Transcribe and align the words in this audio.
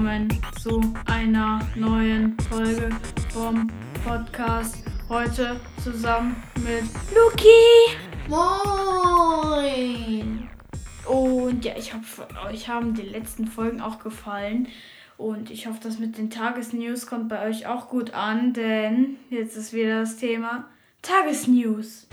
willkommen 0.00 0.28
zu 0.58 0.80
einer 1.04 1.60
neuen 1.74 2.34
Folge 2.48 2.88
vom 3.34 3.70
Podcast. 4.02 4.82
Heute 5.10 5.60
zusammen 5.82 6.42
mit 6.56 6.84
Luki. 7.14 7.98
Moin! 8.26 9.68
Und 11.06 11.66
ja, 11.66 11.74
ich 11.76 11.92
hoffe, 11.92 12.26
euch 12.48 12.66
haben 12.66 12.94
die 12.94 13.02
letzten 13.02 13.46
Folgen 13.46 13.82
auch 13.82 13.98
gefallen. 13.98 14.68
Und 15.18 15.50
ich 15.50 15.66
hoffe, 15.66 15.80
das 15.82 15.98
mit 15.98 16.16
den 16.16 16.30
Tagesnews 16.30 17.06
kommt 17.06 17.28
bei 17.28 17.46
euch 17.46 17.66
auch 17.66 17.90
gut 17.90 18.14
an, 18.14 18.54
denn 18.54 19.16
jetzt 19.28 19.54
ist 19.58 19.74
wieder 19.74 20.00
das 20.00 20.16
Thema 20.16 20.64
Tagesnews. 21.02 22.06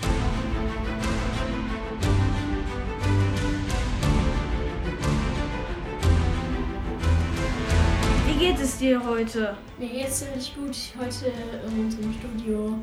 Wie 8.78 8.86
geht 8.86 8.96
es 8.96 9.02
dir 9.02 9.10
heute? 9.10 9.56
Mir 9.78 9.88
geht's 9.88 10.20
ziemlich 10.20 10.54
gut. 10.54 10.76
Heute 11.00 11.32
in 11.66 11.84
unserem 11.84 12.14
Studio. 12.14 12.78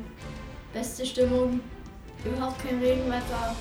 Beste 0.72 1.06
Stimmung. 1.06 1.60
Überhaupt 2.24 2.62
kein 2.66 2.78
Regenwetter. 2.80 3.54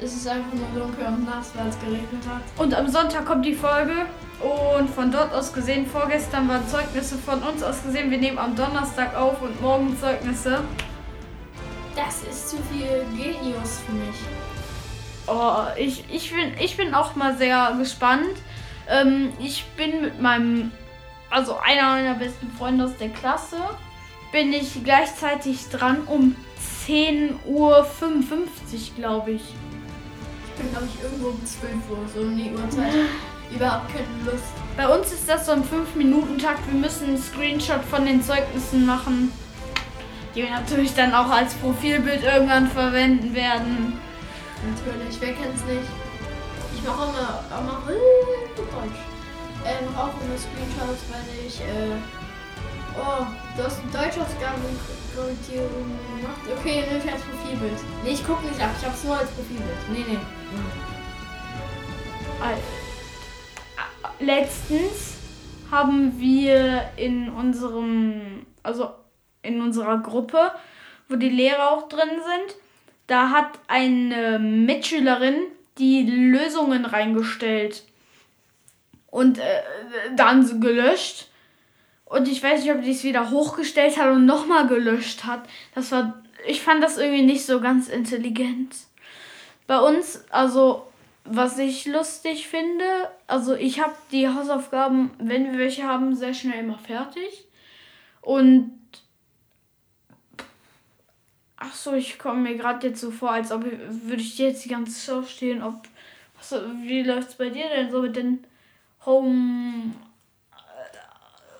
Es 0.00 0.14
ist 0.14 0.28
einfach 0.28 0.52
nur 0.52 0.66
dunkel 0.84 1.06
und 1.06 1.24
nass, 1.24 1.52
weil 1.54 1.68
es 1.68 1.78
geregnet 1.78 2.22
hat. 2.28 2.42
Und 2.58 2.74
am 2.74 2.88
Sonntag 2.88 3.24
kommt 3.24 3.46
die 3.46 3.54
Folge. 3.54 4.06
Und 4.40 4.90
von 4.90 5.10
dort 5.10 5.32
aus 5.32 5.52
gesehen, 5.52 5.86
vorgestern 5.86 6.48
waren 6.48 6.66
Zeugnisse 6.68 7.16
von 7.16 7.42
uns 7.42 7.62
aus 7.62 7.82
gesehen. 7.82 8.10
Wir 8.10 8.18
nehmen 8.18 8.38
am 8.38 8.54
Donnerstag 8.54 9.16
auf 9.16 9.40
und 9.40 9.60
morgen 9.62 9.96
Zeugnisse. 9.98 10.62
Das 11.94 12.22
ist 12.24 12.50
zu 12.50 12.56
viel 12.70 13.04
Genius 13.16 13.80
für 13.86 13.92
mich. 13.92 14.16
Oh, 15.28 15.64
ich, 15.78 16.04
ich, 16.12 16.30
bin, 16.34 16.52
ich 16.60 16.76
bin 16.76 16.94
auch 16.94 17.14
mal 17.14 17.36
sehr 17.36 17.74
gespannt. 17.78 18.36
Ähm, 18.88 19.32
ich 19.38 19.64
bin 19.76 20.02
mit 20.02 20.20
meinem, 20.20 20.72
also 21.32 21.58
einer 21.58 21.94
meiner 21.94 22.14
besten 22.14 22.50
Freunde 22.58 22.84
aus 22.84 22.96
der 22.98 23.08
Klasse, 23.08 23.56
bin 24.32 24.52
ich 24.52 24.84
gleichzeitig 24.84 25.68
dran 25.70 26.02
um 26.06 26.36
10.55 26.86 27.46
Uhr, 27.46 27.86
glaube 28.96 29.32
ich. 29.32 29.42
Ich 29.42 30.60
bin, 30.60 30.70
glaube 30.70 30.86
ich, 30.86 31.02
irgendwo 31.02 31.28
um 31.28 31.44
12 31.44 31.72
Uhr, 31.90 31.98
so 32.14 32.20
um 32.20 32.36
die 32.36 32.50
Uhrzeit. 32.50 32.92
Überhaupt 33.54 33.88
keine 33.88 34.30
Lust. 34.30 34.44
Bei 34.76 34.88
uns 34.88 35.12
ist 35.12 35.28
das 35.28 35.46
so 35.46 35.52
ein 35.52 35.64
5-Minuten-Takt. 35.64 36.66
Wir 36.70 36.78
müssen 36.78 37.08
einen 37.08 37.18
Screenshot 37.18 37.82
von 37.84 38.04
den 38.04 38.22
Zeugnissen 38.22 38.84
machen, 38.84 39.32
die 40.34 40.42
wir 40.42 40.50
natürlich 40.50 40.94
dann 40.94 41.14
auch 41.14 41.30
als 41.30 41.54
Profilbild 41.54 42.22
irgendwann 42.24 42.68
verwenden 42.68 43.34
werden. 43.34 43.98
Natürlich, 44.64 45.20
wer 45.20 45.32
kennt's 45.32 45.64
nicht? 45.64 45.88
Ich 46.74 46.82
mache 46.86 47.10
immer, 47.10 47.44
immer 47.58 47.82
Deutsch. 48.56 49.11
Ähm, 49.64 49.94
auch 49.96 50.14
immer 50.20 50.36
Screenshots, 50.36 51.04
wenn 51.10 51.46
ich, 51.46 51.60
äh, 51.60 51.96
oh, 52.98 53.24
du 53.56 53.62
hast 53.62 53.80
eine 53.80 53.92
Deutschausgabenkorrigierung 53.92 55.86
gemacht. 56.16 56.42
Okay, 56.58 56.84
nehme 56.88 56.98
ich 57.04 57.12
als 57.12 57.22
Profilbild. 57.22 57.78
Nee, 58.02 58.10
ich 58.10 58.26
gucke 58.26 58.44
nicht 58.46 58.60
ab, 58.60 58.70
ich 58.78 58.86
hab's 58.86 59.04
nur 59.04 59.16
als 59.16 59.30
Profilbild. 59.30 59.88
Nee, 59.92 60.04
nee. 60.08 60.18
Al- 62.42 62.58
Letztens 64.18 65.14
haben 65.70 66.18
wir 66.18 66.90
in 66.96 67.28
unserem, 67.30 68.46
also 68.62 68.90
in 69.42 69.60
unserer 69.60 69.98
Gruppe, 69.98 70.50
wo 71.08 71.16
die 71.16 71.28
Lehrer 71.28 71.70
auch 71.70 71.88
drin 71.88 72.10
sind, 72.10 72.56
da 73.06 73.30
hat 73.30 73.58
eine 73.68 74.38
Mitschülerin 74.38 75.36
die 75.78 76.02
Lösungen 76.02 76.84
reingestellt 76.84 77.84
und 79.12 79.38
äh, 79.38 79.62
dann 80.16 80.60
gelöscht. 80.60 81.28
Und 82.06 82.26
ich 82.28 82.42
weiß 82.42 82.62
nicht, 82.62 82.72
ob 82.72 82.82
die 82.82 82.90
es 82.90 83.04
wieder 83.04 83.30
hochgestellt 83.30 83.96
hat 83.98 84.10
und 84.10 84.26
nochmal 84.26 84.66
gelöscht 84.66 85.24
hat. 85.24 85.42
Das 85.74 85.92
war, 85.92 86.22
ich 86.46 86.62
fand 86.62 86.82
das 86.82 86.98
irgendwie 86.98 87.22
nicht 87.22 87.44
so 87.46 87.60
ganz 87.60 87.88
intelligent. 87.88 88.74
Bei 89.66 89.78
uns, 89.78 90.24
also 90.30 90.86
was 91.24 91.58
ich 91.58 91.86
lustig 91.86 92.48
finde, 92.48 92.84
also 93.26 93.54
ich 93.54 93.80
habe 93.80 93.94
die 94.10 94.28
Hausaufgaben, 94.28 95.10
wenn 95.18 95.52
wir 95.52 95.58
welche 95.58 95.84
haben, 95.84 96.16
sehr 96.16 96.34
schnell 96.34 96.60
immer 96.64 96.78
fertig. 96.78 97.46
Und 98.22 98.72
ach 101.58 101.74
so, 101.74 101.92
ich 101.92 102.18
komme 102.18 102.40
mir 102.40 102.56
gerade 102.56 102.88
jetzt 102.88 103.00
so 103.00 103.10
vor, 103.10 103.30
als 103.30 103.52
ob 103.52 103.66
ich- 103.66 103.78
würde 103.78 104.22
ich 104.22 104.38
jetzt 104.38 104.64
die 104.64 104.70
ganze 104.70 104.98
Show 104.98 105.22
stehen, 105.22 105.62
ob 105.62 105.82
was, 106.38 106.54
wie 106.82 107.02
läuft's 107.02 107.34
bei 107.34 107.50
dir 107.50 107.68
denn 107.68 107.90
so 107.90 108.00
mit 108.00 108.16
den 108.16 108.44
Home 109.06 109.92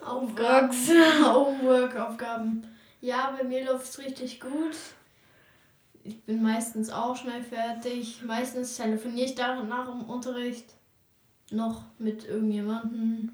Aufgaben. 0.04 0.70
Homework-Aufgaben. 1.24 2.66
Ja, 3.00 3.34
bei 3.36 3.44
mir 3.44 3.64
läuft's 3.64 3.98
richtig 3.98 4.40
gut. 4.40 4.76
Ich 6.04 6.20
bin 6.24 6.42
meistens 6.42 6.90
auch 6.90 7.16
schnell 7.16 7.42
fertig. 7.42 8.22
Meistens 8.24 8.76
telefoniere 8.76 9.26
ich 9.26 9.34
danach 9.34 9.88
im 9.92 10.02
Unterricht 10.02 10.66
noch 11.50 11.82
mit 11.98 12.24
irgendjemandem, 12.24 13.32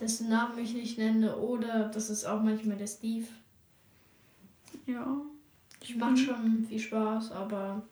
dessen 0.00 0.28
Namen 0.30 0.58
ich 0.58 0.72
nicht 0.74 0.96
nenne. 0.98 1.36
Oder 1.36 1.88
das 1.88 2.08
ist 2.10 2.24
auch 2.24 2.40
manchmal 2.40 2.76
der 2.78 2.86
Steve. 2.86 3.26
Ja, 4.86 5.06
Ich 5.80 5.96
macht 5.96 6.18
schon 6.18 6.64
viel 6.66 6.78
Spaß, 6.78 7.32
aber 7.32 7.82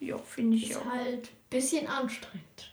ja, 0.00 0.18
finde 0.18 0.56
ich 0.58 0.70
ist 0.70 0.76
auch. 0.78 0.84
halt 0.86 1.28
ein 1.28 1.48
bisschen 1.48 1.86
anstrengend. 1.86 2.72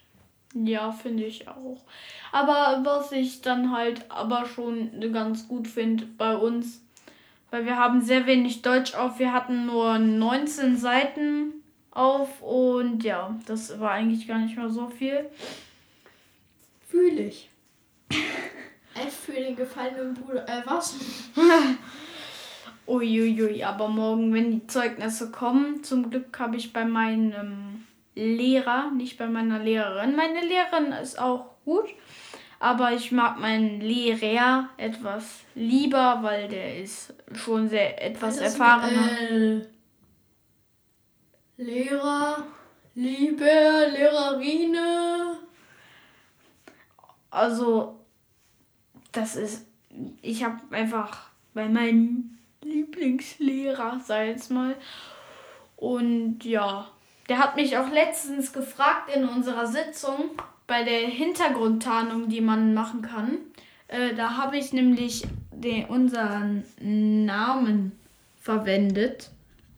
Ja, 0.64 0.92
finde 0.94 1.26
ich 1.26 1.50
auch. 1.50 1.84
Aber 2.32 2.80
was 2.84 3.12
ich 3.12 3.42
dann 3.42 3.76
halt 3.76 4.10
aber 4.10 4.46
schon 4.46 4.90
ganz 5.12 5.50
gut 5.50 5.68
finde 5.68 6.06
bei 6.06 6.36
uns, 6.36 6.82
weil 7.52 7.66
wir 7.66 7.78
haben 7.78 8.02
sehr 8.02 8.26
wenig 8.26 8.62
Deutsch 8.62 8.96
auf. 8.96 9.20
Wir 9.20 9.34
hatten 9.34 9.66
nur 9.66 10.00
19 10.00 10.78
Seiten 10.78 11.54
auf 11.92 12.42
und 12.42 13.04
ja, 13.04 13.38
das 13.46 13.80
war 13.82 13.92
eigentlich 13.92 14.28
gar 14.28 14.40
nicht 14.40 14.56
mal 14.58 14.70
so 14.70 14.88
viel. 14.88 15.26
Fühle 16.88 17.24
ich. 17.24 17.50
F 18.10 19.14
für 19.26 19.34
den 19.34 19.58
gefallenen 19.58 20.14
Bruder. 20.14 20.48
Äh, 20.48 20.62
was? 20.66 20.96
Uiuiui, 22.88 23.62
aber 23.64 23.90
morgen, 23.90 24.34
wenn 24.34 24.52
die 24.52 24.68
Zeugnisse 24.68 25.32
kommen, 25.32 25.84
zum 25.84 26.10
Glück 26.10 26.38
habe 26.40 26.56
ich 26.56 26.72
bei 26.72 26.86
meinem 26.86 27.75
Lehrer, 28.16 28.92
nicht 28.92 29.18
bei 29.18 29.28
meiner 29.28 29.60
Lehrerin. 29.60 30.16
Meine 30.16 30.42
Lehrerin 30.42 30.94
ist 30.94 31.20
auch 31.20 31.52
gut, 31.66 31.86
aber 32.60 32.94
ich 32.94 33.12
mag 33.12 33.40
meinen 33.40 33.82
Lehrer 33.82 34.70
etwas 34.78 35.42
lieber, 35.54 36.20
weil 36.22 36.48
der 36.48 36.82
ist 36.82 37.14
schon 37.34 37.68
sehr 37.70 38.04
etwas 38.04 38.38
Das 38.38 38.54
erfahrener. 38.54 39.62
Lehrer, 41.58 42.44
Liebe, 42.96 43.44
Lehrerine. 43.44 45.38
Also, 47.30 48.00
das 49.12 49.36
ist, 49.36 49.66
ich 50.22 50.44
habe 50.44 50.60
einfach 50.72 51.30
bei 51.54 51.68
meinem 51.68 52.38
Lieblingslehrer, 52.62 54.00
sei 54.00 54.30
jetzt 54.30 54.52
mal. 54.52 54.76
Und 55.76 56.44
ja, 56.46 56.90
der 57.30 57.40
hat 57.40 57.56
mich 57.56 57.78
auch 57.78 57.92
letztens 57.92 58.54
gefragt 58.54 59.10
in 59.16 59.26
unserer 59.26 59.68
Sitzung 59.68 60.32
bei 60.68 60.84
der 60.84 61.00
Hintergrundtarnung, 61.02 62.30
die 62.30 62.42
man 62.42 62.74
machen 62.74 63.02
kann. 63.02 63.38
Äh, 63.88 64.14
da 64.16 64.38
habe 64.38 64.58
ich 64.58 64.74
nämlich 64.74 65.24
den, 65.52 65.86
unseren 65.86 66.64
Namen 66.80 67.92
verwendet. 68.40 69.30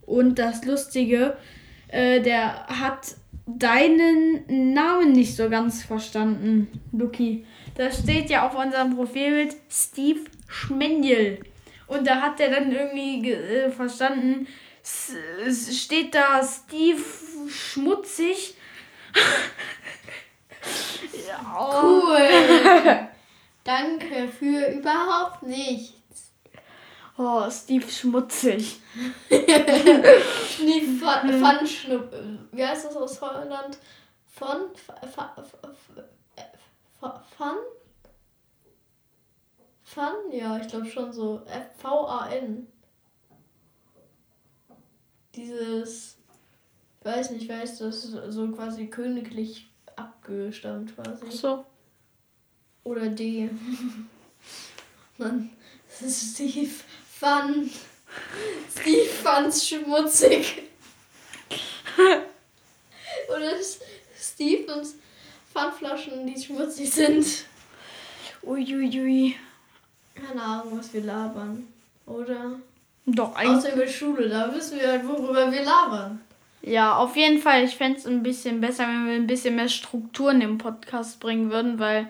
Und 0.05 0.39
das 0.39 0.63
Lustige, 0.65 1.37
äh, 1.89 2.21
der 2.21 2.67
hat 2.67 3.15
deinen 3.45 4.73
Namen 4.73 5.13
nicht 5.13 5.35
so 5.35 5.49
ganz 5.49 5.83
verstanden, 5.83 6.67
Luki. 6.91 7.45
Da 7.75 7.91
steht 7.91 8.29
ja 8.29 8.47
auf 8.47 8.55
unserem 8.57 8.95
Profilbild 8.95 9.55
Steve 9.69 10.21
Schmendel. 10.47 11.39
Und 11.87 12.07
da 12.07 12.21
hat 12.21 12.39
er 12.39 12.49
dann 12.49 12.71
irgendwie 12.71 13.21
ge- 13.21 13.65
äh, 13.65 13.71
verstanden, 13.71 14.47
steht 14.83 16.15
da 16.15 16.41
Steve 16.43 17.01
Schmutzig. 17.49 18.55
ja. 21.27 21.81
Cool. 21.81 23.09
Danke 23.63 24.27
für 24.29 24.71
überhaupt 24.71 25.43
nichts. 25.43 26.31
oh, 27.17 27.49
Steve 27.49 27.89
Schmutzig. 27.89 28.79
Nee, 29.29 30.81
Fun, 30.99 31.39
Fun 31.39 31.67
Schnupp. 31.67 32.13
Wie 32.51 32.65
heißt 32.65 32.85
das 32.85 32.95
aus 32.95 33.21
Holland? 33.21 33.77
Von? 34.25 34.69
Fun? 37.37 37.57
Fun? 39.83 40.31
Ja, 40.31 40.57
ich 40.57 40.67
glaube 40.67 40.85
schon 40.87 41.11
so. 41.11 41.41
F-V-A-N. 41.45 42.67
Dieses. 45.35 46.16
Ich 47.07 47.13
weiß 47.15 47.31
nicht, 47.31 47.47
wer 47.47 47.63
ist 47.63 47.79
das? 47.79 48.01
So 48.01 48.49
quasi 48.49 48.87
königlich 48.87 49.69
abgestammt 49.95 50.93
quasi. 50.93 51.23
Ach 51.25 51.31
so. 51.31 51.65
Oder 52.83 53.07
D. 53.07 53.49
Mann, 55.17 55.49
das 55.87 56.01
ist 56.01 56.33
Steve 56.33 56.69
Fun. 57.17 57.69
Steve 58.69 59.05
fand's 59.05 59.65
schmutzig. 59.65 60.63
Oder 63.29 63.53
Stevens 64.19 64.95
Pfandflaschen, 65.53 66.27
die 66.27 66.41
schmutzig 66.41 66.91
sind. 66.91 67.25
Uiuiui. 68.43 68.85
Ui, 68.85 69.01
ui. 69.01 69.35
Keine 70.13 70.43
Ahnung, 70.43 70.77
was 70.77 70.93
wir 70.93 71.03
labern. 71.03 71.67
Oder? 72.05 72.59
Doch, 73.05 73.33
eigentlich. 73.33 73.57
Außer 73.59 73.73
in 73.73 73.79
der 73.79 73.87
Schule, 73.87 74.27
da 74.27 74.53
wissen 74.53 74.77
wir 74.77 74.89
halt, 74.89 75.07
worüber 75.07 75.49
wir 75.49 75.63
labern. 75.63 76.26
Ja, 76.67 76.97
auf 76.97 77.15
jeden 77.15 77.37
Fall. 77.37 77.63
Ich 77.63 77.77
fände 77.77 77.97
es 77.97 78.05
ein 78.05 78.23
bisschen 78.23 78.59
besser, 78.59 78.87
wenn 78.87 79.07
wir 79.07 79.13
ein 79.13 79.25
bisschen 79.25 79.55
mehr 79.55 79.69
Strukturen 79.69 80.41
im 80.41 80.57
Podcast 80.57 81.21
bringen 81.21 81.49
würden, 81.49 81.79
weil 81.79 82.09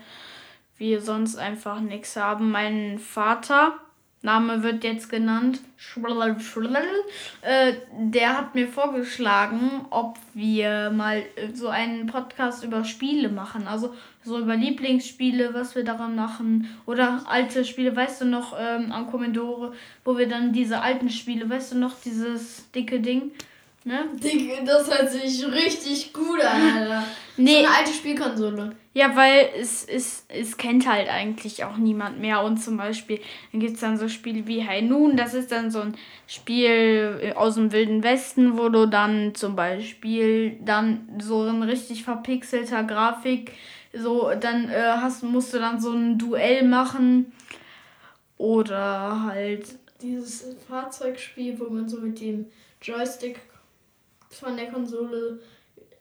wir 0.79 0.99
sonst 0.99 1.35
einfach 1.35 1.79
nichts 1.79 2.15
haben. 2.15 2.49
Mein 2.49 2.97
Vater, 2.97 3.77
Name 4.23 4.63
wird 4.63 4.83
jetzt 4.83 5.11
genannt, 5.11 5.61
äh, 7.43 7.73
der 7.99 8.35
hat 8.35 8.55
mir 8.55 8.67
vorgeschlagen, 8.67 9.85
ob 9.91 10.17
wir 10.33 10.89
mal 10.89 11.19
äh, 11.35 11.53
so 11.53 11.67
einen 11.67 12.07
Podcast 12.07 12.63
über 12.63 12.83
Spiele 12.83 13.29
machen. 13.29 13.67
Also 13.67 13.93
so 14.23 14.39
über 14.39 14.55
Lieblingsspiele, 14.55 15.53
was 15.53 15.75
wir 15.75 15.83
daran 15.83 16.15
machen. 16.15 16.67
Oder 16.87 17.21
alte 17.27 17.63
Spiele, 17.63 17.95
weißt 17.95 18.21
du 18.21 18.25
noch, 18.25 18.55
ähm, 18.59 18.91
am 18.91 19.05
Commodore, 19.11 19.73
wo 20.03 20.17
wir 20.17 20.27
dann 20.27 20.51
diese 20.51 20.81
alten 20.81 21.11
Spiele, 21.11 21.47
weißt 21.47 21.73
du 21.73 21.77
noch, 21.77 21.93
dieses 22.03 22.71
dicke 22.71 22.99
Ding, 23.01 23.33
Ne? 23.83 24.05
Das 24.65 24.89
hört 24.89 25.09
sich 25.09 25.45
richtig 25.45 26.11
gut 26.11 26.41
an, 26.41 26.77
Alter. 26.77 27.03
Nee. 27.37 27.61
So 27.61 27.67
eine 27.67 27.77
alte 27.77 27.93
Spielkonsole. 27.93 28.75
Ja, 28.93 29.15
weil 29.15 29.49
es, 29.59 29.85
es, 29.85 30.25
es 30.27 30.57
kennt 30.57 30.89
halt 30.89 31.07
eigentlich 31.07 31.63
auch 31.63 31.77
niemand 31.77 32.19
mehr. 32.19 32.43
Und 32.43 32.57
zum 32.57 32.77
Beispiel, 32.77 33.21
dann 33.51 33.61
gibt 33.61 33.75
es 33.75 33.79
dann 33.79 33.97
so 33.97 34.09
Spiele 34.09 34.47
wie 34.47 34.65
High 34.65 34.81
Noon. 34.83 35.15
Das 35.15 35.33
ist 35.33 35.51
dann 35.51 35.71
so 35.71 35.81
ein 35.81 35.95
Spiel 36.25 37.33
aus 37.35 37.55
dem 37.55 37.71
Wilden 37.71 38.03
Westen, 38.03 38.57
wo 38.57 38.69
du 38.69 38.87
dann 38.87 39.35
zum 39.35 39.55
Beispiel 39.55 40.57
dann 40.65 41.07
so 41.21 41.43
ein 41.43 41.63
richtig 41.63 42.03
verpixelter 42.03 42.83
Grafik, 42.83 43.53
so 43.93 44.31
dann 44.39 44.69
äh, 44.69 44.95
hast, 44.97 45.23
musst 45.23 45.53
du 45.53 45.59
dann 45.59 45.79
so 45.79 45.91
ein 45.91 46.17
Duell 46.17 46.67
machen. 46.67 47.31
Oder 48.37 49.23
halt. 49.23 49.77
Dieses 50.01 50.55
Fahrzeugspiel, 50.67 51.59
wo 51.59 51.69
man 51.69 51.87
so 51.87 51.99
mit 51.99 52.19
dem 52.19 52.47
Joystick 52.81 53.39
von 54.29 54.55
der 54.55 54.71
Konsole 54.71 55.39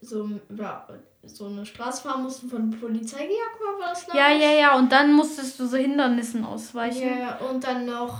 so 0.00 0.28
über 0.49 0.87
so 1.25 1.46
eine 1.46 1.67
Straße 1.67 2.02
fahren 2.02 2.23
mussten 2.23 2.49
von 2.49 2.70
der 2.70 2.78
Polizei 2.78 3.26
gejagt 3.26 3.61
war, 3.61 3.88
das 3.88 4.06
Ja, 4.14 4.31
ja, 4.31 4.52
ja, 4.52 4.76
und 4.76 4.93
dann 4.93 5.12
musstest 5.12 5.58
du 5.58 5.67
so 5.67 5.76
Hindernissen 5.76 6.44
ausweichen. 6.44 7.19
Ja, 7.19 7.38
und 7.50 7.64
dann 7.64 7.87
noch 7.87 8.17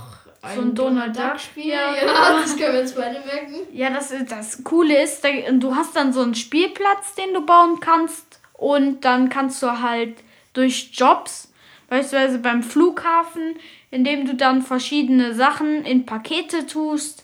so 0.53 0.61
ein 0.61 0.75
Donald 0.75 1.17
Duck 1.17 1.39
Spiel. 1.39 1.69
Ja, 1.69 1.95
ja, 1.95 2.39
das 2.41 2.57
können 2.57 2.73
wir 2.73 2.81
uns 2.81 2.93
beide 2.93 3.19
merken. 3.19 3.55
Ja, 3.71 3.89
das, 3.89 4.13
das 4.27 4.63
Coole 4.63 5.03
ist, 5.03 5.23
du 5.23 5.75
hast 5.75 5.95
dann 5.95 6.13
so 6.13 6.21
einen 6.21 6.35
Spielplatz, 6.35 7.15
den 7.15 7.33
du 7.33 7.45
bauen 7.45 7.79
kannst 7.79 8.39
und 8.53 9.05
dann 9.05 9.29
kannst 9.29 9.61
du 9.63 9.81
halt 9.81 10.17
durch 10.53 10.89
Jobs, 10.93 11.51
beispielsweise 11.87 12.39
beim 12.39 12.63
Flughafen, 12.63 13.55
indem 13.91 14.25
du 14.25 14.35
dann 14.35 14.61
verschiedene 14.61 15.33
Sachen 15.33 15.85
in 15.85 16.05
Pakete 16.05 16.65
tust, 16.65 17.23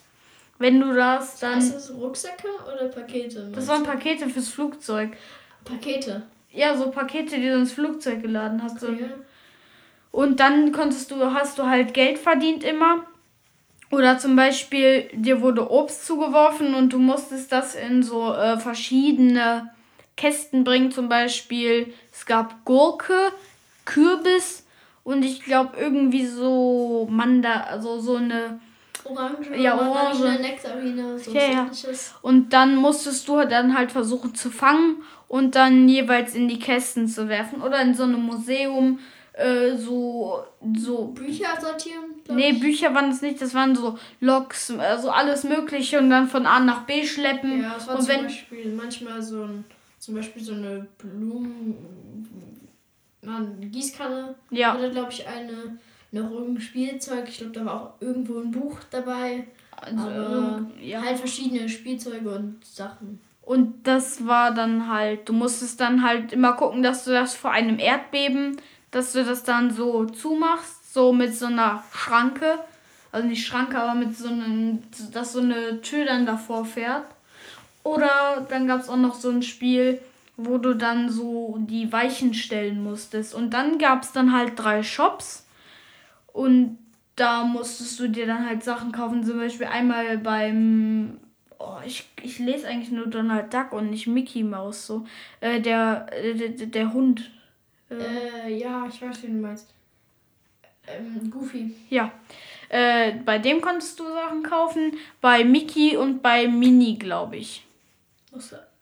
wenn 0.63 0.79
du 0.79 0.93
das 0.93 1.39
dann. 1.39 1.59
Ist 1.59 1.75
das 1.75 1.93
Rucksäcke 1.93 2.47
oder 2.65 2.87
Pakete? 2.87 3.51
Das 3.53 3.67
waren 3.67 3.83
Pakete 3.83 4.29
fürs 4.29 4.47
Flugzeug. 4.47 5.11
Pakete? 5.65 6.23
Ja, 6.51 6.77
so 6.77 6.89
Pakete, 6.89 7.35
die 7.35 7.49
du 7.49 7.55
ins 7.55 7.73
Flugzeug 7.73 8.21
geladen 8.21 8.63
hast. 8.63 8.81
Okay. 8.81 9.09
Und 10.11 10.39
dann 10.39 10.71
konntest 10.71 11.11
du, 11.11 11.17
hast 11.33 11.59
du 11.59 11.65
halt 11.65 11.93
Geld 11.93 12.17
verdient 12.17 12.63
immer. 12.63 13.03
Oder 13.91 14.17
zum 14.19 14.37
Beispiel, 14.37 15.09
dir 15.13 15.41
wurde 15.41 15.69
Obst 15.69 16.05
zugeworfen 16.05 16.75
und 16.75 16.93
du 16.93 16.99
musstest 16.99 17.51
das 17.51 17.75
in 17.75 18.01
so 18.01 18.33
äh, 18.33 18.57
verschiedene 18.57 19.69
Kästen 20.15 20.63
bringen. 20.63 20.91
Zum 20.91 21.09
Beispiel, 21.09 21.93
es 22.13 22.25
gab 22.25 22.63
Gurke, 22.63 23.33
Kürbis 23.83 24.65
und 25.03 25.23
ich 25.23 25.43
glaube 25.43 25.75
irgendwie 25.77 26.25
so 26.25 27.05
Manda, 27.11 27.65
also 27.69 27.99
so 27.99 28.15
eine 28.15 28.61
Orange, 29.05 29.55
ja, 29.57 29.75
Orange. 29.75 30.41
Nektarine, 30.41 31.19
so 31.19 31.31
ja, 31.31 31.41
ja. 31.41 31.71
Und 32.21 32.53
dann 32.53 32.75
musstest 32.75 33.27
du 33.27 33.43
dann 33.45 33.77
halt 33.77 33.91
versuchen 33.91 34.35
zu 34.35 34.49
fangen 34.49 35.03
und 35.27 35.55
dann 35.55 35.87
jeweils 35.87 36.35
in 36.35 36.47
die 36.47 36.59
Kästen 36.59 37.07
zu 37.07 37.27
werfen 37.27 37.61
oder 37.61 37.81
in 37.81 37.93
so 37.93 38.03
einem 38.03 38.21
Museum 38.21 38.99
äh, 39.33 39.75
so 39.75 40.43
so 40.77 41.05
Bücher 41.05 41.59
sortieren. 41.59 42.03
Nee, 42.29 42.51
ich. 42.51 42.59
Bücher 42.59 42.93
waren 42.93 43.09
es 43.09 43.21
nicht, 43.21 43.41
das 43.41 43.53
waren 43.53 43.75
so 43.75 43.97
Loks, 44.19 44.71
also 44.71 45.09
alles 45.09 45.43
mögliche 45.43 45.99
und 45.99 46.09
dann 46.09 46.27
von 46.27 46.45
A 46.45 46.59
nach 46.59 46.85
B 46.85 47.05
schleppen. 47.05 47.61
Ja, 47.61 47.73
das 47.73 47.87
war 47.87 47.95
und 47.95 48.01
zum 48.01 48.09
wenn, 48.09 48.23
Beispiel 48.23 48.73
manchmal 48.73 49.21
so 49.21 49.43
ein 49.43 49.65
zum 49.99 50.15
Beispiel 50.15 50.43
so 50.43 50.53
eine 50.53 50.85
Blumen 50.97 51.77
eine 53.25 53.67
Gießkanne. 53.67 54.35
Ja. 54.51 54.75
Oder 54.75 54.89
glaube 54.89 55.11
ich 55.11 55.25
eine 55.27 55.77
noch 56.13 56.31
irgendein 56.31 56.61
Spielzeug. 56.61 57.25
Ich 57.27 57.37
glaube, 57.37 57.53
da 57.53 57.65
war 57.65 57.81
auch 57.81 58.01
irgendwo 58.01 58.39
ein 58.39 58.51
Buch 58.51 58.77
dabei. 58.89 59.47
Also, 59.75 60.03
Aber 60.03 60.65
ja. 60.81 61.01
halt 61.01 61.17
verschiedene 61.17 61.67
Spielzeuge 61.67 62.29
und 62.29 62.63
Sachen. 62.63 63.19
Und 63.41 63.85
das 63.85 64.25
war 64.25 64.53
dann 64.53 64.89
halt, 64.89 65.27
du 65.27 65.33
musstest 65.33 65.81
dann 65.81 66.03
halt 66.03 66.31
immer 66.31 66.53
gucken, 66.53 66.81
dass 66.81 67.03
du 67.03 67.11
das 67.11 67.35
vor 67.35 67.51
einem 67.51 67.77
Erdbeben, 67.77 68.57
dass 68.91 69.11
du 69.11 69.25
das 69.25 69.43
dann 69.43 69.71
so 69.71 70.05
zumachst, 70.05 70.93
so 70.93 71.11
mit 71.11 71.35
so 71.35 71.47
einer 71.47 71.83
Schranke. 71.91 72.59
Also 73.11 73.27
nicht 73.27 73.45
Schranke, 73.45 73.77
aber 73.77 73.95
mit 73.95 74.17
so 74.17 74.29
einem, 74.29 74.83
dass 75.11 75.33
so 75.33 75.41
eine 75.41 75.81
Tür 75.81 76.05
dann 76.05 76.25
davor 76.25 76.63
fährt. 76.63 77.05
Oder 77.83 78.45
dann 78.49 78.67
gab 78.67 78.81
es 78.81 78.89
auch 78.89 78.97
noch 78.97 79.15
so 79.15 79.29
ein 79.29 79.43
Spiel, 79.43 79.99
wo 80.37 80.57
du 80.57 80.73
dann 80.73 81.09
so 81.09 81.57
die 81.59 81.91
Weichen 81.91 82.33
stellen 82.33 82.81
musstest. 82.81 83.35
Und 83.35 83.51
dann 83.51 83.77
gab 83.77 84.03
es 84.03 84.13
dann 84.13 84.31
halt 84.31 84.53
drei 84.55 84.83
Shops. 84.83 85.42
Und 86.33 86.79
da 87.15 87.43
musstest 87.45 87.99
du 87.99 88.09
dir 88.09 88.25
dann 88.27 88.45
halt 88.45 88.63
Sachen 88.63 88.91
kaufen, 88.91 89.23
zum 89.23 89.37
Beispiel 89.37 89.67
einmal 89.67 90.17
beim. 90.17 91.19
Oh, 91.59 91.77
ich, 91.85 92.09
ich 92.21 92.39
lese 92.39 92.67
eigentlich 92.67 92.91
nur 92.91 93.07
Donald 93.07 93.53
Duck 93.53 93.71
und 93.71 93.89
nicht 93.89 94.07
Mickey 94.07 94.43
Mouse 94.43 94.85
so. 94.85 95.05
Äh, 95.39 95.61
der, 95.61 96.07
äh, 96.11 96.33
der, 96.33 96.49
der 96.67 96.93
Hund. 96.93 97.31
Äh, 97.89 98.47
äh, 98.47 98.57
ja, 98.57 98.85
ich 98.87 99.01
weiß, 99.01 99.23
wie 99.23 99.27
du 99.27 99.33
meinst. 99.33 99.69
Ähm, 100.87 101.31
Goofy. 101.31 101.73
Ja. 101.89 102.11
Äh, 102.67 103.13
bei 103.23 103.37
dem 103.39 103.61
konntest 103.61 103.99
du 103.99 104.03
Sachen 104.05 104.43
kaufen. 104.43 104.97
Bei 105.21 105.45
Mickey 105.45 105.95
und 105.95 106.21
bei 106.21 106.47
Mini, 106.47 106.95
glaube 106.95 107.37
ich. 107.37 107.65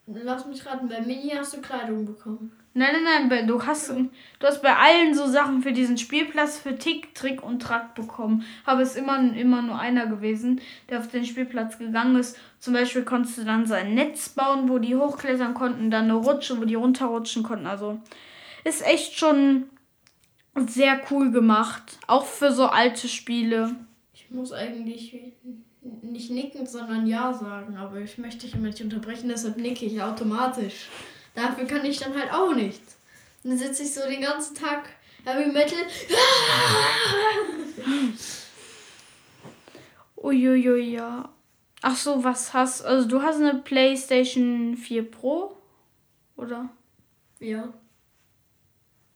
Lass 0.08 0.46
mich 0.46 0.66
raten, 0.66 0.88
bei 0.88 1.02
Mini 1.02 1.30
hast 1.36 1.54
du 1.54 1.62
Kleidung 1.62 2.06
bekommen. 2.06 2.52
Nein, 2.74 2.96
nein, 3.04 3.28
nein, 3.28 3.48
du 3.48 3.66
hast, 3.66 3.90
du 3.90 4.48
hast 4.48 4.62
bei 4.62 4.74
allen 4.74 5.14
so 5.14 5.28
Sachen 5.28 5.62
für 5.62 5.74
diesen 5.74 5.98
Spielplatz 5.98 6.58
für 6.58 6.78
Tick, 6.78 7.14
Trick 7.14 7.44
und 7.44 7.62
Track 7.62 7.96
bekommen. 7.96 8.46
Aber 8.66 8.82
es 8.82 8.92
ist 8.92 8.98
immer, 8.98 9.20
immer 9.36 9.62
nur 9.62 9.78
einer 9.78 10.08
gewesen, 10.08 10.62
der 10.90 11.00
auf 11.00 11.10
den 11.10 11.26
Spielplatz 11.26 11.78
gegangen 11.78 12.16
ist. 12.16 12.38
Zum 12.60 12.74
Beispiel 12.74 13.04
konntest 13.04 13.38
du 13.38 13.44
dann 13.44 13.66
so 13.66 13.74
ein 13.74 13.94
Netz 13.94 14.30
bauen, 14.30 14.70
wo 14.70 14.80
die 14.80 14.96
hochklettern 14.96 15.54
konnten, 15.54 15.92
dann 15.92 16.06
eine 16.06 16.14
Rutsche, 16.14 16.62
wo 16.62 16.66
die 16.66 16.76
runterrutschen 16.76 17.44
konnten. 17.44 17.68
Also 17.68 18.00
ist 18.64 18.86
echt 18.86 19.20
schon 19.20 19.66
sehr 20.56 21.02
cool 21.12 21.32
gemacht. 21.32 21.98
Auch 22.08 22.26
für 22.26 22.54
so 22.54 22.68
alte 22.68 23.10
Spiele. 23.10 23.76
Ich 24.14 24.32
muss 24.32 24.54
eigentlich 24.54 25.20
nicht 25.82 26.32
nicken, 26.32 26.66
sondern 26.66 27.06
ja 27.06 27.34
sagen, 27.34 27.76
aber 27.76 28.00
ich 28.00 28.18
möchte 28.18 28.46
dich 28.46 28.56
immer 28.56 28.68
nicht 28.68 28.82
unterbrechen, 28.82 29.28
deshalb 29.28 29.58
nicke 29.58 29.86
ich 29.86 30.02
automatisch. 30.02 30.88
Dafür 31.34 31.66
kann 31.66 31.86
ich 31.86 32.00
dann 32.00 32.18
halt 32.18 32.32
auch 32.32 32.54
nichts. 32.54 32.98
dann 33.44 33.58
sitze 33.58 33.84
ich 33.84 33.94
so 33.94 34.02
den 34.08 34.22
ganzen 34.22 34.56
Tag 34.56 34.90
Heavy 35.24 35.52
Metal. 35.52 35.78
Uiuiui, 40.18 40.94
ja. 40.94 41.30
Ach 41.82 41.96
so, 41.96 42.24
was 42.24 42.54
hast 42.54 42.84
Also 42.84 43.08
du 43.08 43.22
hast 43.22 43.38
eine 43.38 43.56
PlayStation 43.56 44.78
4 44.78 45.10
Pro? 45.10 45.58
Oder? 46.36 46.70
Ja. 47.40 47.74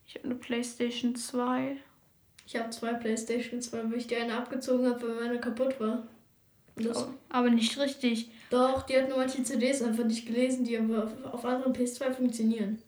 Ich 0.06 0.14
habe 0.16 0.24
eine 0.26 0.34
PlayStation 0.34 1.14
2. 1.14 1.76
Ich 2.46 2.56
habe 2.56 2.70
zwei 2.70 2.94
PlayStation 2.94 3.60
2, 3.60 3.90
weil 3.90 3.98
ich 3.98 4.06
die 4.06 4.16
eine 4.16 4.36
abgezogen 4.36 4.86
habe, 4.86 5.08
weil 5.08 5.26
meine 5.26 5.40
kaputt 5.40 5.78
war. 5.80 6.06
Das 6.76 7.08
aber 7.28 7.50
nicht 7.50 7.78
richtig. 7.78 8.30
Doch, 8.50 8.82
die 8.82 8.96
hat 8.96 9.08
nur 9.08 9.18
manche 9.18 9.42
CDs 9.42 9.82
einfach 9.82 10.04
nicht 10.04 10.26
gelesen, 10.26 10.64
die 10.64 10.78
aber 10.78 11.10
auf 11.32 11.44
anderen 11.44 11.72
PS2 11.72 12.12
funktionieren. 12.12 12.80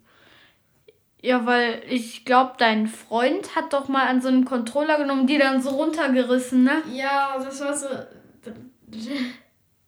Ja, 1.20 1.44
weil 1.46 1.82
ich 1.88 2.24
glaube, 2.24 2.52
dein 2.58 2.86
Freund 2.86 3.56
hat 3.56 3.72
doch 3.72 3.88
mal 3.88 4.06
an 4.06 4.22
so 4.22 4.28
einem 4.28 4.44
Controller 4.44 4.98
genommen, 4.98 5.26
die 5.26 5.38
dann 5.38 5.60
so 5.60 5.70
runtergerissen, 5.70 6.62
ne? 6.62 6.82
Ja, 6.92 7.36
das 7.42 7.60
war 7.60 7.76
so. 7.76 7.88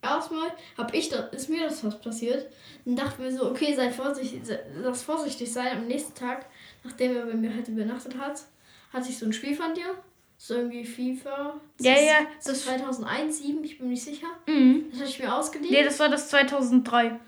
erstmal 0.02 0.50
hab 0.76 0.94
ich 0.94 1.08
da, 1.08 1.18
ist 1.28 1.48
mir 1.48 1.64
das 1.64 1.84
was 1.84 2.00
passiert. 2.00 2.50
Dann 2.84 2.96
dachte 2.96 3.22
mir 3.22 3.32
so, 3.32 3.50
okay, 3.50 3.74
sei 3.74 3.90
vorsichtig, 3.90 4.42
lass 4.82 5.02
vorsichtig 5.02 5.52
sein. 5.52 5.78
Am 5.78 5.86
nächsten 5.86 6.14
Tag, 6.14 6.46
nachdem 6.84 7.16
er 7.16 7.26
bei 7.26 7.34
mir 7.34 7.54
halt 7.54 7.68
übernachtet 7.68 8.18
hat, 8.18 8.42
hatte 8.92 9.10
ich 9.10 9.18
so 9.18 9.26
ein 9.26 9.32
Spiel 9.32 9.54
von 9.54 9.74
dir. 9.74 9.94
So 10.42 10.54
irgendwie 10.54 10.84
FIFA. 10.84 11.60
Das 11.76 11.86
Ja, 11.86 11.92
ist, 11.92 12.06
ja, 12.06 12.14
Das 12.38 12.46
ist 12.56 12.64
2001, 12.64 13.38
7, 13.42 13.62
ich 13.62 13.76
bin 13.76 13.88
mir 13.88 13.92
nicht 13.92 14.02
sicher. 14.04 14.26
Mhm. 14.46 14.86
Das 14.90 15.00
hatte 15.00 15.10
ich 15.10 15.20
mir 15.20 15.34
ausgeliehen. 15.34 15.70
Nee, 15.70 15.84
das 15.84 15.98
war 16.00 16.08
das 16.08 16.30
2003. 16.30 17.20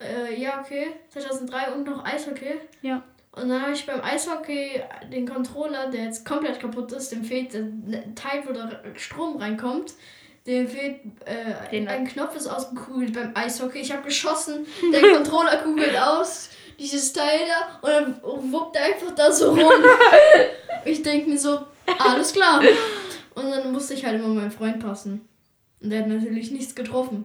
Äh, 0.00 0.38
ja, 0.38 0.60
okay. 0.60 0.88
2003 1.08 1.72
und 1.72 1.86
noch 1.86 2.04
Eishockey. 2.04 2.60
Ja. 2.82 3.02
Und 3.32 3.48
dann 3.48 3.62
habe 3.62 3.72
ich 3.72 3.86
beim 3.86 4.02
Eishockey 4.02 4.82
den 5.10 5.26
Controller, 5.26 5.88
der 5.90 6.04
jetzt 6.04 6.26
komplett 6.26 6.60
kaputt 6.60 6.92
ist, 6.92 7.10
dem 7.10 7.24
fehlt 7.24 7.54
ein 7.54 8.12
Teil, 8.14 8.42
wo 8.46 8.52
da 8.52 8.70
Strom 8.96 9.38
reinkommt. 9.38 9.94
Dem 10.46 10.68
fehlt, 10.68 11.00
äh, 11.24 11.70
Den- 11.70 11.88
ein 11.88 12.06
Knopf 12.06 12.36
ist 12.36 12.48
ausgekugelt 12.48 13.14
beim 13.14 13.32
Eishockey. 13.34 13.78
Ich 13.78 13.92
habe 13.92 14.02
geschossen, 14.02 14.66
der 14.92 15.00
Controller 15.16 15.56
kugelt 15.62 15.96
aus, 15.98 16.50
dieses 16.78 17.14
Teil 17.14 17.40
da, 17.48 17.78
und 17.80 17.90
dann 18.22 18.52
wuppt 18.52 18.76
er 18.76 18.84
einfach 18.84 19.14
da 19.14 19.32
so 19.32 19.52
rum. 19.52 19.58
ich 20.84 21.02
denke 21.02 21.30
mir 21.30 21.38
so, 21.38 21.60
alles 21.98 22.32
klar. 22.32 22.62
Und 23.34 23.50
dann 23.50 23.72
musste 23.72 23.94
ich 23.94 24.04
halt 24.04 24.20
immer 24.20 24.28
meinem 24.28 24.50
Freund 24.50 24.80
passen. 24.80 25.28
Und 25.80 25.90
der 25.90 26.00
hat 26.00 26.08
natürlich 26.08 26.50
nichts 26.50 26.74
getroffen. 26.74 27.24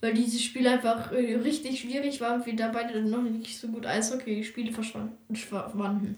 Weil 0.00 0.14
dieses 0.14 0.42
Spiel 0.42 0.66
einfach 0.66 1.12
äh, 1.12 1.34
richtig 1.36 1.80
schwierig 1.80 2.20
war 2.20 2.34
und 2.34 2.46
wir 2.46 2.56
da 2.56 2.68
beide 2.68 3.02
noch 3.02 3.20
nicht 3.20 3.58
so 3.58 3.68
gut 3.68 3.84
Eishockey-Spiele 3.84 4.72
verschwanden. 4.72 6.16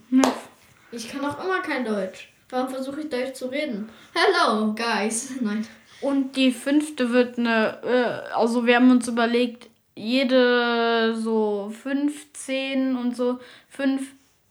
Ich 0.92 1.08
kann 1.08 1.24
auch 1.24 1.42
immer 1.44 1.60
kein 1.62 1.84
Deutsch. 1.84 2.32
Warum 2.50 2.68
versuche 2.68 3.00
ich 3.00 3.08
Deutsch 3.08 3.34
zu 3.34 3.46
reden? 3.46 3.88
Hello, 4.14 4.74
guys. 4.74 5.32
Nein. 5.40 5.66
Und 6.00 6.36
die 6.36 6.52
fünfte 6.52 7.10
wird 7.10 7.38
eine, 7.38 7.80
äh, 7.82 8.34
also 8.34 8.66
wir 8.66 8.76
haben 8.76 8.90
uns 8.90 9.08
überlegt, 9.08 9.68
jede 9.94 11.16
so 11.16 11.72
15 11.82 12.96
und 12.96 13.16
so 13.16 13.40
5, 13.68 14.02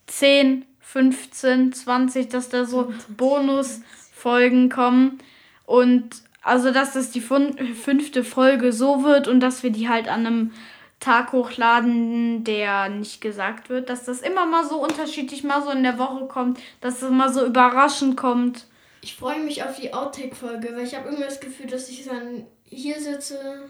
10, 0.08 0.66
15, 0.92 1.72
20, 1.72 2.30
dass 2.30 2.50
da 2.50 2.66
so 2.66 2.94
Bonusfolgen 3.10 4.70
kommen. 4.70 5.20
Und 5.66 6.10
also, 6.42 6.72
dass 6.72 6.94
das 6.94 7.12
die 7.12 7.22
fün- 7.22 7.74
fünfte 7.74 8.24
Folge 8.24 8.74
so 8.74 9.04
wird 9.04 9.28
und 9.28 9.40
dass 9.40 9.64
wir 9.64 9.70
die 9.70 9.88
halt 9.88 10.10
an 10.10 10.26
einem 10.26 10.52
Tag 11.00 11.32
hochladen, 11.32 12.44
der 12.44 12.90
nicht 12.90 13.22
gesagt 13.22 13.70
wird, 13.70 13.90
dass 13.90 14.04
das 14.04 14.22
immer 14.22 14.46
mal 14.46 14.66
so 14.68 14.84
unterschiedlich 14.84 15.44
mal 15.44 15.64
so 15.64 15.72
in 15.72 15.84
der 15.84 15.98
Woche 15.98 16.26
kommt, 16.28 16.60
dass 16.82 17.02
es 17.02 17.10
mal 17.10 17.32
so 17.32 17.46
überraschend 17.46 18.18
kommt. 18.18 18.68
Ich 19.02 19.16
freue 19.16 19.40
mich 19.40 19.64
auf 19.64 19.80
die 19.80 19.94
Outtake-Folge, 19.94 20.76
weil 20.76 20.84
ich 20.86 20.94
habe 20.96 21.06
irgendwie 21.06 21.24
das 21.24 21.40
Gefühl, 21.40 21.68
dass 21.68 21.90
ich 21.90 22.06
dann 22.06 22.46
hier 22.66 23.00
sitze 23.00 23.70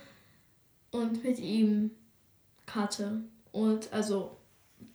und 0.91 1.23
mit 1.23 1.39
ihm 1.39 1.91
cutte. 2.65 3.21
Und 3.51 3.93
also 3.93 4.37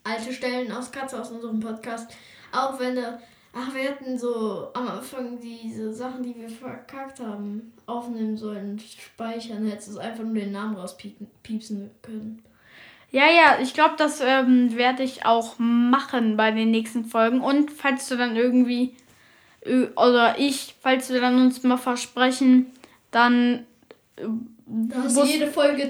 alte 0.07 0.33
Stellen 0.33 0.71
aus 0.73 0.91
Katze 0.93 1.21
aus 1.21 1.31
unserem 1.31 1.61
Podcast. 1.61 2.11
Auch 2.53 2.79
wenn 2.79 2.97
er. 2.97 3.21
Ach, 3.59 3.75
wir 3.75 3.83
hätten 3.85 4.19
so 4.19 4.69
am 4.75 4.87
Anfang 4.87 5.41
diese 5.41 5.91
Sachen, 5.93 6.23
die 6.23 6.37
wir 6.37 6.49
verkackt 6.51 7.21
haben, 7.21 7.73
aufnehmen 7.87 8.37
sollen 8.37 8.79
speichern. 8.79 9.67
Hättest 9.67 9.95
du 9.95 9.99
einfach 9.99 10.25
nur 10.25 10.35
den 10.35 10.53
Namen 10.53 10.77
rauspiepsen 10.77 11.91
können. 12.03 12.43
Ja, 13.13 13.25
ja, 13.31 13.59
ich 13.63 13.73
glaube, 13.73 13.95
das 13.97 14.21
ähm, 14.21 14.77
werde 14.77 15.05
ich 15.05 15.25
auch 15.25 15.55
machen 15.59 16.37
bei 16.37 16.51
den 16.51 16.71
nächsten 16.71 17.07
Folgen. 17.07 17.41
Und 17.41 17.71
falls 17.71 18.07
du 18.09 18.17
dann 18.17 18.37
irgendwie, 18.37 18.95
äh, 19.63 19.87
oder 19.97 20.39
ich, 20.39 20.75
falls 20.83 21.09
wir 21.11 21.23
dann 21.23 21.41
uns 21.41 21.63
mal 21.63 21.79
versprechen, 21.79 22.67
dann 23.11 23.65
äh, 24.17 24.25
Da 24.67 24.97
hast 25.05 25.15
muss- 25.15 25.33
jede 25.33 25.47
Folge 25.47 25.89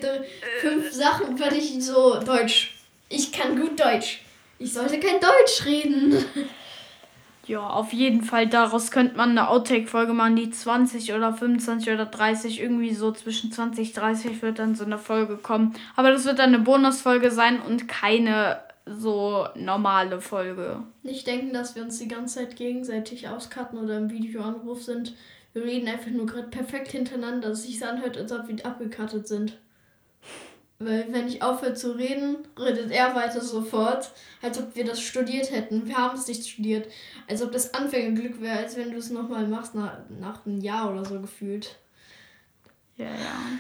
fünf 0.61 0.93
Sachen, 0.93 1.37
weil 1.41 1.55
ich 1.57 1.83
so 1.85 2.21
Deutsch. 2.21 2.76
Ich 3.09 3.33
kann 3.33 3.59
gut 3.61 3.79
Deutsch. 3.79 4.23
Ich 4.59 4.73
sollte 4.73 4.99
kein 4.99 5.21
Deutsch 5.21 5.65
reden. 5.65 6.25
ja, 7.47 7.69
auf 7.69 7.93
jeden 7.93 8.23
Fall, 8.23 8.49
daraus 8.49 8.91
könnte 8.91 9.17
man 9.17 9.31
eine 9.31 9.49
Outtake-Folge 9.49 10.13
machen, 10.13 10.37
die 10.37 10.51
20 10.51 11.13
oder 11.13 11.33
25 11.33 11.93
oder 11.93 12.07
30, 12.07 12.61
irgendwie 12.61 12.95
so 12.95 13.13
zwischen 13.13 13.53
20 13.53 13.93
30 13.93 14.43
wird 14.43 14.59
dann 14.59 14.75
so 14.75 14.85
eine 14.85 14.99
Folge 14.99 15.37
kommen. 15.37 15.75
Aber 15.95 16.11
das 16.11 16.25
wird 16.25 16.39
dann 16.39 16.55
eine 16.55 16.61
Bonusfolge 16.61 17.31
sein 17.31 17.61
und 17.61 17.87
keine 17.87 18.61
so 18.87 19.47
normale 19.57 20.21
Folge. 20.21 20.83
Nicht 21.03 21.27
denken, 21.27 21.53
dass 21.53 21.75
wir 21.75 21.83
uns 21.83 21.99
die 21.99 22.09
ganze 22.09 22.37
Zeit 22.37 22.57
gegenseitig 22.57 23.29
auscutten 23.29 23.79
oder 23.79 23.99
im 23.99 24.11
Videoanruf 24.11 24.83
sind. 24.83 25.15
Wir 25.53 25.65
reden 25.65 25.89
einfach 25.89 26.11
nur 26.11 26.27
gerade 26.27 26.49
perfekt 26.49 26.93
hintereinander, 26.93 27.49
dass 27.49 27.65
sich 27.65 27.85
anhört, 27.85 28.17
als 28.17 28.33
ob 28.33 28.49
wir 28.49 28.65
abgecuttet 28.65 29.27
sind. 29.27 29.59
Weil 30.79 31.07
wenn 31.11 31.27
ich 31.27 31.43
aufhöre 31.43 31.73
zu 31.73 31.93
reden, 31.93 32.37
redet 32.59 32.91
er 32.91 33.15
weiter 33.15 33.41
sofort, 33.41 34.13
als 34.43 34.59
ob 34.59 34.77
wir 34.77 34.85
das 34.85 35.01
studiert 35.01 35.51
hätten. 35.51 35.87
Wir 35.87 35.97
haben 35.97 36.17
es 36.19 36.29
nicht 36.29 36.47
studiert. 36.47 36.87
Als 37.29 37.43
ob 37.43 37.53
das 37.53 37.73
Anfängerglück 37.73 38.43
wäre, 38.43 38.59
als 38.59 38.77
wenn 38.77 38.91
du 38.91 38.99
es 38.99 39.11
nochmal 39.11 39.47
machst 39.47 39.75
nach, 39.75 39.99
nach 40.21 40.45
einem 40.45 40.61
Jahr 40.61 40.93
oder 40.93 41.05
so 41.05 41.21
gefühlt. 41.21 41.77
Ja, 42.99 43.07
ja. 43.07 43.59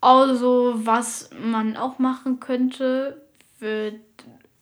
Also, 0.00 0.74
was 0.76 1.30
man 1.40 1.76
auch 1.76 1.98
machen 1.98 2.40
könnte, 2.40 3.22
wird 3.58 4.00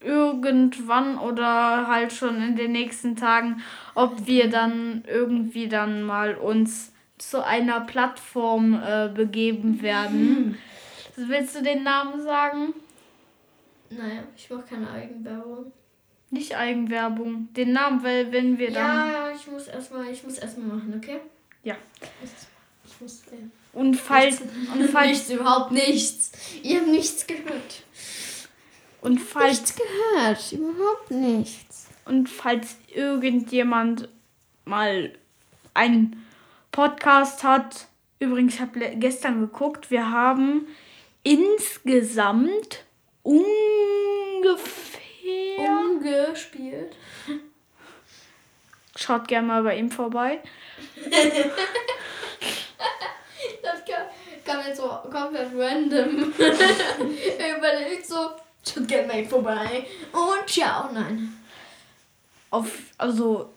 irgendwann 0.01 1.19
oder 1.19 1.89
halt 1.89 2.13
schon 2.13 2.41
in 2.41 2.57
den 2.57 2.73
nächsten 2.73 3.17
Tagen, 3.17 3.63
ob 3.95 4.27
wir 4.27 4.49
dann 4.49 5.05
irgendwie 5.07 5.69
dann 5.69 6.03
mal 6.03 6.37
uns 6.37 6.93
zu 7.19 7.45
einer 7.45 7.81
Plattform 7.81 8.75
äh, 8.75 9.09
begeben 9.13 9.83
werden. 9.83 10.59
Willst 11.17 11.57
du 11.57 11.63
den 11.63 11.83
Namen 11.83 12.23
sagen? 12.23 12.75
Naja, 13.91 14.25
ich 14.37 14.51
mache 14.51 14.63
keine 14.69 14.91
Eigenwerbung. 14.91 15.73
Nicht 16.31 16.57
Eigenwerbung. 16.57 17.49
Den 17.55 17.73
Namen, 17.73 18.03
weil 18.03 18.33
wenn 18.33 18.59
wir 18.59 18.73
dann. 18.73 19.11
Ja, 19.13 19.31
ich 19.31 19.47
muss 19.47 19.69
erstmal, 19.69 20.11
ich 20.11 20.23
muss 20.25 20.39
erstmal 20.39 20.77
machen, 20.77 20.95
okay? 20.97 21.21
Ja. 21.63 21.77
Ich 22.85 23.01
muss. 23.01 23.23
Äh, 23.29 23.49
Und 23.73 23.95
falls. 23.95 24.41
Und 24.41 24.91
falls. 24.91 25.09
nichts, 25.09 25.31
überhaupt 25.31 25.73
nichts. 25.73 26.33
Ihr 26.63 26.81
habt 26.81 26.89
nichts 26.89 27.27
gehört. 27.27 27.85
Und 29.01 29.19
falls. 29.19 29.61
Nichts 29.61 29.77
gehört, 29.77 30.53
überhaupt 30.53 31.11
nichts. 31.11 31.87
Und 32.05 32.29
falls 32.29 32.77
irgendjemand 32.93 34.09
mal 34.65 35.13
einen 35.75 36.25
Podcast 36.73 37.45
hat, 37.45 37.87
übrigens, 38.19 38.55
ich 38.55 38.61
habe 38.61 38.79
gestern 38.97 39.41
geguckt, 39.41 39.91
wir 39.91 40.11
haben 40.11 40.67
insgesamt 41.27 42.85
ungefähr. 43.25 43.47
Umgespielt. 45.59 46.95
Schaut 48.95 49.27
gerne 49.27 49.47
mal 49.49 49.63
bei 49.63 49.77
ihm 49.77 49.91
vorbei. 49.91 50.41
Das 53.63 53.85
kam, 53.85 54.07
kam 54.45 54.67
jetzt 54.67 54.79
so 54.79 54.89
komplett 55.11 55.51
random. 55.57 56.33
er 57.39 57.59
überlegt 57.59 58.07
so, 58.07 58.31
schaut 58.65 58.89
gerne 58.89 59.09
mal 59.09 59.25
vorbei. 59.25 59.87
Und 60.13 60.49
ciao, 60.49 60.91
nein. 60.93 61.37
Auf, 62.51 62.71
also. 62.99 63.53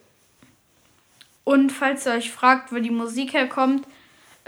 Und 1.44 1.72
falls 1.72 2.06
ihr 2.06 2.14
euch 2.14 2.32
fragt, 2.32 2.72
wo 2.72 2.80
die 2.80 2.90
Musik 2.92 3.34
herkommt, 3.34 3.86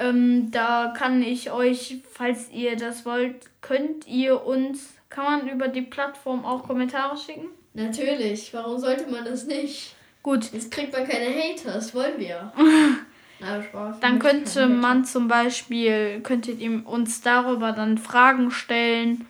ähm, 0.02 0.52
da 0.52 0.94
kann 0.98 1.22
ich 1.22 1.52
euch, 1.52 1.98
falls 2.12 2.50
ihr 2.52 2.76
das 2.76 3.06
wollt, 3.06 3.36
könnt 3.62 4.08
ihr 4.08 4.46
uns, 4.46 4.90
kann 5.10 5.26
man 5.26 5.50
über 5.50 5.68
die 5.68 5.82
Plattform 5.82 6.46
auch 6.46 6.64
Kommentare 6.64 7.18
schicken? 7.18 7.48
Natürlich, 7.74 8.54
warum 8.54 8.80
sollte 8.80 9.10
man 9.10 9.26
das 9.26 9.46
nicht? 9.46 9.96
Gut, 10.24 10.52
Jetzt 10.54 10.72
kriegt 10.72 10.94
man 10.94 11.08
keine 11.08 11.34
Haters, 11.34 11.96
wollen 11.96 12.18
wir. 12.18 12.52
Na, 13.40 13.64
Spaß. 13.64 14.00
Dann 14.02 14.20
könnte 14.20 14.68
man 14.68 15.04
zum 15.06 15.28
Beispiel, 15.28 16.22
könntet 16.22 16.60
ihr 16.60 16.86
uns 16.86 17.22
darüber 17.22 17.72
dann 17.72 17.98
Fragen 17.98 18.52
stellen. 18.52 19.12
Hater. 19.12 19.26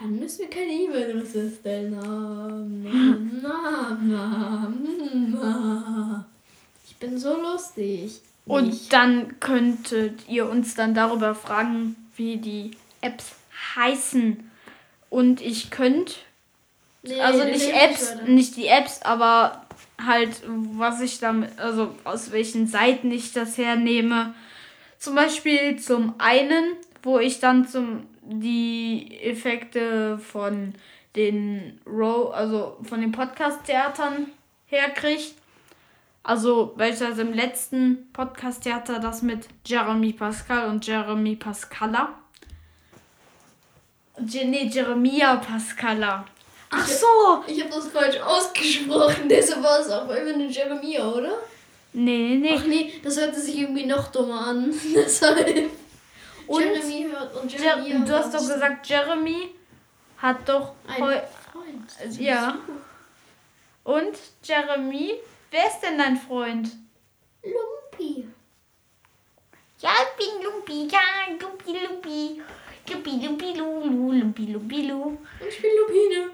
Dann 0.00 0.18
müssen 0.18 0.40
wir 0.40 0.50
keine 0.50 0.72
E-Mail-Adresse 0.72 1.50
stellen. 1.50 1.90
Na, 1.90 2.48
na, 3.42 3.98
na, 4.02 4.72
na. 5.32 6.26
Ich 6.86 6.96
bin 6.96 7.18
so 7.18 7.36
lustig. 7.36 8.20
Und 8.48 8.68
Nicht. 8.68 8.92
dann 8.92 9.38
könntet 9.40 10.28
ihr 10.28 10.48
uns 10.48 10.74
dann 10.74 10.94
darüber 10.94 11.34
fragen, 11.34 11.96
wie 12.16 12.38
die 12.38 12.70
Apps 13.02 13.32
heißen. 13.76 14.50
Und 15.10 15.40
ich 15.40 15.70
könnte, 15.70 16.14
Nee, 17.02 17.20
also 17.20 17.44
nicht 17.44 17.70
Apps, 17.72 18.14
weiter. 18.16 18.24
nicht 18.24 18.56
die 18.56 18.66
Apps, 18.66 19.02
aber 19.02 19.66
halt, 20.04 20.42
was 20.46 21.00
ich 21.00 21.18
damit, 21.20 21.58
also 21.58 21.94
aus 22.04 22.32
welchen 22.32 22.66
Seiten 22.66 23.10
ich 23.10 23.32
das 23.32 23.56
hernehme. 23.58 24.34
Zum 24.98 25.14
Beispiel 25.14 25.78
zum 25.78 26.14
einen, 26.18 26.72
wo 27.02 27.18
ich 27.18 27.40
dann 27.40 27.68
zum 27.68 28.06
die 28.22 29.18
Effekte 29.22 30.18
von 30.18 30.74
den 31.16 31.80
Row, 31.86 32.32
also 32.34 32.76
von 32.82 33.00
den 33.00 33.12
Podcast-Theatern 33.12 34.26
herkriege. 34.66 35.22
Also, 36.28 36.74
beispielsweise 36.76 37.22
im 37.22 37.32
letzten 37.32 38.12
Podcast 38.12 38.66
der 38.66 38.74
hatte 38.74 39.00
das 39.00 39.22
mit 39.22 39.48
Jeremy 39.64 40.12
Pascal 40.12 40.68
und 40.68 40.86
Jeremy 40.86 41.36
Pascala. 41.36 42.18
Je, 44.26 44.44
nee, 44.44 44.66
Jeremia 44.66 45.36
Pascala. 45.36 46.26
Ach 46.68 46.86
so! 46.86 47.44
Ich 47.46 47.58
habe 47.62 47.70
das 47.70 47.88
falsch 47.88 48.18
ausgesprochen, 48.20 49.26
deshalb 49.30 49.62
war 49.62 49.80
es 49.80 49.88
auch 49.88 50.02
immer 50.02 50.34
eine 50.34 50.48
Jeremia, 50.48 51.08
oder? 51.08 51.32
Nee, 51.94 52.36
nee. 52.36 52.58
Ach 52.58 52.64
nee, 52.66 52.92
das 53.02 53.18
hörte 53.18 53.40
sich 53.40 53.60
irgendwie 53.60 53.86
noch 53.86 54.08
dummer 54.08 54.48
an. 54.48 54.70
Deshalb. 54.94 55.70
Und 56.46 56.60
Jeremy 56.60 57.06
hört 57.10 57.40
und 57.40 57.50
Jer 57.50 57.78
Jeremia. 57.78 58.04
du 58.04 58.12
hast 58.12 58.34
doch 58.34 58.40
gesagt, 58.40 58.86
Jeremy 58.86 59.54
hat 60.18 60.46
doch 60.46 60.74
Ein 60.86 60.98
Freund. 60.98 62.18
Ja. 62.18 62.58
Und 63.84 64.18
Jeremy, 64.42 65.14
wer 65.50 65.66
ist 65.66 65.80
denn 65.80 65.98
dein 65.98 66.16
Freund? 66.16 66.70
Lumpi. 67.42 68.26
Ja, 69.80 69.90
ich 69.90 70.24
bin 70.24 70.42
Lumpi, 70.44 70.88
ja, 70.92 71.00
Lumpi, 71.40 71.72
Lumpi. 71.86 72.42
Lumpi, 72.90 73.10
Lumpi, 73.26 73.52
Lulu, 73.52 74.12
Lumpi, 74.12 74.46
Lumpi, 74.46 74.82
Lu. 74.86 75.02
Und 75.02 75.18
ich 75.48 75.60
bin 75.60 75.70
Lupine. 75.80 76.30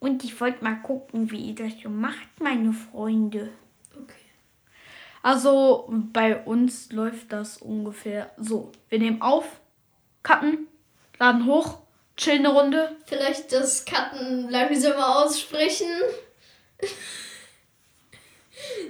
Und 0.00 0.24
ich 0.24 0.40
wollte 0.40 0.64
mal 0.64 0.76
gucken, 0.82 1.30
wie 1.30 1.50
ihr 1.50 1.54
das 1.54 1.72
so 1.82 1.88
macht, 1.88 2.40
meine 2.40 2.72
Freunde. 2.72 3.52
Okay. 3.94 4.14
Also 5.22 5.86
bei 6.12 6.42
uns 6.44 6.92
läuft 6.92 7.32
das 7.32 7.58
ungefähr 7.58 8.30
so. 8.36 8.72
Wir 8.88 8.98
nehmen 8.98 9.22
auf, 9.22 9.46
cutten, 10.22 10.66
laden 11.18 11.46
hoch, 11.46 11.78
chillen 12.16 12.46
eine 12.46 12.54
Runde. 12.54 12.96
Vielleicht 13.06 13.52
das 13.52 13.84
Cutten 13.84 14.50
langsamer 14.50 15.24
aussprechen. 15.24 15.90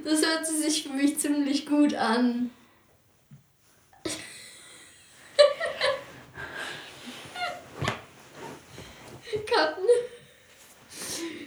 Das 0.04 0.22
hört 0.22 0.46
sich 0.46 0.82
für 0.82 0.90
mich 0.90 1.18
ziemlich 1.18 1.66
gut 1.66 1.94
an. 1.94 2.50
Cutten. 9.46 9.88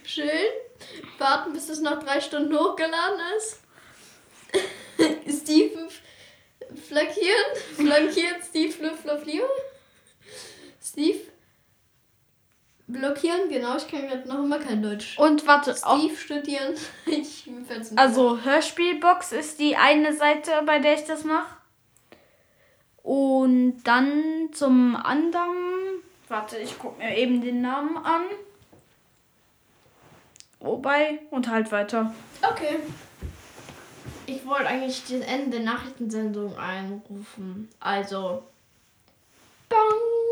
Schön. 0.03 0.27
Warten, 1.17 1.53
bis 1.53 1.69
es 1.69 1.79
nach 1.79 2.01
drei 2.03 2.21
Stunden 2.21 2.57
hochgeladen 2.57 3.19
ist. 3.37 3.59
Steve 5.41 5.87
flankieren. 6.87 7.55
Flankieren 7.75 8.41
Steve 8.43 8.95
flankieren. 8.95 9.49
Steve 10.83 11.19
blockieren. 12.87 13.49
Genau, 13.49 13.77
ich 13.77 13.87
kann 13.87 14.07
gerade 14.07 14.27
noch 14.27 14.43
immer 14.43 14.59
kein 14.59 14.81
Deutsch. 14.81 15.17
Und 15.19 15.45
warte, 15.45 15.75
auch, 15.83 15.97
Steve 15.99 16.15
studieren. 16.15 16.73
Ich 17.05 17.49
also 17.95 18.43
Hörspielbox 18.43 19.31
ist 19.31 19.59
die 19.59 19.75
eine 19.75 20.13
Seite, 20.13 20.51
bei 20.65 20.79
der 20.79 20.95
ich 20.95 21.05
das 21.05 21.23
mache. 21.23 21.55
Und 23.03 23.83
dann 23.83 24.49
zum 24.51 24.95
anderen, 24.95 25.55
warte, 26.27 26.57
ich 26.57 26.77
gucke 26.77 27.01
mir 27.01 27.17
eben 27.17 27.41
den 27.41 27.61
Namen 27.61 27.97
an. 27.97 28.23
Wobei, 30.59 31.19
und 31.29 31.49
halt 31.49 31.71
weiter. 31.71 32.13
Okay. 32.41 32.79
Ich 34.25 34.45
wollte 34.45 34.67
eigentlich 34.67 35.03
das 35.03 35.21
Ende 35.21 35.57
der 35.57 35.59
Nachrichtensendung 35.61 36.57
einrufen. 36.57 37.69
Also. 37.79 38.43
Bang! 39.69 40.26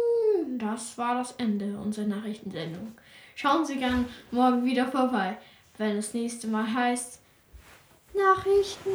Das 0.57 0.97
war 0.97 1.15
das 1.15 1.33
Ende 1.37 1.77
unserer 1.77 2.05
Nachrichtensendung. 2.07 2.93
Schauen 3.35 3.65
Sie 3.65 3.75
gern 3.75 4.05
morgen 4.31 4.63
wieder 4.65 4.87
vorbei, 4.87 5.37
wenn 5.77 5.97
es 5.97 6.13
nächste 6.13 6.47
Mal 6.47 6.73
heißt. 6.73 7.19
Nachrichten. 8.13 8.89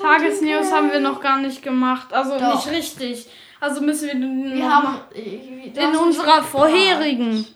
Tagesnews 0.00 0.72
haben 0.72 0.90
wir 0.90 1.00
noch 1.00 1.20
gar 1.20 1.38
nicht 1.38 1.62
gemacht. 1.62 2.12
Also 2.12 2.38
Doch. 2.38 2.54
nicht 2.54 2.70
richtig. 2.74 3.28
Also 3.60 3.82
müssen 3.82 4.08
wir 4.08 4.56
Wir 4.56 4.74
haben. 4.74 4.98
in 5.14 5.96
unserer 5.96 6.42
vorherigen. 6.42 7.46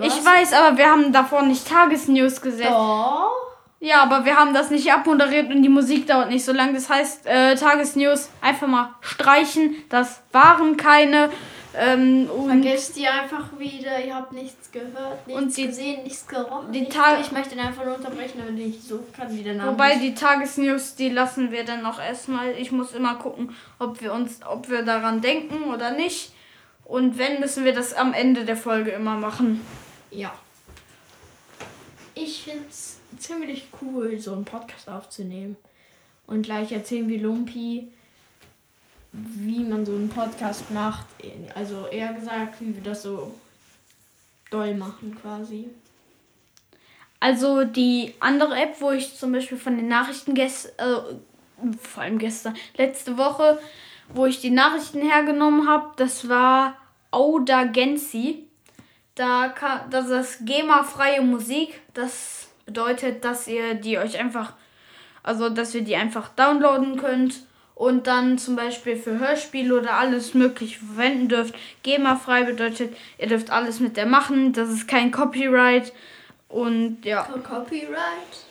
Ich 0.00 0.24
weiß, 0.24 0.52
aber 0.52 0.76
wir 0.76 0.90
haben 0.90 1.12
davor 1.12 1.42
nicht 1.42 1.68
Tagesnews 1.68 2.40
gesetzt. 2.40 2.70
Doch. 2.70 3.30
Ja, 3.80 4.02
aber 4.02 4.24
wir 4.26 4.36
haben 4.36 4.52
das 4.52 4.70
nicht 4.70 4.92
abmoderiert 4.92 5.50
und 5.50 5.62
die 5.62 5.68
Musik 5.70 6.06
dauert 6.06 6.28
nicht 6.28 6.44
so 6.44 6.52
lang. 6.52 6.74
Das 6.74 6.90
heißt, 6.90 7.26
äh, 7.26 7.54
Tagesnews 7.54 8.28
einfach 8.42 8.66
mal 8.66 8.94
streichen. 9.00 9.76
Das 9.88 10.22
waren 10.32 10.76
keine. 10.76 11.30
Ähm, 11.72 12.28
Vergesst 12.46 12.96
ihr 12.96 13.12
einfach 13.12 13.56
wieder, 13.58 14.04
ihr 14.04 14.14
habt 14.14 14.32
nichts 14.32 14.72
gehört, 14.72 15.24
nichts 15.26 15.40
Und 15.42 15.56
die- 15.56 15.66
gesehen, 15.66 16.02
nichts 16.02 16.26
gerochen. 16.26 16.72
die 16.72 16.80
nichts 16.80 16.96
Tag- 16.96 17.20
ich 17.20 17.30
möchte 17.30 17.54
ihn 17.54 17.60
einfach 17.60 17.84
nur 17.84 17.94
unterbrechen, 17.96 18.42
damit 18.44 18.58
ich 18.66 18.82
so 18.82 19.04
kann 19.16 19.32
wie 19.36 19.42
der 19.44 19.54
Name. 19.54 19.70
wobei 19.72 19.92
ist. 19.92 20.02
die 20.02 20.14
Tagesnews, 20.14 20.96
die 20.96 21.10
lassen 21.10 21.52
wir 21.52 21.64
dann 21.64 21.86
auch 21.86 22.00
erstmal. 22.00 22.52
Ich 22.58 22.72
muss 22.72 22.92
immer 22.92 23.14
gucken, 23.16 23.54
ob 23.78 24.00
wir 24.00 24.12
uns, 24.12 24.40
ob 24.44 24.68
wir 24.68 24.82
daran 24.82 25.20
denken 25.20 25.72
oder 25.72 25.92
nicht. 25.92 26.32
Und 26.84 27.18
wenn, 27.18 27.38
müssen 27.38 27.64
wir 27.64 27.72
das 27.72 27.94
am 27.94 28.14
Ende 28.14 28.44
der 28.44 28.56
Folge 28.56 28.90
immer 28.90 29.14
machen. 29.16 29.60
Ja. 30.10 30.32
Ich 32.16 32.42
finde 32.42 32.64
es 32.68 32.98
ziemlich 33.18 33.68
cool, 33.80 34.18
so 34.18 34.32
einen 34.32 34.44
Podcast 34.44 34.88
aufzunehmen. 34.88 35.56
Und 36.26 36.42
gleich 36.42 36.72
erzählen 36.72 37.08
wie 37.08 37.16
Lumpi, 37.18 37.92
wie 39.12 39.64
man 39.64 39.84
so 39.84 39.92
einen 39.92 40.08
Podcast 40.08 40.70
macht. 40.70 41.06
Also 41.54 41.86
eher 41.86 42.12
gesagt, 42.12 42.60
wie 42.60 42.74
wir 42.74 42.82
das 42.82 43.02
so 43.02 43.34
doll 44.50 44.74
machen 44.74 45.16
quasi. 45.20 45.68
Also 47.18 47.64
die 47.64 48.14
andere 48.20 48.56
App, 48.56 48.80
wo 48.80 48.92
ich 48.92 49.16
zum 49.16 49.32
Beispiel 49.32 49.58
von 49.58 49.76
den 49.76 49.88
Nachrichten 49.88 50.34
gestern, 50.34 50.72
äh, 50.78 51.74
vor 51.78 52.02
allem 52.02 52.18
gestern, 52.18 52.56
letzte 52.76 53.18
Woche, 53.18 53.58
wo 54.08 54.26
ich 54.26 54.40
die 54.40 54.50
Nachrichten 54.50 55.02
hergenommen 55.02 55.68
habe, 55.68 55.92
das 55.96 56.28
war 56.28 56.76
Audagency. 57.10 58.46
Da 59.14 59.48
kann, 59.48 59.90
das 59.90 60.08
ist 60.08 60.46
GEMA-freie 60.46 61.20
Musik. 61.20 61.80
Das 61.92 62.48
bedeutet, 62.64 63.24
dass 63.24 63.46
ihr 63.48 63.74
die 63.74 63.98
euch 63.98 64.18
einfach, 64.18 64.54
also 65.22 65.50
dass 65.50 65.74
ihr 65.74 65.82
die 65.82 65.96
einfach 65.96 66.30
downloaden 66.30 66.96
könnt 66.96 67.42
und 67.80 68.06
dann 68.06 68.36
zum 68.36 68.56
Beispiel 68.56 68.94
für 68.94 69.18
Hörspiele 69.18 69.74
oder 69.80 69.94
alles 69.94 70.34
mögliche 70.34 70.78
verwenden 70.80 71.28
dürft. 71.30 71.54
GEMA-frei 71.82 72.42
bedeutet, 72.42 72.94
ihr 73.16 73.26
dürft 73.26 73.48
alles 73.48 73.80
mit 73.80 73.96
der 73.96 74.04
machen. 74.04 74.52
Das 74.52 74.68
ist 74.68 74.86
kein 74.86 75.10
Copyright. 75.10 75.94
Und 76.50 77.06
ja. 77.06 77.22
Co- 77.22 77.38
Copyright. 77.38 78.44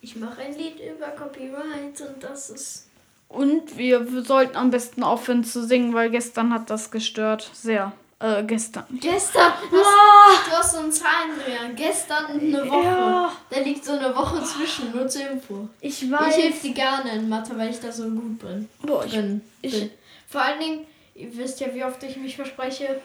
Ich 0.00 0.16
mache 0.16 0.40
ein 0.40 0.56
Lied 0.56 0.76
über 0.80 1.08
Copyright 1.08 2.00
und 2.08 2.22
das 2.22 2.48
ist. 2.48 2.88
Und 3.28 3.76
wir 3.76 4.06
sollten 4.22 4.56
am 4.56 4.70
besten 4.70 5.02
aufhören 5.02 5.44
zu 5.44 5.62
singen, 5.66 5.92
weil 5.92 6.08
gestern 6.08 6.50
hat 6.54 6.70
das 6.70 6.90
gestört. 6.90 7.50
Sehr. 7.52 7.92
Äh, 8.24 8.42
gestern. 8.44 8.84
Gestern! 9.00 9.52
Du 9.70 9.76
hast, 9.76 10.46
du 10.46 10.50
hast 10.52 10.72
so 10.72 10.78
einen 10.78 10.92
Zahlendreher. 10.92 11.68
Gestern 11.76 12.26
eine 12.26 12.70
Woche. 12.70 12.84
Ja. 12.84 13.32
Da 13.50 13.60
liegt 13.60 13.84
so 13.84 13.92
eine 13.92 14.14
Woche 14.16 14.42
zwischen, 14.44 14.92
nur 14.92 15.06
zur 15.08 15.28
Info. 15.30 15.68
Ich 15.80 16.02
Ich 16.02 16.10
weiß. 16.10 16.36
helfe 16.36 16.68
dir 16.68 16.74
gerne 16.74 17.12
in 17.16 17.28
Mathe, 17.28 17.56
weil 17.58 17.70
ich 17.70 17.80
da 17.80 17.92
so 17.92 18.04
gut 18.04 18.38
bin. 18.38 18.68
Boah, 18.82 19.04
ich, 19.04 19.12
drin 19.12 19.42
ich- 19.62 19.72
bin. 19.72 19.90
Vor 20.28 20.40
allen 20.42 20.58
Dingen, 20.60 20.86
ihr 21.14 21.36
wisst 21.36 21.60
ja, 21.60 21.72
wie 21.74 21.84
oft 21.84 22.02
ich 22.02 22.16
mich 22.16 22.34
verspreche. 22.36 23.00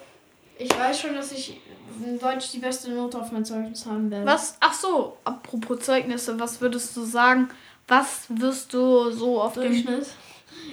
Ich 0.57 0.69
weiß 0.77 0.99
schon, 1.01 1.15
dass 1.15 1.31
ich 1.31 1.59
in 2.05 2.19
Deutsch 2.19 2.51
die 2.51 2.59
beste 2.59 2.91
Note 2.91 3.19
auf 3.19 3.31
mein 3.31 3.43
Zeugnis 3.45 3.85
haben 3.85 4.09
werde. 4.11 4.25
was? 4.25 4.55
Ach 4.59 4.73
so, 4.73 5.17
apropos 5.25 5.79
Zeugnisse, 5.81 6.39
was 6.39 6.59
würdest 6.61 6.95
du 6.95 7.03
sagen? 7.03 7.49
Was 7.87 8.23
wirst 8.29 8.73
du 8.73 9.09
so 9.11 9.41
auf 9.41 9.53
dem. 9.53 9.63
Durchschnitt? 9.63 10.07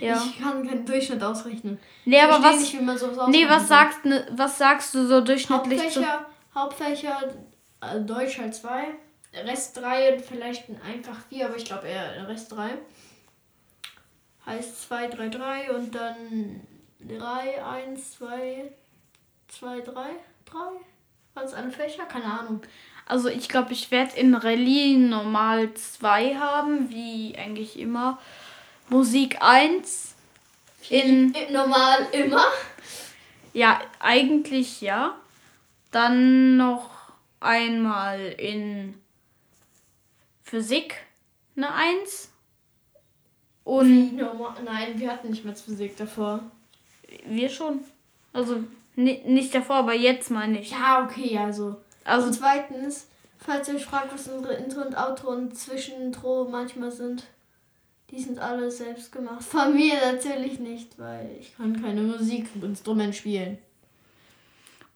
Ja. 0.00 0.16
Ich 0.16 0.38
kann 0.40 0.66
keinen 0.66 0.84
Durchschnitt 0.84 1.22
ausrechnen. 1.22 1.78
Nee, 2.04 2.16
ich 2.16 2.22
aber 2.22 2.42
was. 2.42 2.60
nicht, 2.60 2.78
wie 2.78 2.84
man 2.84 2.98
sowas 2.98 3.28
Nee, 3.28 3.48
was 3.48 3.68
sagst, 3.68 4.04
ne, 4.04 4.26
was 4.32 4.58
sagst 4.58 4.94
du 4.94 5.06
so 5.06 5.20
durchschnittlich 5.20 5.90
zu. 5.90 6.04
Hauptfächer, 6.04 6.26
Hauptfächer 6.54 7.18
äh, 7.80 8.00
Deutsch 8.00 8.38
halt 8.38 8.54
2, 8.54 8.84
Rest 9.44 9.76
3 9.76 10.14
und 10.14 10.24
vielleicht 10.24 10.68
ein 10.68 10.80
einfach 10.82 11.18
4, 11.28 11.46
aber 11.46 11.56
ich 11.56 11.64
glaube 11.64 11.88
eher 11.88 12.28
Rest 12.28 12.52
3. 12.52 12.70
Heißt 14.46 14.88
2, 14.88 15.08
3, 15.08 15.28
3 15.28 15.70
und 15.72 15.94
dann 15.94 16.60
3, 17.00 17.64
1, 17.64 18.12
2, 18.12 18.70
2, 19.48 19.80
3, 19.80 19.92
3. 19.92 20.10
Was 21.34 21.52
alle 21.52 21.70
Fächer? 21.70 22.04
Keine 22.04 22.26
Ahnung. 22.26 22.62
Also 23.06 23.28
ich 23.28 23.48
glaube, 23.48 23.72
ich 23.72 23.90
werde 23.90 24.16
in 24.16 24.34
Rallye 24.34 24.96
normal 24.96 25.72
2 25.74 26.36
haben, 26.36 26.90
wie 26.90 27.36
eigentlich 27.38 27.78
immer. 27.78 28.18
Musik 28.88 29.36
1. 29.40 30.14
In. 30.88 31.34
Normal 31.50 32.06
immer. 32.12 32.44
Ja, 33.52 33.80
eigentlich 33.98 34.80
ja. 34.80 35.16
Dann 35.90 36.56
noch 36.56 36.90
einmal 37.40 38.20
in 38.38 38.94
Physik 40.44 40.94
eine 41.56 41.72
1. 41.72 42.30
Und 43.64 44.16
Normal. 44.16 44.54
Nein, 44.64 44.98
wir 45.00 45.10
hatten 45.10 45.30
nicht 45.30 45.44
mehr 45.44 45.56
Physik 45.56 45.96
davor. 45.96 46.40
wir 47.24 47.48
schon. 47.48 47.80
Also 48.32 48.62
ni- 48.94 49.22
nicht 49.26 49.52
davor, 49.54 49.76
aber 49.76 49.94
jetzt 49.94 50.30
meine 50.30 50.60
ich. 50.60 50.70
Ja, 50.70 51.04
okay, 51.04 51.36
also. 51.38 51.76
Also 52.04 52.28
und 52.28 52.32
zweitens, 52.34 53.08
Falls 53.38 53.68
ihr 53.68 53.74
euch 53.74 53.84
fragt, 53.84 54.12
was 54.14 54.28
unsere 54.28 54.54
Intro 54.54 54.80
und 54.80 54.96
Outro 54.96 55.28
und 55.30 55.56
Zwischenintro 55.56 56.48
manchmal 56.50 56.90
sind, 56.90 57.24
die 58.10 58.20
sind 58.20 58.38
alle 58.38 58.70
selbst 58.70 59.10
gemacht. 59.12 59.42
Von 59.48 59.74
mir 59.74 59.94
natürlich 60.12 60.58
nicht, 60.60 60.98
weil 60.98 61.30
ich 61.40 61.56
kann 61.56 61.80
keine 61.82 62.02
Musikinstrument 62.02 63.14
spielen. 63.14 63.58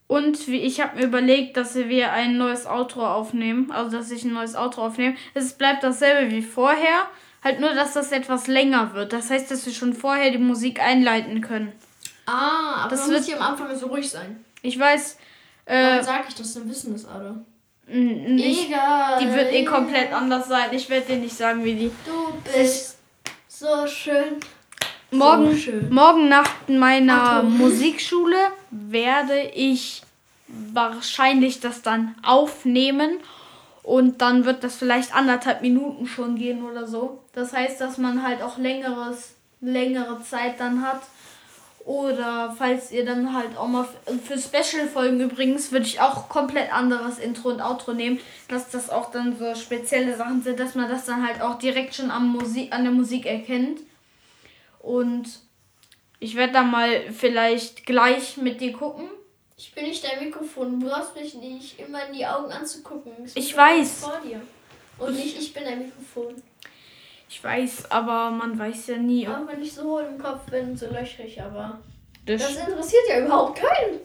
Und 0.07 0.49
wie 0.49 0.61
ich 0.61 0.81
habe 0.81 0.99
mir 0.99 1.05
überlegt, 1.05 1.57
dass 1.57 1.77
wir 1.77 2.13
ein 2.13 2.37
neues 2.37 2.67
Outro 2.67 3.07
aufnehmen. 3.07 3.71
Also 3.71 3.97
dass 3.97 4.11
ich 4.11 4.25
ein 4.25 4.33
neues 4.33 4.57
Outro 4.57 4.87
aufnehme. 4.87 5.15
Es 5.35 5.53
bleibt 5.53 5.85
dasselbe 5.85 6.33
wie 6.33 6.43
vorher. 6.43 7.07
Halt 7.45 7.61
nur, 7.61 7.73
dass 7.75 7.95
das 7.95 8.11
etwas 8.13 8.49
länger 8.49 8.93
wird. 8.95 9.13
Das 9.13 9.31
heißt, 9.31 9.51
dass 9.51 9.65
wir 9.67 9.73
schon 9.73 9.95
vorher 9.95 10.31
die 10.33 10.39
Musik 10.39 10.81
einleiten 10.83 11.41
können. 11.41 11.73
Ah, 12.27 12.83
aber 12.83 12.91
Das 12.91 13.07
wird- 13.09 13.19
muss 13.19 13.27
hier 13.29 13.37
am 13.41 13.53
Anfang 13.53 13.75
so 13.77 13.87
ruhig 13.87 14.11
sein. 14.11 14.45
Ich 14.63 14.79
weiß, 14.79 15.17
äh, 15.65 15.97
Dann 15.97 16.05
sag 16.05 16.29
ich 16.29 16.35
das, 16.35 16.55
dann 16.55 16.69
wissen 16.69 16.93
das 16.93 17.07
alle. 17.07 17.45
nicht, 17.87 18.67
Egal. 18.69 19.21
die 19.21 19.33
wird 19.33 19.53
eh 19.53 19.65
komplett 19.65 20.13
anders 20.13 20.49
sein. 20.49 20.69
Ich 20.73 20.91
werde 20.91 21.07
dir 21.07 21.17
nicht 21.17 21.37
sagen, 21.37 21.65
wie 21.65 21.75
die. 21.75 21.91
Du 22.05 22.35
bist 22.53 22.99
so 23.61 23.87
schön. 23.87 24.41
Morgen, 25.11 25.51
So 25.51 25.57
schön. 25.57 25.93
morgen 25.93 26.29
nach 26.31 26.49
meiner 26.67 27.43
du. 27.43 27.49
Musikschule 27.49 28.39
werde 28.71 29.39
ich 29.55 30.03
wahrscheinlich 30.49 31.61
das 31.61 31.83
dann 31.83 32.15
aufnehmen 32.23 33.19
und 33.83 34.23
dann 34.23 34.47
wird 34.47 34.65
das 34.65 34.77
vielleicht 34.77 35.15
anderthalb 35.15 35.61
Minuten 35.61 36.07
schon 36.07 36.37
gehen 36.37 36.65
oder 36.65 36.87
so. 36.87 37.23
Das 37.35 37.53
heißt, 37.53 37.79
dass 37.83 37.99
man 37.99 38.23
halt 38.23 38.41
auch 38.41 38.57
längeres, 38.57 39.35
längere 39.61 40.23
Zeit 40.23 40.59
dann 40.59 40.81
hat. 40.81 41.03
Oder 41.85 42.55
falls 42.57 42.93
ihr 42.93 43.05
dann 43.05 43.35
halt 43.35 43.57
auch 43.57 43.67
mal 43.67 43.89
für 44.25 44.39
Special-Folgen 44.39 45.21
übrigens, 45.21 45.73
würde 45.73 45.87
ich 45.87 46.01
auch 46.01 46.29
komplett 46.29 46.73
anderes 46.73 47.19
Intro 47.19 47.49
und 47.49 47.63
Outro 47.63 47.93
nehmen, 47.93 48.21
dass 48.49 48.71
das 48.71 48.91
auch 48.91 49.11
dann 49.11 49.37
so 49.39 49.55
spezielle 49.55 50.17
Sachen 50.17 50.43
sind, 50.43 50.61
dass 50.61 50.75
man 50.75 50.91
das 50.91 51.07
dann 51.07 51.27
halt 51.27 51.41
auch 51.41 51.59
direkt 51.59 51.95
schon 51.95 52.11
am 52.11 52.33
Musik, 52.33 52.73
an 52.73 52.85
der 52.85 52.93
Musik 52.93 53.25
erkennt. 53.27 53.81
Und 54.81 55.27
ich 56.19 56.37
werde 56.37 56.53
dann 56.53 56.71
mal 56.71 57.11
vielleicht 57.13 57.87
gleich 57.87 58.37
mit 58.37 58.61
dir 58.61 58.73
gucken. 58.73 59.09
Ich 59.57 59.75
bin 59.75 59.85
nicht 59.85 60.05
dein 60.05 60.25
Mikrofon. 60.25 60.81
Du 60.81 60.87
brauchst 60.87 61.17
mich 61.17 61.35
nicht 61.35 61.81
immer 61.81 62.07
in 62.07 62.15
die 62.15 62.27
Augen 62.27 62.53
anzugucken. 62.53 63.13
Ich 63.35 63.37
ist 63.37 63.57
weiß. 63.57 64.01
Vor 64.01 64.21
dir. 64.25 64.41
Und 64.99 65.17
nicht 65.17 65.39
ich 65.39 65.53
bin 65.53 65.65
dein 65.65 65.79
Mikrofon. 65.79 66.43
Ich 67.33 67.43
weiß, 67.45 67.93
aber 67.93 68.33
man 68.33 68.59
weiß 68.59 68.89
ja 68.89 68.97
nie. 68.97 69.29
Auch 69.29 69.47
wenn 69.47 69.63
ich 69.63 69.73
so 69.73 69.85
hohl 69.85 70.03
im 70.03 70.19
Kopf 70.21 70.51
bin, 70.51 70.77
so 70.77 70.87
löchrig, 70.91 71.41
aber. 71.41 71.79
Das 72.27 72.43
Das 72.43 72.57
interessiert 72.69 73.03
ja 73.09 73.25
überhaupt 73.25 73.61
keinen. 73.61 74.01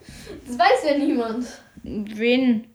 Das 0.45 0.59
weiß 0.59 0.91
ja 0.91 0.97
niemand. 0.99 1.47
wen? 1.83 2.67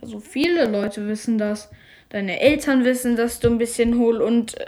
Also 0.00 0.18
viele 0.18 0.64
Leute 0.64 1.06
wissen 1.06 1.36
das. 1.36 1.68
Deine 2.08 2.40
Eltern 2.40 2.84
wissen, 2.84 3.16
dass 3.16 3.38
du 3.38 3.48
ein 3.48 3.58
bisschen 3.58 3.98
hohl 3.98 4.22
und 4.22 4.58
äh, 4.58 4.66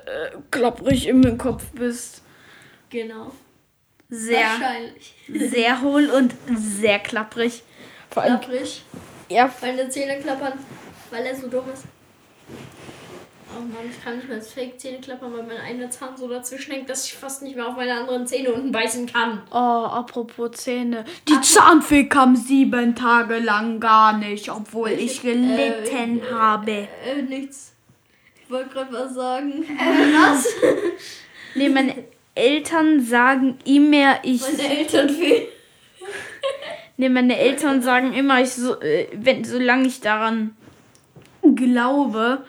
klapprig 0.51 1.09
im 1.09 1.39
Kopf 1.39 1.65
bist. 1.73 2.23
Genau. 2.91 3.33
Sehr, 4.11 4.45
Wahrscheinlich. 4.45 5.15
sehr 5.51 5.81
hohl 5.81 6.11
und 6.11 6.35
sehr 6.55 6.99
klapprig. 6.99 7.63
Vor 8.11 8.25
allem, 8.25 8.39
Klapprig. 8.41 8.83
ja, 9.31 9.51
Weil 9.63 9.83
die 9.87 9.89
Zähne 9.89 10.21
klappern, 10.21 10.53
weil 11.11 11.25
er 11.25 11.35
so 11.35 11.49
dumm 11.49 11.65
ist. 11.73 11.85
Oh 13.57 13.61
Mann, 13.61 13.91
ich 13.91 14.03
kann 14.03 14.17
nicht 14.17 14.29
mehr 14.29 14.39
als 14.39 14.53
Fake-Zähne 14.53 14.99
klappern, 14.99 15.33
weil 15.33 15.43
mein 15.43 15.57
einer 15.59 15.91
Zahn 15.91 16.17
so 16.17 16.29
dazwischen 16.29 16.73
hängt, 16.73 16.89
dass 16.89 17.07
ich 17.07 17.15
fast 17.15 17.43
nicht 17.43 17.57
mehr 17.57 17.69
auf 17.69 17.77
meine 17.77 17.95
anderen 17.95 18.27
Zähne 18.27 18.53
unten 18.53 18.73
beißen 18.73 19.07
kann. 19.07 19.43
Oh, 19.51 19.55
apropos 19.55 20.53
Zähne. 20.53 21.05
Die 21.29 21.41
Zahnfee 21.41 22.05
kam 22.05 22.37
sieben 22.37 22.95
Tage 22.95 23.39
lang 23.39 23.81
gar 23.81 24.17
nicht, 24.17 24.51
obwohl 24.51 24.91
ich 24.91 25.23
gelitten 25.23 26.19
Äh, 26.21 26.33
habe. 26.33 26.89
Äh, 27.07 27.23
nichts. 27.29 27.75
Ich 28.45 28.51
wollte 28.51 28.71
gerade 28.71 28.93
was 28.93 29.15
sagen. 29.15 29.65
was? 29.79 30.49
Nee, 31.55 31.69
meine 31.69 31.95
Eltern 32.35 33.01
sagen 33.01 33.59
immer, 33.65 34.17
ich. 34.23 34.41
Meine 34.43 34.79
Eltern 34.79 35.09
fehlen. 35.09 35.43
Nee, 36.99 37.09
meine 37.09 37.37
Eltern 37.39 37.83
sagen 37.83 38.13
immer, 38.13 38.43
ich 38.43 38.51
so, 38.53 38.79
äh, 38.81 39.09
wenn, 39.15 39.45
solange 39.45 39.89
ich 39.89 40.01
daran 40.03 40.55
glaube, 41.57 42.45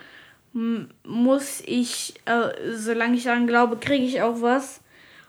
muss 0.54 1.62
ich, 1.66 2.14
äh, 2.26 2.50
solange 2.76 3.18
ich 3.18 3.24
daran 3.24 3.48
glaube, 3.48 3.78
kriege 3.78 4.06
ich 4.06 4.22
auch 4.22 4.42
was. 4.42 4.80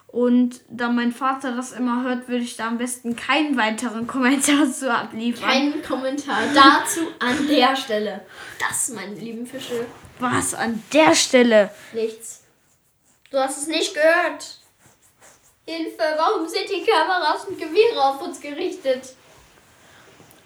Und 0.06 0.60
da 0.68 0.90
mein 0.90 1.10
Vater 1.12 1.56
das 1.56 1.72
immer 1.72 2.04
hört, 2.04 2.28
würde 2.28 2.44
ich 2.44 2.56
da 2.56 2.68
am 2.68 2.78
besten 2.78 3.16
keinen 3.16 3.56
weiteren 3.56 4.06
Kommentar 4.06 4.70
zu 4.72 4.92
abliefern. 4.92 5.48
Kein 5.48 5.82
Kommentar 5.82 6.42
dazu 6.54 7.00
an 7.18 7.48
der 7.48 7.74
Stelle. 7.74 8.24
Das, 8.60 8.90
meine 8.90 9.14
lieben 9.14 9.44
Fische. 9.46 9.86
Was 10.20 10.54
an 10.54 10.80
der 10.92 11.14
Stelle? 11.16 11.70
Nichts. 11.92 12.44
Du 13.30 13.38
hast 13.38 13.58
es 13.58 13.66
nicht 13.66 13.94
gehört. 13.94 14.60
Hilfe, 15.66 16.02
warum 16.16 16.46
sind 16.46 16.68
die 16.68 16.84
Kameras 16.84 17.46
und 17.46 17.58
Gewehre 17.58 18.00
auf 18.00 18.22
uns 18.22 18.40
gerichtet? 18.40 19.14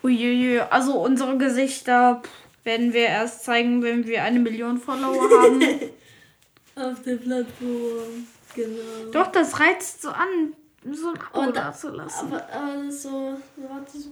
Uiuiui, 0.02 0.60
also 0.60 0.92
unsere 0.94 1.36
Gesichter 1.36 2.22
pff, 2.24 2.30
werden 2.68 2.92
wir 2.92 3.06
erst 3.06 3.44
zeigen, 3.44 3.82
wenn 3.82 4.06
wir 4.06 4.22
eine 4.22 4.38
Million 4.38 4.76
Follower 4.78 5.22
haben. 5.42 5.62
Auf 6.76 7.02
der 7.02 7.16
Plattform. 7.16 8.26
Genau. 8.54 9.10
Doch, 9.10 9.28
das 9.32 9.58
reizt 9.58 10.02
so 10.02 10.10
an, 10.10 10.52
so 10.92 11.08
ein 11.08 11.18
Abo 11.32 11.50
da- 11.50 11.72
zu 11.72 11.88
lassen. 11.88 12.26
Aber, 12.32 12.46
aber 12.52 12.90
so, 12.92 13.36
warte, 13.56 13.98
so. 13.98 14.10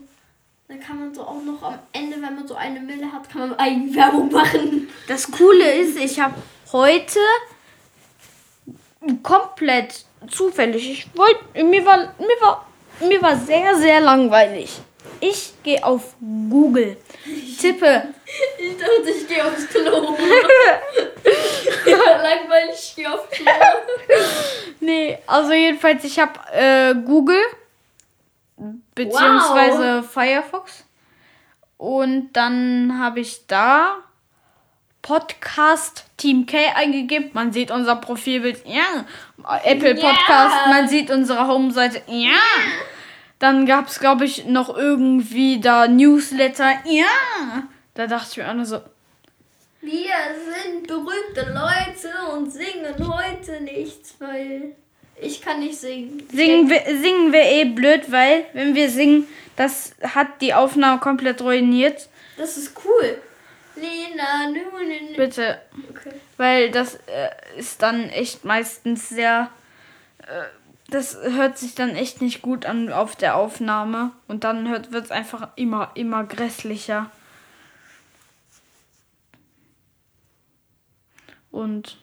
Dann 0.68 0.80
kann 0.80 0.98
man 0.98 1.14
so 1.14 1.22
auch 1.22 1.42
noch 1.44 1.62
am 1.62 1.78
Ende, 1.92 2.16
wenn 2.16 2.34
man 2.34 2.48
so 2.48 2.54
eine 2.56 2.80
Mille 2.80 3.12
hat, 3.12 3.30
kann 3.30 3.50
man 3.50 3.58
Eigenwerbung 3.58 4.32
machen. 4.32 4.88
Das 5.06 5.30
Coole 5.30 5.70
ist, 5.74 5.96
ich 5.96 6.18
habe 6.18 6.34
heute 6.72 7.20
komplett 9.22 10.04
zufällig, 10.28 10.90
ich 10.90 11.08
wollte, 11.16 11.62
mir 11.62 11.84
war, 11.86 11.98
mir 12.18 12.40
war, 12.40 12.66
mir 13.00 13.22
war 13.22 13.36
sehr, 13.36 13.76
sehr 13.76 14.00
langweilig. 14.00 14.80
Ich 15.20 15.54
gehe 15.62 15.82
auf 15.84 16.14
Google, 16.20 16.96
tippe, 17.60 18.08
Ich 18.58 18.76
dachte, 18.76 19.10
ich 19.10 19.28
gehe 19.28 19.44
aufs 19.44 19.68
Klo. 19.68 20.16
ja, 21.86 22.22
langweilig, 22.22 22.76
ich 22.76 22.96
gehe 22.96 23.12
aufs 23.12 23.30
Klo. 23.30 23.50
nee, 24.80 25.18
also 25.26 25.52
jedenfalls, 25.52 26.04
ich 26.04 26.18
habe 26.18 26.38
äh, 26.52 26.94
Google, 26.94 27.42
beziehungsweise 28.94 30.02
Firefox 30.02 30.84
und 31.78 32.32
dann 32.32 32.98
habe 32.98 33.20
ich 33.20 33.46
da 33.46 33.96
Podcast 35.02 36.04
Team 36.16 36.46
K 36.46 36.58
eingegeben. 36.74 37.30
Man 37.32 37.52
sieht 37.52 37.70
unser 37.70 37.96
Profilbild, 37.96 38.62
ja. 38.66 39.04
Apple. 39.62 39.94
Podcast, 39.94 40.66
man 40.68 40.88
sieht 40.88 41.10
unsere 41.10 41.46
Homeseite, 41.46 42.02
ja. 42.08 42.32
Dann 43.38 43.66
gab 43.66 43.88
es, 43.88 44.00
glaube 44.00 44.24
ich, 44.24 44.46
noch 44.46 44.74
irgendwie 44.74 45.60
da 45.60 45.88
Newsletter, 45.88 46.70
ja. 46.86 47.64
Da 47.94 48.06
dachte 48.06 48.28
ich 48.30 48.36
mir 48.38 48.48
auch 48.48 48.54
nur 48.54 48.66
so, 48.66 48.80
Wir 49.80 50.14
sind 50.64 50.86
berühmte 50.86 51.52
Leute 51.52 52.32
und 52.32 52.50
singen 52.50 52.94
heute 52.98 53.60
nichts, 53.60 54.14
weil 54.18 54.72
ich 55.20 55.40
kann 55.42 55.60
nicht 55.60 55.78
singen. 55.78 56.26
singen 56.32 56.68
wir, 56.68 56.82
singen 57.00 57.32
wir 57.32 57.42
eh 57.42 57.64
blöd, 57.64 58.10
weil 58.10 58.46
wenn 58.52 58.74
wir 58.74 58.90
singen, 58.90 59.26
das 59.56 59.94
hat 60.02 60.40
die 60.40 60.54
Aufnahme 60.54 61.00
komplett 61.00 61.40
ruiniert. 61.40 62.08
Das 62.36 62.56
ist 62.56 62.72
cool. 62.84 63.18
Lena, 63.76 64.48
nun. 64.48 65.16
Bitte. 65.16 65.60
Okay. 65.90 66.12
Weil 66.36 66.70
das 66.70 66.96
äh, 67.06 67.30
ist 67.58 67.82
dann 67.82 68.08
echt 68.08 68.44
meistens 68.44 69.08
sehr. 69.08 69.50
Äh, 70.22 70.44
das 70.88 71.16
hört 71.16 71.58
sich 71.58 71.74
dann 71.74 71.90
echt 71.90 72.20
nicht 72.20 72.42
gut 72.42 72.64
an 72.64 72.92
auf 72.92 73.16
der 73.16 73.36
Aufnahme. 73.36 74.12
Und 74.28 74.44
dann 74.44 74.70
wird 74.70 74.92
es 74.92 75.10
einfach 75.10 75.48
immer, 75.56 75.90
immer 75.94 76.24
grässlicher. 76.24 77.10
Und 81.50 81.98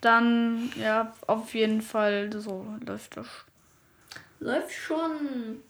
dann, 0.00 0.72
ja, 0.76 1.14
auf 1.26 1.54
jeden 1.54 1.82
Fall, 1.82 2.32
so 2.32 2.66
läuft 2.84 3.16
das. 3.16 3.26
Läuft 4.40 4.72
schon. 4.72 5.62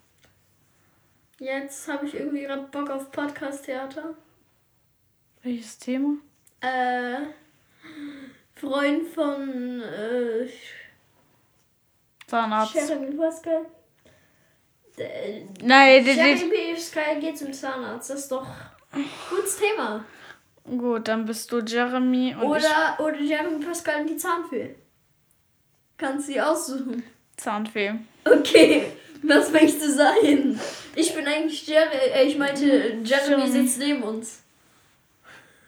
Jetzt 1.38 1.88
habe 1.88 2.06
ich 2.06 2.14
irgendwie 2.14 2.42
gerade 2.42 2.62
Bock 2.62 2.88
auf 2.90 3.10
Podcast-Theater. 3.10 4.14
Welches 5.42 5.78
Thema? 5.78 6.16
Äh, 6.60 7.26
Freund 8.54 9.08
von 9.08 9.82
äh, 9.82 10.48
Zahnarzt. 12.34 12.74
Jeremy 12.74 13.16
Pascal. 13.16 13.66
Nein, 15.62 16.04
Jeremy 16.04 16.74
Pascal 16.74 17.20
geht 17.20 17.38
zum 17.38 17.52
Zahnarzt. 17.52 18.10
Das 18.10 18.20
ist 18.20 18.32
doch 18.32 18.44
ein 18.90 19.04
gutes 19.30 19.56
Thema. 19.58 20.04
gut, 20.64 21.06
dann 21.06 21.26
bist 21.26 21.52
du 21.52 21.60
Jeremy 21.60 22.34
und 22.34 22.42
ich 22.42 22.64
Oder, 22.64 22.98
oder 22.98 23.20
Jeremy 23.20 23.64
Pascal 23.64 24.00
und 24.00 24.10
die 24.10 24.16
Zahnfee. 24.16 24.74
Kannst 25.96 26.28
du 26.28 26.32
sie 26.32 26.40
aussuchen. 26.40 27.04
Zahnfee. 27.36 27.94
Okay, 28.24 28.86
was 29.22 29.52
möchtest 29.52 29.84
du 29.84 29.92
sein? 29.92 30.60
Ich 30.96 31.14
bin 31.14 31.26
eigentlich 31.28 31.66
Jeremy. 31.68 31.94
Äh, 32.14 32.24
ich 32.24 32.36
meinte, 32.36 32.64
Jeremy 32.64 33.04
Jeremy. 33.04 33.48
sitzt 33.48 33.78
neben 33.78 34.02
uns. 34.02 34.42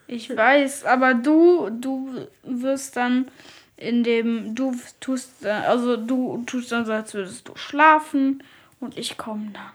Ich 0.08 0.36
weiß, 0.36 0.84
aber 0.84 1.14
du, 1.14 1.70
du 1.70 2.26
wirst 2.42 2.96
dann 2.96 3.30
in 3.76 4.04
dem, 4.04 4.54
du 4.54 4.74
tust, 5.00 5.44
also 5.44 5.96
du 5.96 6.42
tust 6.46 6.72
dann 6.72 6.86
so, 6.86 6.92
als 6.92 7.14
würdest 7.14 7.48
du 7.48 7.56
schlafen 7.56 8.42
und 8.80 8.96
ich 8.96 9.16
komme 9.16 9.50
dann. 9.52 9.72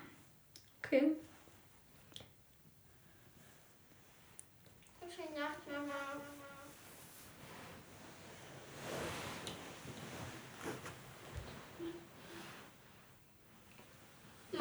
Okay. 0.83 1.11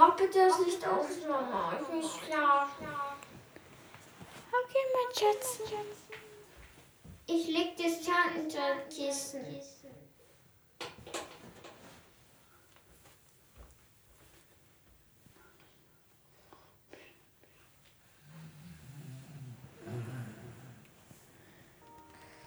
Mach 0.00 0.16
bitte 0.16 0.38
das 0.38 0.58
Licht 0.64 0.86
aus, 0.86 1.08
Mama. 1.28 1.74
Ich 1.78 1.88
will 1.92 2.02
schlafen. 2.02 2.86
Okay, 4.48 4.84
mein 4.94 5.14
Schatz. 5.14 5.60
Ich 7.32 7.46
leg 7.46 7.76
das 7.76 8.08
Handkissen. 8.08 9.44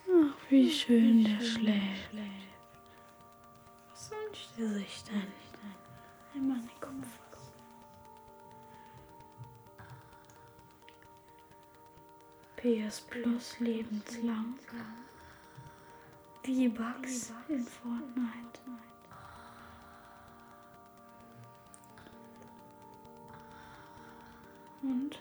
Ach, 0.06 0.38
wie 0.50 0.69
schön 0.69 1.24
der 1.24 1.39
schläft. 1.46 2.13
Was 3.89 4.12
wünscht 4.12 4.50
er 4.58 4.67
sich 4.67 5.04
denn? 5.04 5.32
Einmal 6.36 6.60
den 6.60 6.73
PS 12.63 13.02
Plus 13.02 13.60
lebenslang. 13.60 14.56
V-Bucks 16.43 17.34
in 17.49 17.65
Fortnite. 17.65 18.60
Und 24.82 25.19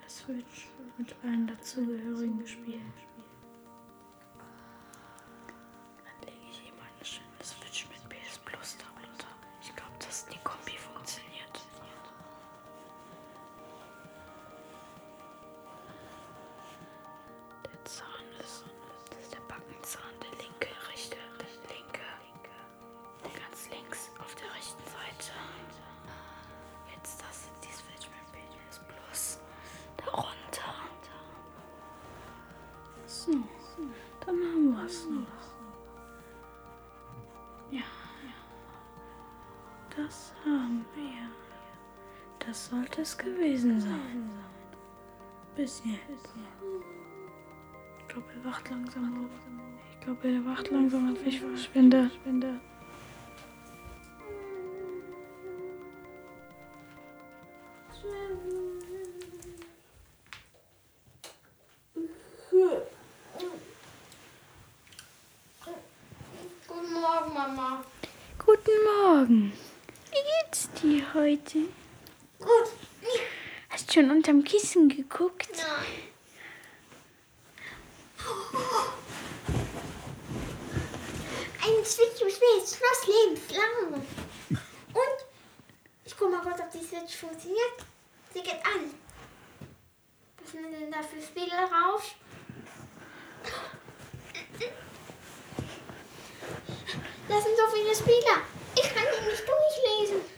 der 0.00 0.08
Switch 0.08 0.68
mit 0.98 1.16
allen 1.24 1.48
dazugehörigen 1.48 2.46
Spielen. 2.46 2.92
So, 33.10 33.32
dann 34.24 34.36
haben 34.36 34.72
wir 34.72 34.84
es 34.84 35.04
noch. 35.08 35.26
Ja, 37.72 37.82
das 39.96 40.32
haben 40.44 40.84
wir. 40.94 41.28
Das 42.38 42.68
sollte 42.68 43.02
es 43.02 43.18
gewesen 43.18 43.80
sein. 43.80 44.30
Bis 45.56 45.82
jetzt. 45.84 46.34
Ich 47.98 48.06
glaube, 48.06 48.28
er 48.32 48.44
wacht 48.44 48.70
langsam 48.70 49.24
auf. 49.24 49.30
Ich 49.90 50.00
glaube, 50.04 50.28
er 50.28 50.46
wacht 50.46 50.70
langsam 50.70 51.10
auf. 51.12 51.26
Ich 51.26 51.40
verschwinde. 51.40 52.12
Heute? 71.40 71.58
Gut. 72.38 72.70
Hast 73.68 73.88
du 73.88 73.92
schon 74.00 74.10
unterm 74.10 74.44
Kissen 74.44 74.88
geguckt? 74.88 75.48
Nein. 75.56 76.10
Ein 81.62 81.84
Switch 81.84 82.22
mit 82.24 82.32
Switch, 82.32 82.78
Schloss 82.78 83.06
lebenslang. 83.06 84.02
Und 84.52 85.18
ich 86.04 86.16
guck 86.16 86.30
mal 86.30 86.42
kurz, 86.42 86.60
ob 86.60 86.70
die 86.72 86.84
Switch 86.84 87.16
funktioniert. 87.16 87.58
Sie 88.32 88.42
geht 88.42 88.64
an. 88.64 88.94
Was 90.42 90.52
sind 90.52 90.72
denn 90.72 90.90
da 90.90 91.02
für 91.02 91.22
Spiele 91.22 91.56
drauf? 91.68 92.14
Das 97.28 97.44
sind 97.44 97.56
so 97.56 97.68
viele 97.72 97.94
Spiele. 97.94 98.42
Ich 98.74 98.94
kann 98.94 99.04
die 99.04 99.30
nicht 99.30 99.44
durchlesen. 99.46 100.29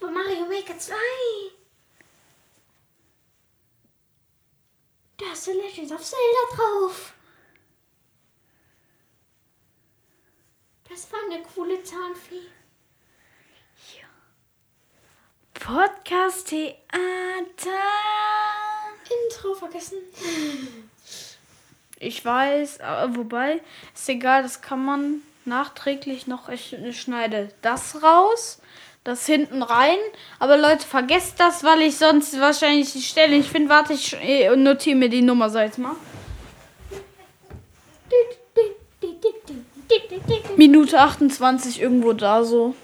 Super 0.00 0.12
Mario 0.12 0.46
Maker 0.46 0.78
2. 0.78 0.94
Da 5.18 5.32
ist 5.32 5.44
The 5.44 5.52
Legend 5.52 5.92
of 5.92 6.02
Zelda 6.02 6.56
drauf. 6.56 7.12
Das 10.88 11.12
war 11.12 11.20
eine 11.28 11.42
coole 11.42 11.82
Zahnfee. 11.82 12.48
Podcast 15.52 16.48
Theater. 16.48 16.72
Intro 19.28 19.54
vergessen. 19.54 19.98
Ich 21.98 22.24
weiß, 22.24 22.80
aber 22.80 23.16
wobei, 23.16 23.60
ist 23.94 24.08
egal, 24.08 24.42
das 24.42 24.62
kann 24.62 24.82
man 24.82 25.22
nachträglich 25.44 26.26
noch. 26.26 26.48
Ich 26.48 26.74
schneide 26.92 27.52
das 27.60 28.02
raus, 28.02 28.62
das 29.04 29.26
hinten 29.26 29.62
rein. 29.62 29.98
Aber 30.38 30.56
Leute, 30.56 30.86
vergesst 30.86 31.38
das, 31.38 31.64
weil 31.64 31.82
ich 31.82 31.96
sonst 31.96 32.38
wahrscheinlich 32.40 32.92
die 32.92 33.02
Stelle 33.02 33.36
nicht 33.36 33.50
finde. 33.50 33.68
Warte, 33.68 33.92
ich 33.94 34.14
äh, 34.20 34.54
notiere 34.56 34.96
mir 34.96 35.08
die 35.08 35.22
Nummer, 35.22 35.50
sag 35.50 35.66
jetzt 35.66 35.78
mal. 35.78 35.96
Minute 40.56 41.00
28 41.00 41.80
irgendwo 41.80 42.12
da 42.12 42.44
so. 42.44 42.74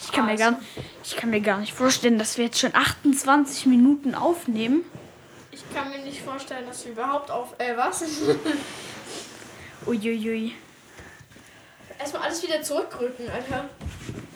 Ich 0.00 0.12
kann, 0.12 0.26
mir 0.26 0.36
gar, 0.36 0.60
ich 1.02 1.16
kann 1.16 1.30
mir 1.30 1.40
gar 1.40 1.58
nicht 1.58 1.72
vorstellen, 1.72 2.18
dass 2.18 2.36
wir 2.36 2.44
jetzt 2.44 2.58
schon 2.58 2.74
28 2.74 3.66
Minuten 3.66 4.14
aufnehmen. 4.14 4.84
Ich 5.50 5.62
kann 5.74 5.90
mir 5.90 5.98
nicht 5.98 6.20
vorstellen, 6.20 6.66
dass 6.66 6.84
wir 6.84 6.92
überhaupt 6.92 7.30
auf. 7.30 7.54
Äh, 7.58 7.76
was? 7.76 8.04
Uiuiui. 9.86 10.52
Erstmal 11.98 12.22
alles 12.22 12.42
wieder 12.42 12.62
zurückrücken, 12.62 13.30
Alter. 13.30 13.68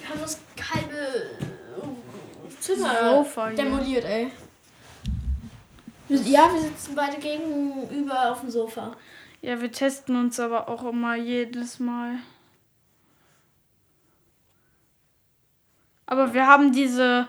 Haben 0.08 0.20
das 0.20 0.40
halbe 0.72 0.96
äh, 0.96 2.50
Zimmer 2.60 3.14
Sofa 3.16 3.50
demoliert, 3.50 4.04
ey. 4.04 4.30
Wir- 6.08 6.20
Ja, 6.22 6.50
wir 6.52 6.60
sitzen 6.60 6.94
beide 6.94 7.18
gegenüber 7.18 8.30
auf 8.32 8.40
dem 8.40 8.50
Sofa. 8.50 8.96
Ja, 9.42 9.60
wir 9.60 9.70
testen 9.70 10.16
uns 10.16 10.40
aber 10.40 10.68
auch 10.68 10.82
immer 10.84 11.14
jedes 11.14 11.78
Mal. 11.78 12.16
Aber 16.06 16.32
wir 16.34 16.46
haben 16.46 16.72
diese 16.72 17.28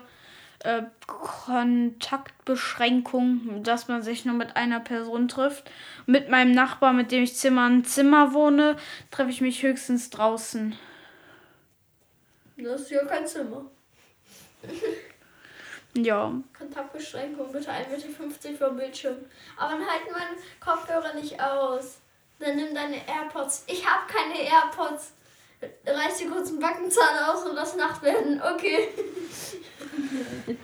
äh, 0.60 0.84
Kontaktbeschränkung, 1.06 3.62
dass 3.64 3.88
man 3.90 4.02
sich 4.02 4.24
nur 4.26 4.36
mit 4.36 4.56
einer 4.56 4.80
Person 4.80 5.28
trifft. 5.28 5.70
Mit 6.06 6.30
meinem 6.30 6.54
Nachbar, 6.54 6.94
mit 6.94 7.12
dem 7.12 7.24
ich 7.24 7.36
Zimmer 7.36 7.64
an 7.64 7.84
Zimmer 7.84 8.34
wohne, 8.34 8.78
treffe 9.12 9.30
ich 9.32 9.42
mich 9.42 9.62
höchstens 9.64 10.10
draußen. 10.10 10.76
Das 12.64 12.82
ist 12.82 12.92
ja 12.92 13.06
kein 13.06 13.28
Zimmer. 13.28 13.66
Ja, 15.96 16.32
Kontaktbeschränkung, 16.56 17.52
bitte 17.52 17.72
1,50 17.72 17.90
Meter 18.52 18.68
vom 18.68 18.78
Bildschirm. 18.78 19.18
Aber 19.58 19.72
dann 19.72 19.82
halten 19.82 20.12
meine 20.12 20.38
Kopfhörer 20.60 21.16
nicht 21.16 21.42
aus. 21.42 21.98
Dann 22.38 22.58
nimm 22.58 22.76
deine 22.76 22.98
AirPods. 23.08 23.64
Ich 23.66 23.84
habe 23.86 24.04
keine 24.08 24.40
AirPods. 24.40 25.14
Reiß 25.86 26.18
dir 26.20 26.30
kurz 26.30 26.50
einen 26.50 26.60
Backenzahn 26.60 27.24
aus 27.26 27.44
und 27.44 27.56
lass 27.56 27.76
Nacht 27.76 28.04
werden. 28.04 28.40
Okay. 28.40 28.90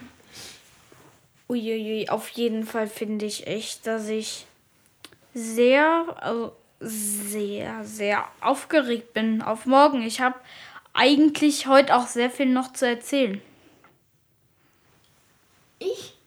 Uiuiui, 1.49 2.08
auf 2.10 2.29
jeden 2.29 2.65
Fall 2.65 2.88
finde 2.88 3.25
ich 3.25 3.47
echt, 3.47 3.86
dass 3.88 4.08
ich 4.08 4.45
sehr, 5.34 6.15
also 6.19 6.55
sehr, 6.79 7.84
sehr 7.84 8.25
aufgeregt 8.41 9.13
bin 9.13 9.41
auf 9.41 9.65
morgen. 9.65 10.01
Ich 10.01 10.21
habe 10.21 10.36
eigentlich 10.95 11.67
heute 11.67 11.95
auch 11.95 12.08
sehr 12.08 12.31
viel 12.31 12.47
noch 12.47 12.73
zu 12.73 12.88
erzählen. 12.88 13.41
Ich 15.77 16.17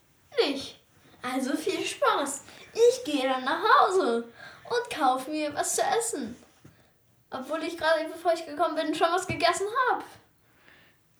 nicht. 0.45 0.79
Also 1.21 1.57
viel 1.57 1.83
Spaß. 1.83 2.43
Ich 2.73 3.03
gehe 3.03 3.27
dann 3.27 3.43
nach 3.43 3.61
Hause 3.61 4.29
und 4.69 4.95
kaufe 4.95 5.31
mir 5.31 5.53
was 5.53 5.75
zu 5.75 5.81
essen. 5.81 6.35
Obwohl 7.31 7.63
ich 7.63 7.77
gerade, 7.77 8.05
bevor 8.11 8.33
ich 8.33 8.45
gekommen 8.45 8.75
bin, 8.75 8.95
schon 8.95 9.11
was 9.11 9.27
gegessen 9.27 9.67
habe. 9.91 10.03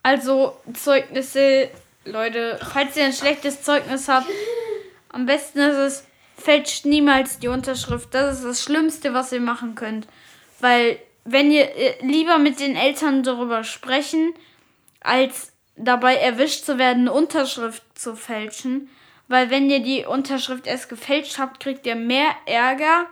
Also 0.04 0.58
Zeugnisse, 0.74 1.70
Leute, 2.06 2.60
falls 2.72 2.96
ihr 2.96 3.06
ein 3.06 3.14
schlechtes 3.14 3.62
Zeugnis 3.64 4.08
habt, 4.08 4.28
am 5.10 5.26
besten 5.26 5.60
ist 5.60 5.76
es, 5.76 6.04
fälscht 6.38 6.86
niemals 6.86 7.40
die 7.40 7.48
Unterschrift. 7.48 8.14
Das 8.14 8.38
ist 8.38 8.46
das 8.46 8.64
Schlimmste, 8.64 9.14
was 9.14 9.32
ihr 9.32 9.42
machen 9.42 9.76
könnt. 9.76 10.08
Weil 10.60 11.00
wenn 11.26 11.52
ihr 11.52 11.76
äh, 11.76 11.96
lieber 12.02 12.38
mit 12.38 12.60
den 12.60 12.76
Eltern 12.76 13.24
darüber 13.24 13.64
sprechen, 13.64 14.34
als 15.02 15.54
dabei 15.76 16.16
erwischt 16.16 16.66
zu 16.66 16.78
werden, 16.78 17.08
eine 17.08 17.14
Unterschrift 17.14 17.84
zu 17.96 18.16
fälschen. 18.16 18.90
Weil 19.28 19.50
wenn 19.50 19.70
ihr 19.70 19.82
die 19.82 20.06
Unterschrift 20.06 20.68
erst 20.68 20.90
gefälscht 20.90 21.38
habt, 21.38 21.60
kriegt 21.60 21.86
ihr 21.86 21.96
mehr 21.96 22.32
Ärger 22.46 23.06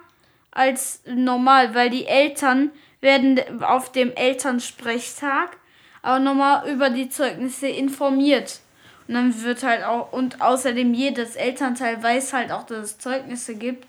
als 0.52 1.02
normal, 1.06 1.76
weil 1.76 1.90
die 1.90 2.08
Eltern 2.08 2.72
werden 3.02 3.64
auf 3.64 3.92
dem 3.92 4.16
Elternsprechtag 4.16 5.58
auch 6.02 6.20
nochmal 6.20 6.68
über 6.70 6.90
die 6.90 7.10
Zeugnisse 7.10 7.68
informiert. 7.68 8.62
Und 9.08 9.14
dann 9.14 9.44
wird 9.44 9.64
halt 9.64 9.84
auch, 9.84 10.12
und 10.12 10.42
außerdem 10.42 10.94
jedes 10.94 11.36
Elternteil 11.36 12.02
weiß 12.02 12.34
halt 12.34 12.52
auch, 12.52 12.66
dass 12.66 12.86
es 12.86 12.98
Zeugnisse 12.98 13.56
gibt. 13.56 13.86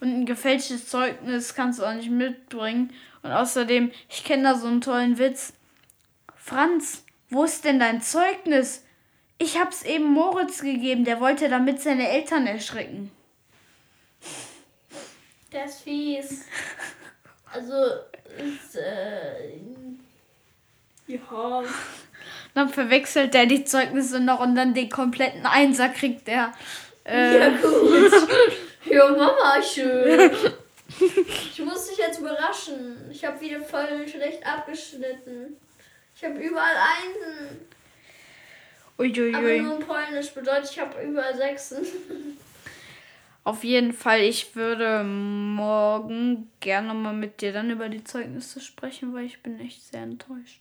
Und 0.00 0.08
ein 0.08 0.26
gefälschtes 0.26 0.88
Zeugnis 0.88 1.54
kannst 1.54 1.78
du 1.78 1.84
auch 1.84 1.94
nicht 1.94 2.10
mitbringen. 2.10 2.92
Und 3.22 3.32
außerdem, 3.32 3.90
ich 4.08 4.24
kenne 4.24 4.42
da 4.44 4.54
so 4.54 4.66
einen 4.66 4.80
tollen 4.80 5.18
Witz. 5.18 5.52
Franz, 6.36 7.04
wo 7.30 7.44
ist 7.44 7.64
denn 7.64 7.80
dein 7.80 8.00
Zeugnis? 8.02 8.84
Ich 9.38 9.58
hab's 9.58 9.82
eben 9.82 10.04
Moritz 10.04 10.60
gegeben, 10.62 11.04
der 11.04 11.20
wollte 11.20 11.48
damit 11.48 11.80
seine 11.80 12.08
Eltern 12.08 12.46
erschrecken. 12.46 13.10
Der 15.52 15.64
ist 15.64 15.80
fies. 15.80 16.44
Also, 17.52 17.72
ist, 18.36 18.76
äh, 18.76 19.56
ja. 21.06 21.62
Dann 22.52 22.68
verwechselt 22.68 23.34
er 23.34 23.46
die 23.46 23.64
Zeugnisse 23.64 24.20
noch 24.20 24.40
und 24.40 24.56
dann 24.56 24.74
den 24.74 24.90
kompletten 24.90 25.46
Einser 25.46 25.88
kriegt 25.88 26.28
er. 26.28 26.52
Äh, 27.04 27.38
Ja, 27.38 27.48
gut. 27.56 28.12
ja, 28.90 29.10
Mama, 29.10 29.62
schön. 29.62 30.30
Ich 30.98 31.58
muss 31.64 31.88
dich 31.88 31.98
jetzt 31.98 32.20
überraschen. 32.20 33.10
Ich 33.10 33.24
habe 33.24 33.40
wieder 33.40 33.60
voll 33.60 34.06
schlecht 34.06 34.46
abgeschnitten. 34.46 35.56
Ich 36.14 36.24
habe 36.24 36.38
überall 36.38 36.76
Einsen. 36.76 37.66
Aber 38.96 39.04
Uiuiui. 39.04 39.60
nur 39.60 39.76
in 39.76 39.86
Polnisch 39.86 40.32
bedeutet, 40.32 40.70
ich 40.70 40.78
habe 40.78 41.02
überall 41.02 41.36
Sechsen. 41.36 41.84
Auf 43.44 43.62
jeden 43.62 43.92
Fall, 43.92 44.22
ich 44.22 44.56
würde 44.56 45.04
morgen 45.04 46.50
gerne 46.60 46.94
mal 46.94 47.12
mit 47.12 47.40
dir 47.40 47.52
dann 47.52 47.70
über 47.70 47.88
die 47.88 48.02
Zeugnisse 48.02 48.60
sprechen, 48.60 49.14
weil 49.14 49.24
ich 49.24 49.42
bin 49.42 49.60
echt 49.60 49.92
sehr 49.92 50.02
enttäuscht. 50.02 50.60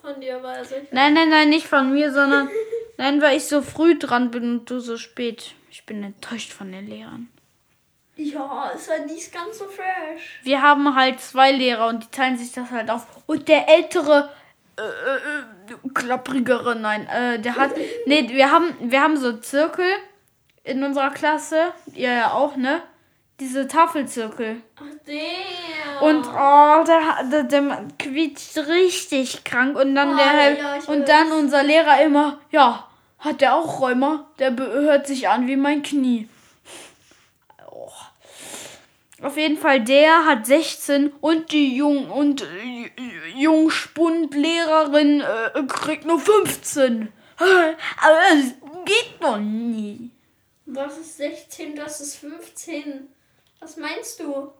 Von 0.00 0.20
dir 0.20 0.42
weiß 0.42 0.72
ich. 0.72 0.92
Nein, 0.92 1.14
nein, 1.14 1.28
nein, 1.28 1.48
nicht 1.48 1.66
von 1.66 1.92
mir, 1.92 2.12
sondern 2.12 2.48
nein, 2.96 3.20
weil 3.22 3.36
ich 3.36 3.44
so 3.44 3.62
früh 3.62 3.96
dran 3.98 4.30
bin 4.30 4.42
und 4.44 4.70
du 4.70 4.80
so 4.80 4.96
spät. 4.96 5.54
Ich 5.72 5.86
bin 5.86 6.04
enttäuscht 6.04 6.52
von 6.52 6.70
den 6.70 6.86
Lehrern. 6.86 7.28
Ja, 8.16 8.68
ist 8.76 8.90
halt 8.90 9.06
nicht 9.06 9.32
ganz 9.32 9.58
so 9.58 9.64
fresh. 9.64 10.40
Wir 10.42 10.60
haben 10.60 10.94
halt 10.94 11.18
zwei 11.18 11.50
Lehrer 11.50 11.88
und 11.88 12.04
die 12.04 12.10
teilen 12.10 12.36
sich 12.36 12.52
das 12.52 12.70
halt 12.70 12.90
auf. 12.90 13.06
Und 13.24 13.48
der 13.48 13.70
ältere, 13.70 14.28
äh, 14.76 14.82
äh, 14.82 15.72
äh, 15.72 15.88
klapprigere, 15.94 16.76
nein, 16.76 17.06
äh, 17.06 17.38
der 17.38 17.56
hat, 17.56 17.70
nee, 18.06 18.28
wir 18.28 18.50
haben, 18.50 18.66
wir 18.82 19.00
haben 19.00 19.16
so 19.16 19.32
Zirkel 19.38 19.86
in 20.62 20.84
unserer 20.84 21.08
Klasse, 21.08 21.72
ihr 21.94 22.12
ja 22.12 22.32
auch, 22.32 22.56
ne? 22.56 22.82
Diese 23.40 23.66
Tafelzirkel. 23.66 24.60
Ach, 24.76 24.82
der. 25.06 26.02
Und 26.06 26.26
oh, 26.26 26.84
der, 26.84 27.44
der, 27.44 27.44
der 27.44 27.88
quietscht 27.98 28.58
richtig 28.58 29.42
krank. 29.42 29.74
Und 29.78 29.94
dann 29.94 30.12
Oh, 30.12 30.16
der 30.16 30.30
halt, 30.30 30.58
ja, 30.58 30.92
und 30.92 31.08
dann 31.08 31.32
unser 31.32 31.62
Lehrer 31.62 32.02
immer, 32.02 32.40
ja, 32.50 32.86
hat 33.22 33.40
der 33.40 33.54
auch 33.54 33.80
Rheuma? 33.80 34.28
Der 34.38 34.56
hört 34.56 35.06
sich 35.06 35.28
an 35.28 35.46
wie 35.46 35.56
mein 35.56 35.82
Knie. 35.82 36.28
Oh. 37.70 37.88
Auf 39.22 39.36
jeden 39.36 39.56
Fall, 39.56 39.80
der 39.80 40.26
hat 40.26 40.44
16 40.46 41.12
und 41.20 41.52
die 41.52 41.76
Jung 41.76 42.10
und 42.10 42.42
äh, 42.42 42.90
Jungspundlehrerin 43.36 45.20
äh, 45.20 45.62
kriegt 45.68 46.04
nur 46.04 46.18
15. 46.18 47.12
Aber 47.36 48.18
das 48.30 48.54
geht 48.84 49.14
doch 49.20 49.38
nie. 49.38 50.10
Was 50.66 50.98
ist 50.98 51.16
16, 51.18 51.76
das 51.76 52.00
ist 52.00 52.16
15. 52.16 53.08
Was 53.60 53.76
meinst 53.76 54.18
du? 54.18 54.52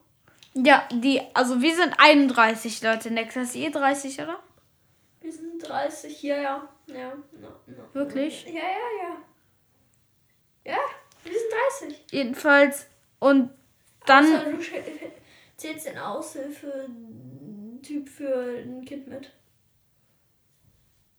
Ja, 0.54 0.86
die, 0.92 1.20
also 1.34 1.60
wir 1.60 1.74
sind 1.74 1.94
31 1.98 2.82
Leute 2.82 3.08
in 3.08 3.16
der 3.16 3.26
Klasse. 3.26 3.58
Ihr 3.58 3.72
30, 3.72 4.20
oder? 4.20 4.38
Wir 5.20 5.32
sind 5.32 5.66
30, 5.66 6.22
ja, 6.22 6.40
ja. 6.40 6.68
Ja, 6.86 7.14
no, 7.40 7.48
no. 7.66 7.84
Wirklich? 7.92 8.44
Ja, 8.46 8.52
ja, 8.52 9.02
ja. 9.02 9.16
Ja, 10.72 10.78
wir 11.24 11.32
sind 11.32 11.88
30. 11.88 12.04
Jedenfalls. 12.10 12.86
Und 13.18 13.50
dann. 14.06 14.24
Außer 14.24 14.44
du 14.50 14.56
sch- 14.58 14.82
zählst 15.56 15.86
den 15.86 15.98
Aushilfe-Typ 15.98 18.08
für 18.08 18.56
ein 18.58 18.84
Kind 18.84 19.06
mit. 19.08 19.30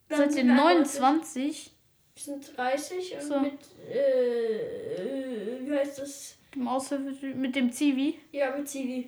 Dann 0.10 0.18
Seid 0.20 0.28
ihr 0.30 0.34
sind 0.34 0.48
wir 0.48 0.56
29? 0.56 1.72
Wir 2.16 2.24
sind 2.24 2.58
30 2.58 3.16
und 3.16 3.22
So. 3.22 3.40
mit, 3.40 3.54
äh, 3.90 5.60
wie 5.68 5.76
heißt 5.78 6.00
das? 6.00 6.36
Im 6.56 6.68
Aushilfe 6.68 7.26
mit 7.28 7.56
dem 7.56 7.72
Zivi? 7.72 8.20
Ja, 8.32 8.56
mit 8.56 8.68
Zivi. 8.70 9.06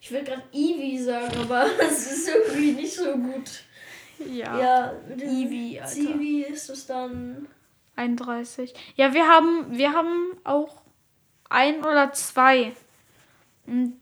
Ich 0.00 0.12
will 0.12 0.22
gerade 0.22 0.42
Ivi 0.52 1.02
sagen, 1.02 1.36
aber 1.38 1.66
es 1.80 2.12
ist 2.12 2.28
irgendwie 2.28 2.72
nicht 2.72 2.94
so 2.94 3.12
gut. 3.16 3.64
Ja. 4.18 4.58
Ja, 4.58 4.92
mit 5.08 5.20
dem 5.20 5.28
Ivi, 5.28 5.80
Alter. 5.80 5.92
Zivi 5.92 6.42
ist 6.42 6.70
es 6.70 6.86
dann. 6.86 7.48
31. 7.96 8.74
Ja, 8.96 9.14
wir 9.14 9.28
haben, 9.28 9.66
wir 9.70 9.92
haben 9.92 10.36
auch 10.42 10.82
ein 11.48 11.84
oder 11.84 12.12
zwei. 12.12 12.74
Und, 13.66 14.00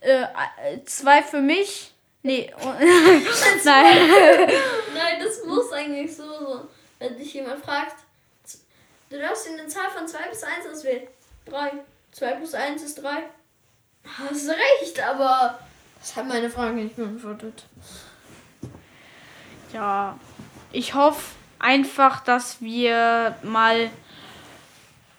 äh, 0.00 0.22
äh, 0.22 0.84
zwei 0.84 1.22
für 1.22 1.40
mich. 1.40 1.94
Nee. 2.22 2.52
Nein. 3.64 4.08
Nein, 4.94 5.20
das 5.22 5.44
muss 5.46 5.72
eigentlich 5.72 6.14
so 6.14 6.24
sein. 6.24 6.68
Wenn 7.00 7.16
dich 7.16 7.32
jemand 7.32 7.64
fragt, 7.64 7.96
du 9.08 9.18
darfst 9.18 9.46
in 9.46 9.58
eine 9.58 9.66
Zahl 9.68 9.90
von 9.90 10.06
2 10.06 10.28
bis 10.28 10.42
1 10.42 10.66
auswählen. 10.70 11.08
3. 11.46 11.72
2 12.12 12.32
plus 12.32 12.54
1 12.54 12.82
ist 12.82 13.02
3. 13.02 13.08
Hast 14.04 14.48
recht, 14.50 15.00
aber 15.02 15.58
das 15.98 16.14
hat 16.14 16.28
meine 16.28 16.50
Frage 16.50 16.74
nicht 16.74 16.96
beantwortet. 16.96 17.64
Ja, 19.72 20.18
ich 20.72 20.94
hoffe 20.94 21.34
einfach, 21.58 22.20
dass 22.24 22.60
wir 22.60 23.36
mal 23.42 23.90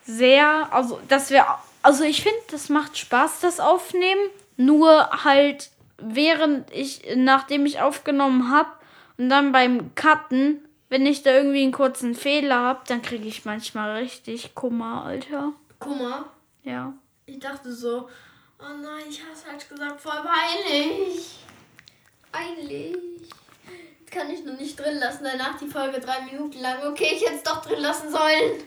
sehr, 0.03 0.73
also 0.73 0.99
dass 1.07 1.29
wir, 1.29 1.45
also 1.81 2.03
ich 2.03 2.21
finde, 2.23 2.39
das 2.49 2.69
macht 2.69 2.97
Spaß, 2.97 3.39
das 3.41 3.59
Aufnehmen. 3.59 4.29
Nur 4.57 5.09
halt, 5.23 5.69
während 5.97 6.71
ich, 6.71 7.01
nachdem 7.15 7.65
ich 7.65 7.79
aufgenommen 7.81 8.51
habe 8.51 8.69
und 9.17 9.29
dann 9.29 9.51
beim 9.51 9.95
Cutten, 9.95 10.63
wenn 10.89 11.05
ich 11.05 11.23
da 11.23 11.31
irgendwie 11.31 11.63
einen 11.63 11.71
kurzen 11.71 12.15
Fehler 12.15 12.59
habe, 12.59 12.81
dann 12.87 13.01
kriege 13.01 13.27
ich 13.27 13.45
manchmal 13.45 13.97
richtig 13.97 14.53
Kummer, 14.55 15.05
Alter. 15.05 15.53
Mal, 15.79 16.25
Ja. 16.63 16.93
ich 17.25 17.39
dachte 17.39 17.73
so, 17.73 18.09
oh 18.59 18.63
nein, 18.81 19.03
ich 19.09 19.21
hab's 19.25 19.43
falsch 19.43 19.67
gesagt, 19.69 19.99
voll 19.99 20.21
peinlich. 20.23 21.39
Peinlich. 22.31 22.97
Kann 24.11 24.29
ich 24.29 24.43
noch 24.43 24.59
nicht 24.59 24.77
drin 24.77 24.97
lassen, 24.99 25.23
danach 25.23 25.57
die 25.57 25.67
Folge 25.67 26.01
drei 26.01 26.21
Minuten 26.21 26.59
lang. 26.59 26.85
Okay, 26.85 27.13
ich 27.15 27.21
hätte 27.21 27.35
es 27.35 27.43
doch 27.43 27.65
drin 27.65 27.79
lassen 27.79 28.11
sollen. 28.11 28.63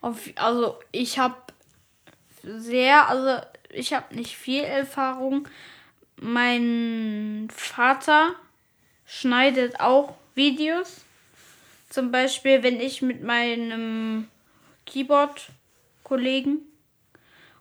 Auf, 0.00 0.18
also 0.36 0.78
ich 0.92 1.18
habe 1.18 1.34
sehr, 2.44 3.08
also 3.08 3.44
ich 3.70 3.92
habe 3.92 4.14
nicht 4.14 4.36
viel 4.36 4.62
Erfahrung. 4.62 5.48
Mein 6.16 7.48
Vater 7.54 8.36
schneidet 9.06 9.80
auch 9.80 10.14
Videos. 10.36 11.04
Zum 11.90 12.12
Beispiel, 12.12 12.62
wenn 12.62 12.80
ich 12.80 13.02
mit 13.02 13.24
meinem 13.24 14.28
Keyboard-Kollegen 14.86 16.60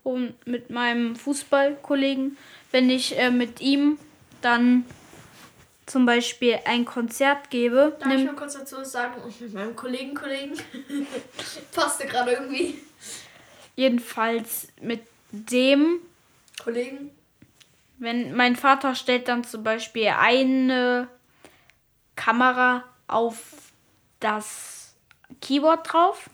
und 0.03 0.35
mit 0.45 0.69
meinem 0.69 1.15
Fußball-Kollegen, 1.15 2.37
wenn 2.71 2.89
ich 2.89 3.17
äh, 3.17 3.31
mit 3.31 3.61
ihm 3.61 3.97
dann 4.41 4.85
zum 5.91 6.05
Beispiel 6.05 6.57
ein 6.65 6.85
Konzert 6.85 7.49
gebe, 7.49 7.97
Darf 7.99 8.13
ich 8.13 8.25
mal 8.25 8.35
kurz 8.35 8.53
dazu 8.53 8.83
sagen? 8.83 9.21
Mit 9.39 9.53
meinem 9.53 9.75
Kollegen, 9.75 10.13
Kollegen. 10.15 10.53
Passte 11.73 12.07
gerade 12.07 12.31
irgendwie. 12.31 12.81
jedenfalls 13.75 14.69
mit 14.81 15.01
dem 15.31 15.99
Kollegen. 16.63 17.11
Wenn 17.97 18.33
mein 18.33 18.55
Vater 18.55 18.95
stellt 18.95 19.27
dann 19.27 19.43
zum 19.43 19.63
Beispiel 19.63 20.07
eine 20.17 21.07
Kamera 22.15 22.83
auf 23.07 23.73
das 24.19 24.95
Keyboard 25.41 25.91
drauf 25.91 26.29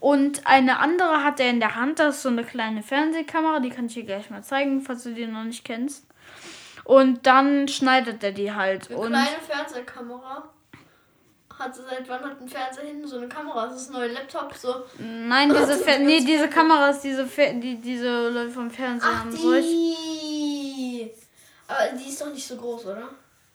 Und 0.00 0.46
eine 0.46 0.78
andere 0.78 1.22
hat 1.24 1.40
er 1.40 1.50
in 1.50 1.60
der 1.60 1.76
Hand, 1.76 1.98
das 1.98 2.16
ist 2.16 2.22
so 2.22 2.28
eine 2.30 2.44
kleine 2.44 2.82
Fernsehkamera, 2.82 3.60
die 3.60 3.70
kann 3.70 3.86
ich 3.86 3.94
dir 3.94 4.04
gleich 4.04 4.30
mal 4.30 4.42
zeigen, 4.42 4.80
falls 4.80 5.02
du 5.02 5.14
die 5.14 5.26
noch 5.26 5.44
nicht 5.44 5.64
kennst. 5.64 6.05
Und 6.86 7.26
dann 7.26 7.66
schneidet 7.66 8.22
er 8.22 8.30
die 8.30 8.52
halt. 8.52 8.88
Eine 8.90 8.98
und 9.00 9.08
kleine 9.08 9.40
Fernsehkamera. 9.44 10.48
Hat 11.58 11.74
seit 11.74 12.08
wann 12.08 12.22
hat 12.22 12.40
ein 12.40 12.48
Fernseher 12.48 12.84
hinten 12.84 13.08
so 13.08 13.16
eine 13.16 13.28
Kamera? 13.28 13.66
Das 13.66 13.82
ist 13.82 13.88
ein 13.88 13.94
neuer 13.94 14.08
Laptop 14.08 14.54
so. 14.54 14.84
Nein, 14.98 15.48
diese 15.48 15.76
Fer 15.84 15.98
nee, 15.98 16.20
diese 16.20 16.48
Kamera 16.48 16.90
ist 16.90 17.00
diese 17.00 17.26
Fer 17.26 17.54
die 17.54 17.80
diese 17.80 18.28
Leute 18.28 18.50
vom 18.50 18.70
Fernsehen 18.70 19.10
Ach, 19.12 19.20
haben 19.20 19.34
die. 19.34 21.10
Aber 21.66 21.96
die 21.98 22.08
ist 22.08 22.20
doch 22.20 22.32
nicht 22.32 22.46
so 22.46 22.56
groß, 22.56 22.86
oder? 22.86 23.08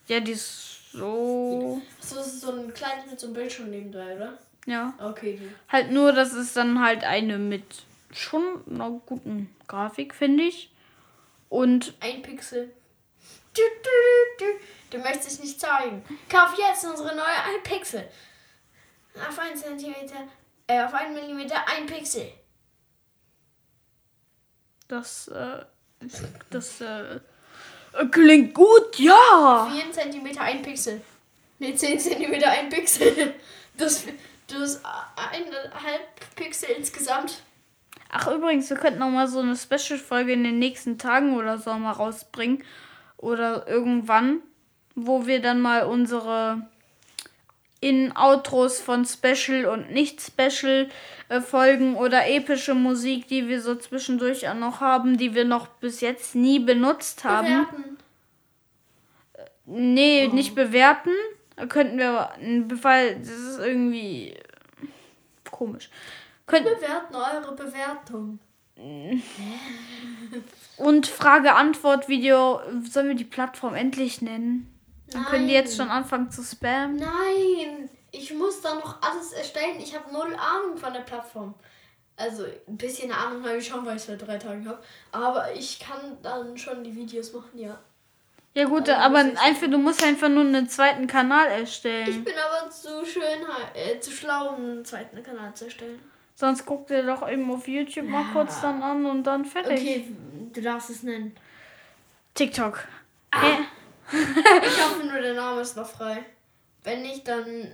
Ja, 0.07 0.19
die 0.19 0.34
ist 0.34 0.91
so. 0.91 1.82
So, 2.01 2.17
das 2.17 2.27
ist 2.27 2.41
so 2.41 2.51
ein 2.51 2.73
kleines 2.73 3.09
mit 3.09 3.17
so 3.17 3.27
einem 3.27 3.36
Bildschirm 3.36 3.69
nebendran, 3.69 4.17
oder? 4.17 4.38
Ja. 4.65 4.93
Okay. 4.99 5.39
Halt 5.69 5.91
nur, 5.91 6.11
das 6.11 6.34
ist 6.34 6.57
dann 6.57 6.84
halt 6.84 7.05
eine 7.05 7.38
mit 7.38 7.63
schon 8.11 8.43
einer 8.69 8.89
guten 9.05 9.55
Grafik, 9.69 10.13
finde 10.13 10.43
ich. 10.43 10.69
Und 11.47 11.93
Ein 12.01 12.21
Pixel. 12.21 12.71
Du, 13.54 13.62
du, 13.84 14.45
du, 14.45 14.45
du. 14.91 14.97
Möchtest 14.99 15.32
es 15.32 15.39
nicht 15.39 15.60
zeigen. 15.60 16.04
Kauf 16.30 16.58
jetzt 16.58 16.86
unsere 16.86 17.16
neue 17.16 17.26
1 17.26 17.64
Pixel. 17.64 18.08
Auf 19.16 19.38
1 19.38 19.62
cm, 19.62 19.93
äh, 20.68 20.82
auf 20.84 20.93
1 20.93 21.20
mm 21.20 21.39
1 21.39 21.91
Pixel. 21.91 22.32
das, 24.88 25.28
äh, 25.30 25.66
das, 26.49 26.82
äh, 26.82 27.20
klingt 28.12 28.54
gut, 28.54 28.97
ja. 28.97 29.70
4 29.72 29.91
cm 29.91 30.38
1 30.38 30.62
Pixel. 30.62 31.02
Ne, 31.60 31.76
10 31.76 31.99
cm 31.99 32.43
1 32.43 32.74
Pixel. 32.74 33.34
Das, 33.78 34.04
das 34.47 34.82
eineinhalb 35.16 36.36
Pixel 36.36 36.70
insgesamt. 36.78 37.41
Ach, 38.10 38.28
übrigens, 38.28 38.70
wir 38.70 38.78
könnten 38.78 38.99
noch 38.99 39.10
mal 39.10 39.28
so 39.28 39.39
eine 39.39 39.56
Special-Folge 39.56 40.34
in 40.34 40.43
den 40.43 40.60
nächsten 40.60 40.97
Tagen 40.97 41.38
oder 41.38 41.58
so 41.58 41.74
mal 41.74 41.93
rausbringen. 41.93 42.64
Oder 43.22 43.67
irgendwann, 43.67 44.41
wo 44.95 45.26
wir 45.26 45.41
dann 45.41 45.61
mal 45.61 45.86
unsere 45.86 46.67
In-Outros 47.80 48.82
von 48.82 49.05
Special 49.05 49.65
und 49.65 49.91
Nicht-Special-Folgen 49.91 51.95
oder 51.95 52.28
epische 52.28 52.76
Musik, 52.76 53.28
die 53.28 53.47
wir 53.47 53.61
so 53.61 53.76
zwischendurch 53.76 54.49
auch 54.49 54.55
noch 54.55 54.82
haben, 54.82 55.17
die 55.17 55.34
wir 55.34 55.45
noch 55.45 55.67
bis 55.67 56.01
jetzt 56.01 56.36
nie 56.36 56.59
benutzt 56.59 57.24
haben. 57.24 57.47
Bewerten. 57.47 57.97
Nee, 59.65 60.28
nicht 60.28 60.53
bewerten. 60.53 61.11
Da 61.55 61.67
könnten 61.67 61.97
wir, 61.97 62.32
weil 62.82 63.19
das 63.19 63.30
ist 63.30 63.59
irgendwie 63.59 64.36
komisch. 65.49 65.89
Könnten, 66.47 66.76
Bewerten 66.76 67.15
eure 67.15 67.55
Bewertung. 67.55 68.39
Und 70.77 71.07
Frage-Antwort-Video, 71.07 72.61
sollen 72.89 73.09
wir 73.09 73.15
die 73.15 73.23
Plattform 73.23 73.75
endlich 73.75 74.21
nennen? 74.21 74.67
Dann 75.11 75.25
können 75.25 75.47
die 75.47 75.53
jetzt 75.53 75.77
Nein. 75.77 75.88
schon 75.88 75.95
anfangen 75.95 76.32
zu 76.32 76.41
spammen. 76.43 76.95
Nein, 76.95 77.89
ich 78.11 78.34
muss 78.34 78.61
da 78.61 78.75
noch 78.75 79.01
alles 79.01 79.34
erstellen. 79.34 79.79
Ich 79.79 79.93
habe 79.95 80.11
null 80.11 80.34
Ahnung 80.36 80.77
von 80.77 80.93
der 80.93 81.01
Plattform. 81.01 81.53
Also 82.15 82.45
ein 82.67 82.77
bisschen 82.77 83.11
Ahnung 83.11 83.43
habe 83.45 83.57
ich 83.57 83.67
schon, 83.67 83.86
weil 83.86 83.95
ich 83.97 84.01
es 84.03 84.07
seit 84.07 84.25
drei 84.25 84.38
Tagen 84.38 84.67
habe. 84.67 84.82
Aber 85.11 85.53
ich 85.53 85.79
kann 85.79 86.17
dann 86.23 86.57
schon 86.57 86.84
die 86.84 86.95
Videos 86.95 87.34
machen, 87.34 87.57
ja. 87.57 87.79
Ja 88.53 88.65
gut, 88.65 88.89
Also 88.89 88.93
aber 89.01 89.25
ich- 89.25 89.39
einfach, 89.39 89.69
du 89.69 89.77
musst 89.77 90.03
einfach 90.03 90.29
nur 90.29 90.43
einen 90.43 90.67
zweiten 90.67 91.07
Kanal 91.07 91.47
Ich 91.53 91.59
erstellen. 91.59 92.23
bin 92.23 92.34
aber 92.38 92.69
zu 92.69 93.05
schön, 93.05 93.23
äh, 93.73 93.99
zu 93.99 94.11
schlau, 94.11 94.49
um 94.55 94.63
einen 94.63 94.86
zweiten 94.86 95.21
Kanal 95.23 95.53
zu 95.53 95.65
erstellen. 95.65 96.01
Sonst 96.36 96.65
guck 96.65 96.88
dir 96.88 97.03
doch 97.05 97.29
eben 97.29 97.49
auf 97.51 97.67
YouTube 97.67 98.07
mal 98.07 98.25
kurz 98.34 98.61
dann 98.61 98.82
an 98.82 99.05
und 99.05 99.23
dann 99.23 99.45
fertig. 99.45 99.79
Okay, 99.79 100.05
du 100.53 100.61
darfst 100.61 100.89
es 100.89 101.03
nennen. 101.03 101.36
TikTok. 102.34 102.88
Ah. 103.32 103.45
Äh, 103.47 103.57
Ich 104.11 104.84
hoffe 104.84 105.05
nur, 105.05 105.21
der 105.21 105.36
Name 105.36 105.61
ist 105.61 105.77
noch 105.77 105.88
frei. 105.89 106.25
Wenn 106.84 107.03
nicht, 107.03 107.27
dann, 107.27 107.67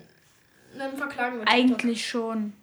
dann 0.77 0.97
verklagen 0.97 1.39
wir 1.39 1.45
TikTok. 1.45 1.55
Eigentlich 1.79 2.07
schon. 2.07 2.53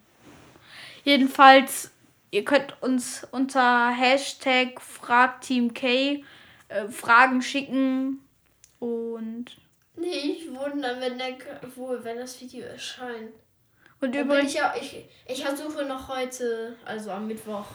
Jedenfalls, 1.04 1.90
ihr 2.30 2.44
könnt 2.44 2.80
uns 2.82 3.26
unter 3.30 3.90
Hashtag 3.90 4.80
FragTeamK 4.80 5.82
äh, 5.82 6.22
Fragen 6.90 7.42
schicken 7.42 8.20
und 8.78 9.46
Nee, 9.96 10.38
ich 10.38 10.48
wundere, 10.52 11.00
wenn, 11.00 11.18
der, 11.18 11.36
wo, 11.76 11.96
wenn 12.02 12.18
das 12.18 12.40
Video 12.40 12.64
erscheint. 12.66 13.30
Und 14.00 14.14
übrigens 14.14 14.54
ich, 14.54 14.60
ich, 14.80 15.04
ich 15.26 15.44
versuche 15.44 15.84
noch 15.84 16.08
heute, 16.08 16.76
also 16.84 17.10
am 17.10 17.26
Mittwoch, 17.26 17.66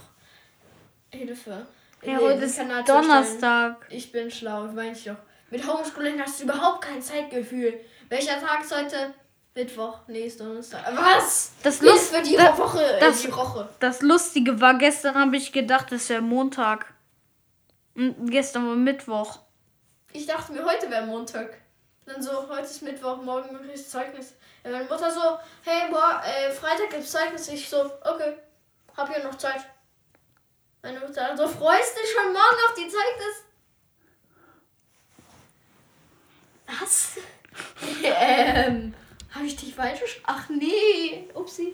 Hilfe. 1.11 1.65
ja, 2.03 2.17
heute 2.17 2.45
ist 2.45 2.57
Kanal. 2.57 2.83
Donnerstag. 2.83 3.85
Ich 3.89 4.11
bin 4.11 4.29
schlau, 4.29 4.63
meine 4.73 4.91
ich 4.91 5.03
doch. 5.03 5.15
Mit 5.49 5.65
Homeschooling 5.67 6.21
hast 6.21 6.39
du 6.39 6.43
überhaupt 6.43 6.81
kein 6.81 7.01
Zeitgefühl. 7.01 7.79
Welcher 8.09 8.39
Tag 8.39 8.63
ist 8.63 8.75
heute? 8.75 9.13
Mittwoch, 9.55 9.99
nee, 10.07 10.21
ist 10.25 10.39
Donnerstag. 10.39 10.81
Was? 10.95 11.51
Das 11.63 11.81
Lust 11.81 12.13
für 12.15 12.21
die 12.21 12.35
das- 12.35 12.57
Woche, 12.57 12.81
äh, 12.83 12.99
das- 12.99 13.21
die 13.21 13.31
Woche. 13.31 13.67
Das 13.79 14.01
Lustige 14.01 14.61
war, 14.61 14.77
gestern 14.77 15.15
habe 15.15 15.35
ich 15.37 15.51
gedacht, 15.51 15.91
es 15.91 16.07
wäre 16.09 16.21
Montag. 16.21 16.93
Und 17.95 18.29
gestern 18.31 18.67
war 18.67 18.75
Mittwoch. 18.75 19.39
Ich 20.13 20.25
dachte 20.27 20.53
mir, 20.53 20.63
heute 20.63 20.89
wäre 20.89 21.05
Montag. 21.05 21.57
Dann 22.05 22.21
so, 22.21 22.47
heute 22.47 22.61
ist 22.63 22.81
Mittwoch, 22.83 23.21
morgen 23.21 23.49
du 23.53 23.73
Zeugnis. 23.89 24.33
Ja, 24.63 24.71
meine 24.71 24.85
Mutter 24.85 25.11
so, 25.11 25.39
hey, 25.63 25.89
boah, 25.89 26.21
äh, 26.25 26.51
Freitag 26.51 26.89
gibt's 26.89 27.11
Zeugnis. 27.11 27.47
Ich 27.47 27.69
so, 27.69 27.79
okay, 28.03 28.37
hab 28.95 29.13
hier 29.13 29.23
noch 29.23 29.37
Zeit. 29.37 29.61
Meine 30.81 30.99
Mutter 30.99 31.35
so, 31.35 31.47
freust 31.47 31.97
dich 31.97 32.11
schon 32.11 32.33
morgen 32.33 32.57
auf 32.67 32.73
die 32.75 32.87
Zeugnis? 32.87 33.43
Was? 36.81 37.17
ähm, 38.03 38.93
habe 39.31 39.45
ich 39.45 39.55
dich 39.55 39.73
falsch? 39.75 40.21
Ach 40.25 40.49
nee, 40.49 41.29
upsi. 41.33 41.73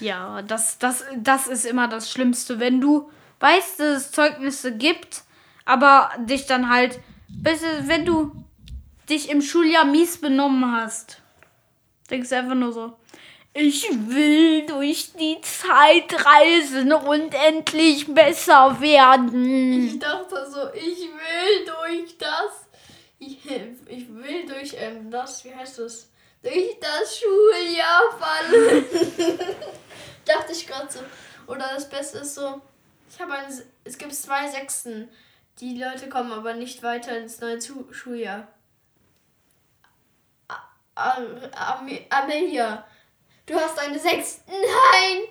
Ja, 0.00 0.42
das, 0.42 0.78
das, 0.78 1.04
das 1.16 1.46
ist 1.46 1.64
immer 1.64 1.88
das 1.88 2.10
Schlimmste, 2.10 2.60
wenn 2.60 2.80
du 2.80 3.10
weißt, 3.40 3.80
dass 3.80 4.02
es 4.02 4.12
Zeugnisse 4.12 4.76
gibt, 4.76 5.22
aber 5.64 6.10
dich 6.18 6.46
dann 6.46 6.70
halt, 6.70 7.00
du, 7.28 7.88
wenn 7.88 8.04
du 8.04 8.44
dich 9.08 9.30
im 9.30 9.40
Schuljahr 9.40 9.84
mies 9.84 10.20
benommen 10.20 10.72
hast, 10.72 11.22
denkst 12.06 12.32
einfach 12.32 12.54
nur 12.54 12.72
so, 12.72 12.96
ich 13.58 13.88
will 13.90 14.66
durch 14.66 15.12
die 15.14 15.40
Zeit 15.40 16.12
reisen 16.26 16.92
und 16.92 17.32
endlich 17.32 18.06
besser 18.12 18.78
werden. 18.80 19.86
Ich 19.86 19.98
dachte 19.98 20.46
so, 20.50 20.68
ich 20.74 21.00
will 21.00 21.64
durch 21.64 22.18
das. 22.18 22.66
Ich, 23.18 23.38
ich 23.46 24.08
will 24.14 24.46
durch 24.46 24.76
ähm, 24.78 25.10
das, 25.10 25.42
wie 25.44 25.54
heißt 25.54 25.78
das? 25.78 26.10
Durch 26.42 26.78
das 26.80 27.18
Schuljahr 27.18 28.02
fallen. 28.18 28.84
dachte 30.26 30.52
ich 30.52 30.66
gerade 30.66 30.92
so. 30.92 31.00
Oder 31.46 31.70
das 31.74 31.88
Beste 31.88 32.18
ist 32.18 32.34
so, 32.34 32.60
ich 33.10 33.18
habe 33.18 33.32
es 33.84 33.96
gibt 33.96 34.14
zwei 34.14 34.50
Sechsten. 34.50 35.08
Die 35.60 35.82
Leute 35.82 36.10
kommen 36.10 36.32
aber 36.32 36.52
nicht 36.52 36.82
weiter 36.82 37.16
ins 37.16 37.40
neue 37.40 37.58
Schuljahr. 37.90 38.48
Am- 40.96 41.40
Amelia, 42.10 42.84
du 43.46 43.54
hast 43.54 43.78
eine 43.78 43.98
Sechs. 43.98 44.40
Nein! 44.48 45.22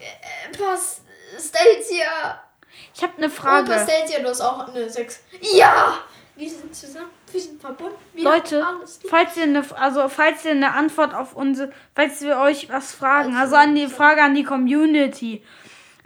Äh, 0.00 0.56
Pass, 0.56 1.00
Stacia. 1.38 2.40
Ich 2.94 3.02
habe 3.02 3.14
eine 3.16 3.26
Und 3.26 3.32
Frage. 3.32 3.72
Stacia, 3.72 4.20
du 4.20 4.28
hast 4.28 4.40
auch 4.40 4.68
eine 4.68 4.88
6. 4.88 5.20
Ja! 5.40 5.98
Wir 6.36 6.50
sind 6.50 6.74
zusammen, 6.74 7.10
wir 7.30 7.40
sind 7.40 7.60
verbunden. 7.60 7.94
Wir 8.12 8.24
Leute, 8.24 8.66
falls 9.08 9.36
ihr 9.36 9.44
eine, 9.44 9.64
also 9.76 10.08
falls 10.08 10.44
ihr 10.44 10.50
eine 10.50 10.72
Antwort 10.74 11.14
auf 11.14 11.34
unsere, 11.36 11.72
falls 11.94 12.20
wir 12.22 12.38
euch 12.38 12.68
was 12.70 12.92
fragen, 12.92 13.36
Also, 13.36 13.54
also 13.54 13.56
an 13.56 13.74
die 13.76 13.86
Frage 13.86 14.20
an 14.20 14.34
die 14.34 14.42
Community, 14.42 15.44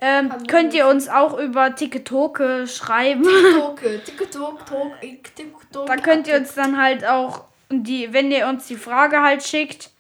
ähm, 0.00 0.30
könnt 0.46 0.74
ihr 0.74 0.86
uns 0.86 1.08
auch 1.08 1.38
über 1.38 1.74
TikToke 1.74 2.66
schreiben. 2.68 3.24
Toke, 3.58 4.04
TikTok, 4.04 4.66
Tok, 4.66 5.00
TikTok. 5.34 5.86
da 5.86 5.96
könnt 5.96 6.28
ihr 6.28 6.36
uns 6.36 6.52
dann 6.54 6.76
halt 6.80 7.06
auch 7.06 7.47
die, 7.70 8.12
wenn 8.12 8.30
ihr 8.30 8.46
uns 8.48 8.66
die 8.66 8.76
Frage 8.76 9.20
halt 9.22 9.42
schickt, 9.42 9.90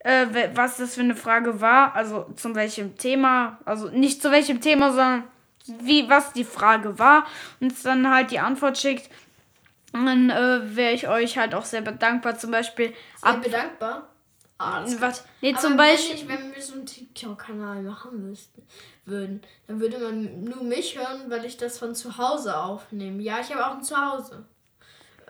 äh, 0.00 0.26
was 0.54 0.76
das 0.76 0.94
für 0.94 1.00
eine 1.00 1.16
Frage 1.16 1.60
war, 1.60 1.94
also 1.94 2.26
zu 2.36 2.54
welchem 2.54 2.96
Thema, 2.96 3.58
also 3.64 3.88
nicht 3.88 4.22
zu 4.22 4.30
welchem 4.30 4.60
Thema, 4.60 4.90
sondern 4.90 5.24
wie 5.66 6.08
was 6.08 6.32
die 6.32 6.44
Frage 6.44 6.98
war, 6.98 7.26
uns 7.60 7.82
dann 7.82 8.08
halt 8.10 8.30
die 8.30 8.38
Antwort 8.38 8.78
schickt, 8.78 9.10
dann 9.92 10.30
äh, 10.30 10.76
wäre 10.76 10.92
ich 10.92 11.08
euch 11.08 11.38
halt 11.38 11.54
auch 11.54 11.64
sehr 11.64 11.82
dankbar. 11.82 12.38
Zum 12.38 12.50
Beispiel 12.50 12.92
Sehr 13.16 13.30
ab 13.30 13.42
bedankbar. 13.42 14.08
Ah, 14.58 14.82
was, 15.00 15.24
nee, 15.42 15.50
Aber 15.52 15.60
zum 15.60 15.70
wenn 15.72 15.76
Beispiel. 15.76 16.14
ich, 16.14 16.28
wenn 16.28 16.54
wir 16.54 16.62
so 16.62 16.74
einen 16.74 16.86
TikTok-Kanal 16.86 17.82
machen 17.82 18.26
müssten, 18.26 18.62
würden, 19.04 19.42
dann 19.66 19.80
würde 19.80 19.98
man 19.98 20.44
nur 20.44 20.62
mich 20.62 20.98
hören, 20.98 21.28
weil 21.28 21.44
ich 21.44 21.58
das 21.58 21.78
von 21.78 21.94
zu 21.94 22.16
Hause 22.16 22.56
aufnehme. 22.56 23.22
Ja, 23.22 23.38
ich 23.40 23.52
habe 23.52 23.66
auch 23.66 23.74
ein 23.76 23.82
Zuhause. 23.82 24.46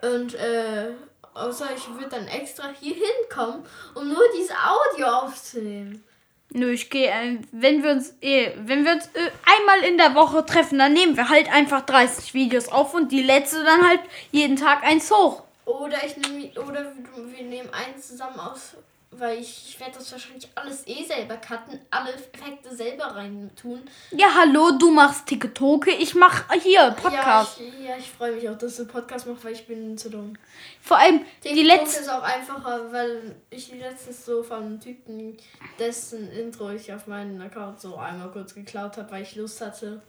Und, 0.01 0.33
äh, 0.35 0.91
außer 1.37 1.67
ich 1.75 1.87
würde 1.93 2.09
dann 2.09 2.27
extra 2.27 2.69
hier 2.79 2.95
hinkommen, 2.95 3.65
um 3.93 4.07
nur 4.07 4.23
dieses 4.35 4.51
Audio 4.51 5.07
aufzunehmen. 5.07 6.03
Nö, 6.49 6.71
ich 6.71 6.89
gehe, 6.89 7.09
äh, 7.09 7.39
wenn 7.51 7.83
wir 7.83 7.91
uns, 7.91 8.13
eh, 8.21 8.53
wenn 8.57 8.85
wir 8.85 8.93
uns 8.93 9.07
äh, 9.07 9.31
einmal 9.57 9.89
in 9.89 9.97
der 9.97 10.15
Woche 10.15 10.45
treffen, 10.45 10.79
dann 10.79 10.93
nehmen 10.93 11.17
wir 11.17 11.27
halt 11.29 11.51
einfach 11.51 11.81
30 11.81 12.33
Videos 12.33 12.69
auf 12.69 12.93
und 12.93 13.11
die 13.11 13.21
letzte 13.21 13.63
dann 13.63 13.87
halt 13.87 13.99
jeden 14.31 14.55
Tag 14.55 14.83
eins 14.83 15.11
hoch. 15.11 15.43
Oder 15.65 15.97
ich 16.05 16.15
nehme, 16.15 16.49
oder 16.65 16.93
wir 17.15 17.43
nehmen 17.43 17.69
eins 17.73 18.07
zusammen 18.07 18.39
aus, 18.39 18.75
weil 19.11 19.39
ich, 19.39 19.69
ich 19.69 19.79
werde 19.79 19.97
das 19.97 20.11
wahrscheinlich 20.11 20.47
alles 20.55 20.85
eh 20.87 21.03
selber 21.03 21.37
cutten, 21.37 21.79
alle 21.89 22.13
Effekte 22.13 22.75
selber 22.75 23.05
rein 23.05 23.49
tun. 23.59 23.81
Ja, 24.11 24.27
hallo, 24.35 24.71
du 24.77 24.91
machst 24.91 25.27
TikTok, 25.27 25.87
ich 25.87 26.13
mach 26.13 26.51
hier 26.61 26.91
Podcast. 26.91 27.59
Ja, 27.59 27.65
ich, 27.65 27.87
ja, 27.87 27.97
ich 27.97 28.09
freue 28.09 28.33
mich 28.33 28.49
auch, 28.49 28.57
dass 28.57 28.77
du 28.77 28.85
Podcast 28.85 29.27
machst, 29.27 29.43
weil 29.45 29.53
ich 29.53 29.65
bin 29.65 29.97
zu 29.97 30.09
dumm. 30.09 30.33
Vor 30.81 30.97
allem 30.97 31.21
die 31.43 31.49
TikTok 31.49 31.65
letzte. 31.65 32.01
ist 32.01 32.09
auch 32.09 32.23
einfacher, 32.23 32.91
weil 32.91 33.35
ich 33.49 33.73
letztens 33.73 34.25
so 34.25 34.43
von 34.43 34.79
Typen, 34.79 35.37
dessen 35.79 36.31
Intro 36.31 36.71
ich 36.71 36.93
auf 36.93 37.07
meinen 37.07 37.41
Account 37.41 37.79
so 37.79 37.95
einmal 37.95 38.29
kurz 38.31 38.53
geklaut 38.53 38.97
habe, 38.97 39.11
weil 39.11 39.23
ich 39.23 39.35
Lust 39.35 39.61
hatte. 39.61 40.01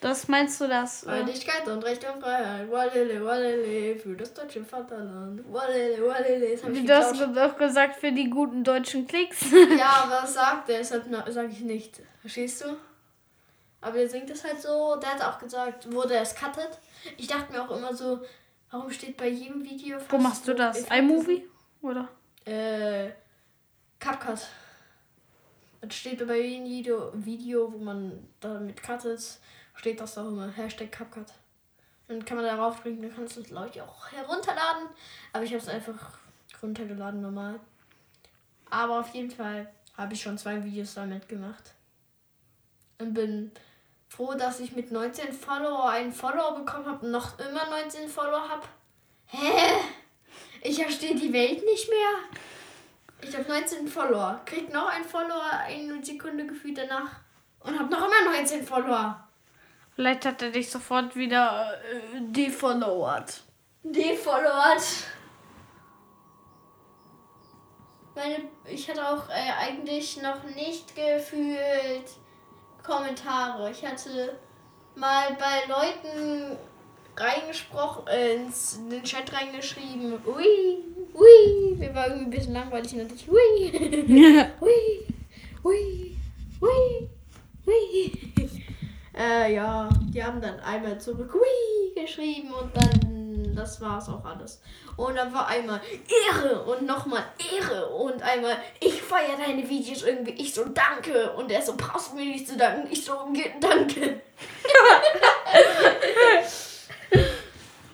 Das 0.00 0.28
meinst 0.28 0.60
du 0.60 0.68
das? 0.68 1.04
Äh, 1.04 1.10
Einigkeit 1.10 1.66
und 1.66 1.82
Recht 1.82 2.04
und 2.08 2.20
Freiheit. 2.20 2.70
Walele, 2.70 3.24
walele, 3.24 3.96
für 3.96 4.14
das 4.14 4.34
deutsche 4.34 4.62
Vaterland. 4.64 5.40
Walele, 5.50 6.06
walele. 6.06 6.56
Das 6.56 6.62
du 6.62 6.94
hast 6.94 7.36
doch 7.36 7.56
gesagt 7.56 7.96
für 7.96 8.12
die 8.12 8.28
guten 8.28 8.62
deutschen 8.62 9.06
Klicks. 9.06 9.46
Ja, 9.78 10.04
aber 10.04 10.20
das 10.22 10.34
sagt 10.34 10.68
er, 10.68 10.78
deshalb 10.78 11.04
sage 11.28 11.48
ich 11.50 11.60
nicht. 11.60 12.00
Verstehst 12.20 12.64
du? 12.64 12.76
Aber 13.80 13.98
er 13.98 14.08
singt 14.08 14.30
es 14.30 14.44
halt 14.44 14.60
so. 14.60 14.96
Der 14.96 15.10
hat 15.10 15.22
auch 15.22 15.38
gesagt, 15.38 15.90
wurde 15.92 16.16
es 16.16 16.34
cuttet. 16.34 16.78
Ich 17.16 17.26
dachte 17.26 17.52
mir 17.52 17.62
auch 17.62 17.76
immer 17.76 17.94
so, 17.94 18.20
warum 18.70 18.90
steht 18.90 19.16
bei 19.16 19.28
jedem 19.28 19.64
Video. 19.64 19.98
Wo 20.08 20.18
machst 20.18 20.46
du 20.46 20.54
das? 20.54 20.80
IMovie? 20.90 21.48
Oder? 21.82 22.08
Äh, 22.44 23.10
CapCut. 23.98 24.46
Das 25.80 25.94
steht 25.94 26.26
bei 26.26 26.40
jedem 26.40 26.66
Video, 26.66 27.12
Video, 27.14 27.72
wo 27.72 27.78
man 27.78 28.28
damit 28.40 28.82
cuttet, 28.82 29.38
steht 29.76 30.00
das 30.00 30.18
auch 30.18 30.26
immer. 30.26 30.48
Hashtag 30.48 30.90
CapCut. 30.90 31.26
Dann 32.08 32.24
kann 32.24 32.36
man 32.36 32.46
darauf 32.46 32.80
drücken, 32.80 33.02
dann 33.02 33.14
kannst 33.14 33.36
du 33.36 33.40
es, 33.40 33.48
glaube 33.48 33.70
ich, 33.72 33.80
auch 33.80 34.10
herunterladen. 34.12 34.88
Aber 35.32 35.44
ich 35.44 35.50
habe 35.50 35.62
es 35.62 35.68
einfach 35.68 36.18
runtergeladen 36.62 37.20
normal. 37.20 37.60
Aber 38.70 39.00
auf 39.00 39.14
jeden 39.14 39.30
Fall 39.30 39.72
habe 39.96 40.14
ich 40.14 40.22
schon 40.22 40.38
zwei 40.38 40.62
Videos 40.62 40.94
damit 40.94 41.28
gemacht. 41.28 41.74
Und 42.98 43.14
bin 43.14 43.52
froh, 44.08 44.34
dass 44.34 44.60
ich 44.60 44.74
mit 44.74 44.90
19 44.90 45.32
Follower 45.32 45.90
einen 45.90 46.12
Follower 46.12 46.56
bekommen 46.56 46.86
habe 46.86 47.04
und 47.04 47.12
noch 47.12 47.38
immer 47.38 47.68
19 47.68 48.08
Follower 48.08 48.48
habe. 48.48 48.66
Hä? 49.26 49.80
Ich 50.62 50.80
verstehe 50.80 51.14
die 51.14 51.32
Welt 51.32 51.64
nicht 51.64 51.88
mehr. 51.88 52.38
Ich 53.20 53.36
habe 53.36 53.48
19 53.48 53.88
Follower. 53.88 54.40
Krieg 54.44 54.72
noch 54.72 54.88
einen 54.88 55.04
Follower 55.04 55.50
eine 55.64 56.04
Sekunde 56.04 56.46
gefühlt 56.46 56.78
danach. 56.78 57.20
Und 57.60 57.78
habe 57.78 57.90
noch 57.90 58.06
immer 58.06 58.30
19 58.32 58.64
Follower. 58.64 59.25
Vielleicht 59.96 60.26
hat 60.26 60.42
er 60.42 60.50
dich 60.50 60.70
sofort 60.70 61.16
wieder 61.16 61.72
äh, 61.72 62.20
defollowert. 62.20 63.42
Defollowert. 63.82 64.82
Meine, 68.14 68.44
ich 68.66 68.90
hatte 68.90 69.08
auch 69.08 69.26
äh, 69.30 69.52
eigentlich 69.58 70.20
noch 70.20 70.44
nicht 70.54 70.94
gefühlt 70.94 72.10
Kommentare. 72.82 73.70
Ich 73.70 73.86
hatte 73.86 74.38
mal 74.96 75.34
bei 75.38 75.66
Leuten 75.66 76.58
reingesprochen, 77.16 78.06
äh, 78.08 78.34
ins, 78.34 78.76
in 78.76 78.90
den 78.90 79.02
Chat 79.02 79.32
reingeschrieben, 79.32 80.12
ui, 80.26 80.84
ui, 81.14 81.74
mir 81.74 81.94
war 81.94 82.08
irgendwie 82.08 82.26
ein 82.26 82.30
bisschen 82.30 82.52
langweilig 82.52 82.92
und 82.92 83.12
ich, 83.12 83.26
ui, 83.30 84.52
ui, 84.60 85.06
ui, 85.64 86.16
ui, 86.60 87.08
ui. 87.66 88.65
Äh, 89.16 89.54
ja, 89.54 89.88
die 90.12 90.22
haben 90.22 90.40
dann 90.40 90.60
einmal 90.60 90.98
zurück 91.00 91.34
Ui 91.34 91.94
geschrieben 92.00 92.52
und 92.52 92.70
dann, 92.76 93.54
das 93.56 93.80
war's 93.80 94.08
auch 94.08 94.24
alles. 94.24 94.60
Und 94.96 95.14
dann 95.16 95.32
war 95.32 95.46
einmal 95.46 95.80
Ehre 96.30 96.62
und 96.64 96.86
nochmal 96.86 97.22
Ehre 97.54 97.86
und 97.88 98.22
einmal 98.22 98.56
ich 98.80 99.00
feiere 99.02 99.36
deine 99.38 99.66
Videos 99.68 100.02
irgendwie. 100.02 100.32
Ich 100.32 100.52
so, 100.54 100.64
danke. 100.66 101.32
Und 101.32 101.50
er 101.50 101.62
so, 101.62 101.74
brauchst 101.76 102.12
du 102.12 102.16
mir 102.16 102.24
nicht 102.26 102.46
zu 102.48 102.56
danken. 102.56 102.88
Ich 102.90 103.04
so, 103.04 103.14
"Ge- 103.32 103.52
danke. 103.60 104.20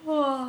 Oh. 0.05 0.47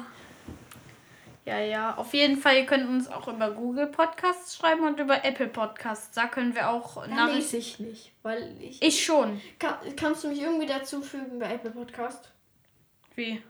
Ja, 1.46 1.60
ja. 1.60 1.96
Auf 1.98 2.14
jeden 2.14 2.38
Fall, 2.38 2.58
ihr 2.58 2.66
könnt 2.66 2.88
uns 2.88 3.10
auch 3.10 3.28
über 3.28 3.52
Google 3.52 3.88
Podcasts 3.88 4.56
schreiben 4.56 4.84
und 4.86 5.00
über 5.00 5.26
Apple 5.26 5.48
Podcasts. 5.48 6.12
Da 6.16 6.28
können 6.28 6.56
wir 6.56 6.70
auch 6.70 7.04
Da 7.04 7.08
Nachrichten. 7.08 7.36
lese 7.36 7.58
ich 7.58 7.80
nicht, 7.80 8.12
weil 8.24 8.56
ich... 8.62 8.82
Ich 8.82 9.04
schon. 9.04 9.42
Kann, 9.60 9.76
kannst 9.98 10.24
du 10.24 10.30
mich 10.30 10.42
irgendwie 10.42 10.68
dazu 10.68 11.02
fügen 11.02 11.40
bei 11.40 11.54
Apple 11.54 11.72
Podcast? 11.72 12.32
Wie? 13.16 13.42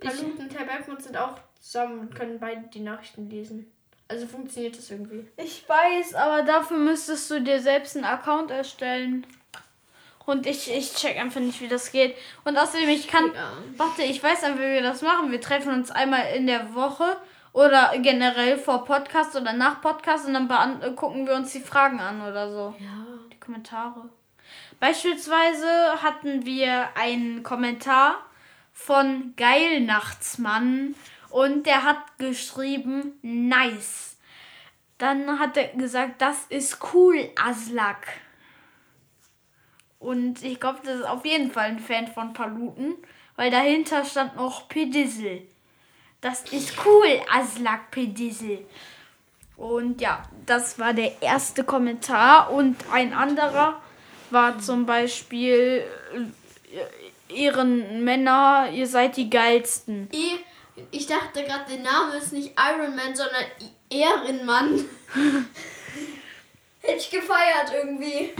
Paluten 0.00 0.38
und 0.38 0.58
Herr 0.58 0.66
Bergmann 0.66 1.00
sind 1.00 1.16
auch 1.16 1.38
zusammen 1.60 2.00
und 2.00 2.14
können 2.14 2.38
beide 2.40 2.62
die 2.68 2.80
Nachrichten 2.80 3.30
lesen. 3.30 3.70
Also 4.08 4.26
funktioniert 4.26 4.76
das 4.76 4.90
irgendwie. 4.90 5.26
Ich 5.36 5.68
weiß, 5.68 6.14
aber 6.14 6.42
dafür 6.42 6.78
müsstest 6.78 7.30
du 7.30 7.40
dir 7.42 7.60
selbst 7.60 7.94
einen 7.96 8.06
Account 8.06 8.50
erstellen. 8.50 9.26
Und 10.28 10.46
ich, 10.46 10.70
ich 10.70 10.92
check 10.92 11.18
einfach 11.18 11.40
nicht, 11.40 11.62
wie 11.62 11.68
das 11.68 11.90
geht. 11.90 12.14
Und 12.44 12.58
außerdem, 12.58 12.90
ich 12.90 13.08
kann. 13.08 13.32
Ja. 13.32 13.50
Warte, 13.78 14.02
ich 14.02 14.22
weiß 14.22 14.44
einfach, 14.44 14.60
wie 14.60 14.74
wir 14.74 14.82
das 14.82 15.00
machen. 15.00 15.30
Wir 15.30 15.40
treffen 15.40 15.72
uns 15.72 15.90
einmal 15.90 16.34
in 16.36 16.46
der 16.46 16.74
Woche 16.74 17.16
oder 17.54 17.94
generell 17.96 18.58
vor 18.58 18.84
Podcast 18.84 19.34
oder 19.36 19.54
nach 19.54 19.80
Podcast 19.80 20.26
und 20.26 20.34
dann 20.34 20.82
äh, 20.82 20.90
gucken 20.90 21.26
wir 21.26 21.34
uns 21.34 21.52
die 21.52 21.60
Fragen 21.60 21.98
an 21.98 22.20
oder 22.20 22.52
so. 22.52 22.74
Ja. 22.78 23.06
Die 23.32 23.40
Kommentare. 23.40 24.10
Beispielsweise 24.78 26.02
hatten 26.02 26.44
wir 26.44 26.90
einen 26.94 27.42
Kommentar 27.42 28.18
von 28.74 29.32
Geilnachtsmann 29.38 30.94
und 31.30 31.64
der 31.64 31.84
hat 31.84 32.18
geschrieben, 32.18 33.18
nice. 33.22 34.18
Dann 34.98 35.38
hat 35.38 35.56
er 35.56 35.68
gesagt, 35.68 36.20
das 36.20 36.44
ist 36.50 36.80
cool, 36.92 37.30
Aslak. 37.42 38.06
Und 39.98 40.44
ich 40.44 40.60
glaube, 40.60 40.78
das 40.84 41.00
ist 41.00 41.06
auf 41.06 41.24
jeden 41.24 41.50
Fall 41.50 41.66
ein 41.66 41.80
Fan 41.80 42.06
von 42.06 42.32
Paluten, 42.32 42.94
weil 43.36 43.50
dahinter 43.50 44.04
stand 44.04 44.36
noch 44.36 44.68
Pedissel. 44.68 45.42
Das 46.20 46.42
ist 46.52 46.74
cool, 46.84 47.20
Aslak 47.32 47.90
Pedissel. 47.90 48.64
Und 49.56 50.00
ja, 50.00 50.22
das 50.46 50.78
war 50.78 50.94
der 50.94 51.20
erste 51.20 51.64
Kommentar. 51.64 52.52
Und 52.52 52.76
ein 52.92 53.12
anderer 53.12 53.80
war 54.30 54.58
zum 54.60 54.86
Beispiel 54.86 55.84
äh, 57.30 57.34
Ehrenmänner, 57.34 58.70
ihr 58.72 58.86
seid 58.86 59.16
die 59.16 59.28
geilsten. 59.28 60.08
Ich, 60.12 60.38
ich 60.92 61.06
dachte 61.06 61.44
gerade, 61.44 61.64
der 61.70 61.80
Name 61.80 62.16
ist 62.16 62.32
nicht 62.32 62.54
Iron 62.56 62.94
Man, 62.94 63.14
sondern 63.14 63.44
Ehrenmann. 63.90 64.84
Hätte 66.80 66.98
ich 66.98 67.10
gefeiert 67.10 67.72
irgendwie. 67.74 68.32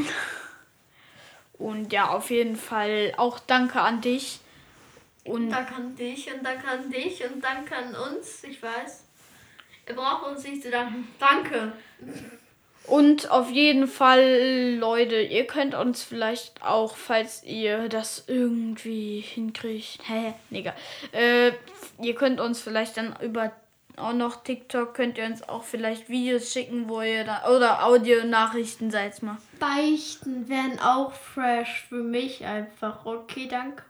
Und 1.59 1.92
ja, 1.92 2.09
auf 2.09 2.30
jeden 2.30 2.56
Fall 2.56 3.12
auch 3.16 3.38
danke 3.38 3.80
an 3.80 4.00
dich. 4.00 4.40
Und 5.24 5.50
Dank 5.50 5.72
an 5.72 5.94
dich 5.96 6.32
und 6.32 6.44
danke 6.44 6.68
an 6.68 6.90
dich 6.90 7.22
und 7.24 7.42
danke 7.42 7.76
an 7.76 7.94
uns. 7.94 8.44
Ich 8.44 8.62
weiß. 8.62 9.04
Wir 9.86 9.96
brauchen 9.96 10.34
uns 10.34 10.44
nicht 10.44 10.62
zu 10.62 10.70
danken. 10.70 11.09
Danke. 11.18 11.72
Und 12.86 13.30
auf 13.30 13.50
jeden 13.50 13.86
Fall, 13.86 14.76
Leute, 14.78 15.20
ihr 15.20 15.46
könnt 15.46 15.74
uns 15.74 16.02
vielleicht 16.02 16.62
auch, 16.62 16.96
falls 16.96 17.44
ihr 17.44 17.90
das 17.90 18.24
irgendwie 18.28 19.20
hinkriegt, 19.20 20.00
hä, 20.09 20.32
nee, 20.48 20.61
egal. 20.61 20.74
Äh, 21.12 21.52
ihr 22.00 22.14
könnt 22.14 22.40
uns 22.40 22.62
vielleicht 22.62 22.96
dann 22.96 23.14
über 23.20 23.52
auch 23.99 24.12
noch 24.12 24.42
TikTok, 24.42 24.94
könnt 24.94 25.18
ihr 25.18 25.26
uns 25.26 25.49
auch 25.49 25.64
vielleicht 25.64 26.09
Videos 26.09 26.53
schicken, 26.53 26.88
wo 26.88 27.03
ihr 27.03 27.24
da, 27.24 27.49
oder 27.49 27.84
Audionachrichten, 27.84 28.90
seid 28.90 29.22
mal. 29.22 29.38
Beichten 29.59 30.49
wären 30.49 30.78
auch 30.78 31.12
fresh 31.12 31.86
für 31.88 32.03
mich 32.03 32.44
einfach. 32.44 33.05
Okay, 33.05 33.49
danke. 33.49 33.82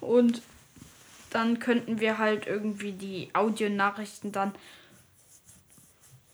Und 0.00 0.42
dann 1.30 1.58
könnten 1.58 2.00
wir 2.00 2.18
halt 2.18 2.46
irgendwie 2.46 2.92
die 2.92 3.30
Audionachrichten 3.34 4.32
dann 4.32 4.54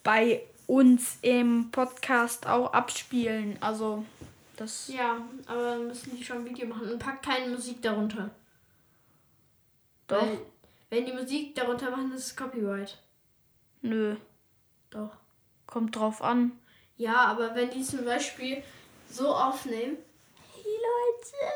bei 0.02 0.42
uns 0.66 1.18
im 1.22 1.70
Podcast 1.70 2.46
auch 2.46 2.72
abspielen. 2.72 3.56
Also, 3.60 4.04
das. 4.56 4.88
Ja, 4.88 5.16
aber 5.46 5.62
dann 5.62 5.86
müssen 5.88 6.16
die 6.16 6.24
schon 6.24 6.38
ein 6.38 6.44
Video 6.44 6.66
machen 6.66 6.90
und 6.90 6.98
packt 6.98 7.24
keine 7.24 7.50
Musik 7.50 7.82
darunter. 7.82 8.30
Doch. 10.06 10.22
Weil, 10.22 10.38
wenn 10.92 11.06
die 11.06 11.12
Musik 11.14 11.54
darunter 11.54 11.90
machen, 11.90 12.12
ist 12.12 12.36
Copyright. 12.36 12.98
Nö. 13.80 14.16
Doch. 14.90 15.16
Kommt 15.66 15.96
drauf 15.96 16.20
an. 16.20 16.52
Ja, 16.98 17.24
aber 17.24 17.54
wenn 17.54 17.70
die 17.70 17.82
zum 17.82 18.04
Beispiel 18.04 18.62
so 19.08 19.28
aufnehmen. 19.28 19.96
Hey 20.52 20.64
Leute, 20.64 21.52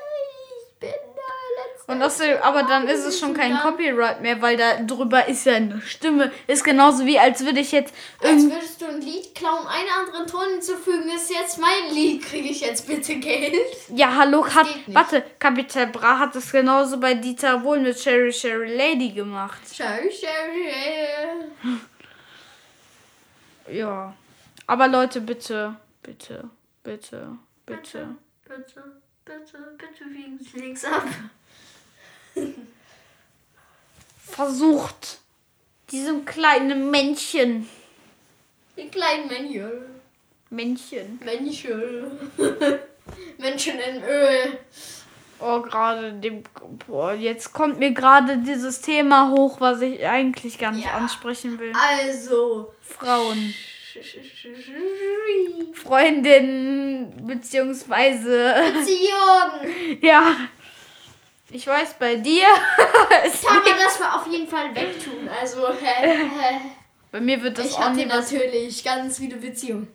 Und 1.88 2.02
außerdem, 2.02 2.38
aber 2.42 2.64
dann 2.64 2.88
ist 2.88 3.04
es 3.04 3.20
schon 3.20 3.32
kein 3.32 3.56
Copyright 3.58 4.20
mehr, 4.20 4.42
weil 4.42 4.56
da 4.56 4.82
drüber 4.82 5.28
ist 5.28 5.46
ja 5.46 5.54
eine 5.54 5.80
Stimme. 5.82 6.32
Ist 6.48 6.64
genauso 6.64 7.06
wie, 7.06 7.16
als 7.16 7.44
würde 7.44 7.60
ich 7.60 7.70
jetzt. 7.70 7.94
Als 8.20 8.42
würdest 8.42 8.80
du 8.80 8.86
ein 8.86 9.00
Lied 9.00 9.32
klauen, 9.36 9.64
einen 9.68 9.88
anderen 9.88 10.26
Ton 10.26 10.48
hinzufügen, 10.54 11.08
ist 11.14 11.30
jetzt 11.30 11.60
mein 11.60 11.94
Lied, 11.94 12.24
kriege 12.24 12.48
ich 12.48 12.60
jetzt 12.60 12.88
bitte 12.88 13.14
Geld? 13.16 13.54
Ja, 13.94 14.16
hallo, 14.16 14.44
hat. 14.52 14.66
Warte, 14.88 15.22
Capital 15.38 15.86
Bra 15.86 16.18
hat 16.18 16.34
das 16.34 16.50
genauso 16.50 16.98
bei 16.98 17.14
Dieter 17.14 17.62
Wohl 17.62 17.78
mit 17.78 17.96
Sherry 17.98 18.32
Sherry 18.32 18.76
Lady 18.76 19.10
gemacht. 19.10 19.60
Sherry 19.72 20.10
Sherry 20.10 20.64
Lady. 20.64 21.80
Ja. 23.78 24.12
Aber 24.66 24.88
Leute, 24.88 25.20
bitte, 25.20 25.76
bitte, 26.02 26.50
bitte, 26.82 27.38
bitte. 27.64 28.16
Bitte, 28.48 28.82
bitte, 29.24 29.76
bitte 29.76 30.04
wiegen 30.12 30.38
Sie 30.38 30.58
links 30.58 30.84
ab. 30.84 31.04
Versucht, 34.24 35.18
diesem 35.90 36.24
kleinen 36.24 36.90
Männchen. 36.90 37.68
Die 38.76 38.88
kleinen 38.88 39.28
Männchen. 39.28 39.70
Männchen. 40.50 41.18
Männchen. 41.24 42.10
Menschen 43.38 43.78
in 43.78 44.02
Öl. 44.02 44.58
Oh, 45.38 45.60
gerade 45.60 46.12
dem. 46.14 46.42
Boah, 46.86 47.12
jetzt 47.12 47.52
kommt 47.52 47.78
mir 47.78 47.92
gerade 47.92 48.38
dieses 48.38 48.80
Thema 48.80 49.30
hoch, 49.30 49.60
was 49.60 49.80
ich 49.82 50.04
eigentlich 50.06 50.58
gar 50.58 50.72
nicht 50.72 50.86
Ja. 50.86 50.94
ansprechen 50.94 51.58
will. 51.58 51.72
Also. 51.74 52.72
Frauen. 52.82 53.54
Freundin, 55.74 57.12
beziehungsweise. 57.26 58.54
Beziehung. 58.74 59.98
Ja. 60.02 60.36
Ich 61.50 61.66
weiß, 61.66 61.94
bei 61.94 62.16
dir. 62.16 62.44
Kann 62.76 63.62
man 63.62 63.78
das 63.84 64.00
mal 64.00 64.16
auf 64.16 64.26
jeden 64.26 64.48
Fall 64.48 64.74
wegtun. 64.74 65.28
Also, 65.40 65.68
hä. 65.68 66.60
bei 67.12 67.20
mir 67.20 67.42
wird 67.42 67.58
das 67.58 67.66
Ich 67.66 67.74
auch 67.74 67.80
hatte 67.80 68.06
natürlich 68.06 68.82
ganz 68.82 69.18
viele 69.18 69.36
Beziehungen. 69.36 69.88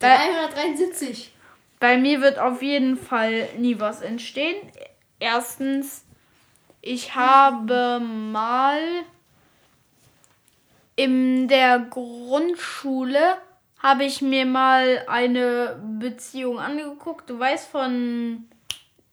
Bei, 0.00 0.16
373. 0.16 1.32
bei 1.78 1.96
mir 1.96 2.20
wird 2.20 2.38
auf 2.40 2.60
jeden 2.60 2.96
Fall 2.96 3.48
nie 3.56 3.78
was 3.78 4.02
entstehen. 4.02 4.56
Erstens, 5.20 6.04
ich 6.80 7.14
habe 7.14 8.00
mal 8.00 8.80
in 10.96 11.46
der 11.46 11.78
Grundschule 11.78 13.38
habe 13.78 14.04
ich 14.04 14.22
mir 14.22 14.46
mal 14.46 15.04
eine 15.06 15.80
Beziehung 16.00 16.58
angeguckt. 16.58 17.30
Du 17.30 17.38
weißt 17.38 17.68
von 17.68 18.48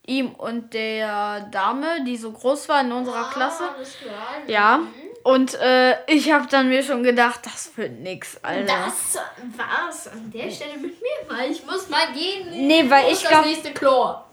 ihm 0.10 0.32
und 0.34 0.74
der 0.74 1.42
Dame, 1.52 2.04
die 2.06 2.18
so 2.18 2.32
groß 2.32 2.68
war 2.68 2.82
in 2.82 2.92
unserer 2.92 3.30
Klasse. 3.30 3.64
Ah, 3.64 3.76
klar. 4.02 4.42
Ja. 4.48 4.80
Und 5.24 5.54
äh, 5.56 5.96
ich 6.08 6.32
habe 6.32 6.48
dann 6.50 6.70
mir 6.70 6.82
schon 6.82 7.04
gedacht, 7.04 7.42
das 7.44 7.72
wird 7.76 8.00
nix, 8.00 8.38
Alter. 8.42 8.86
Das 8.86 9.18
war's 9.58 10.08
an 10.08 10.32
der 10.34 10.50
Stelle 10.50 10.78
mit 10.78 11.00
mir, 11.02 11.28
weil 11.38 11.52
ich 11.52 11.66
muss 11.66 11.90
mal 11.90 12.08
gehen. 12.14 12.68
Nee, 12.68 12.90
weil 12.90 13.12
ich 13.12 13.22
das 13.22 13.30
glaub- 13.30 13.46
nächste 13.46 13.72
Chlor. 13.74 14.26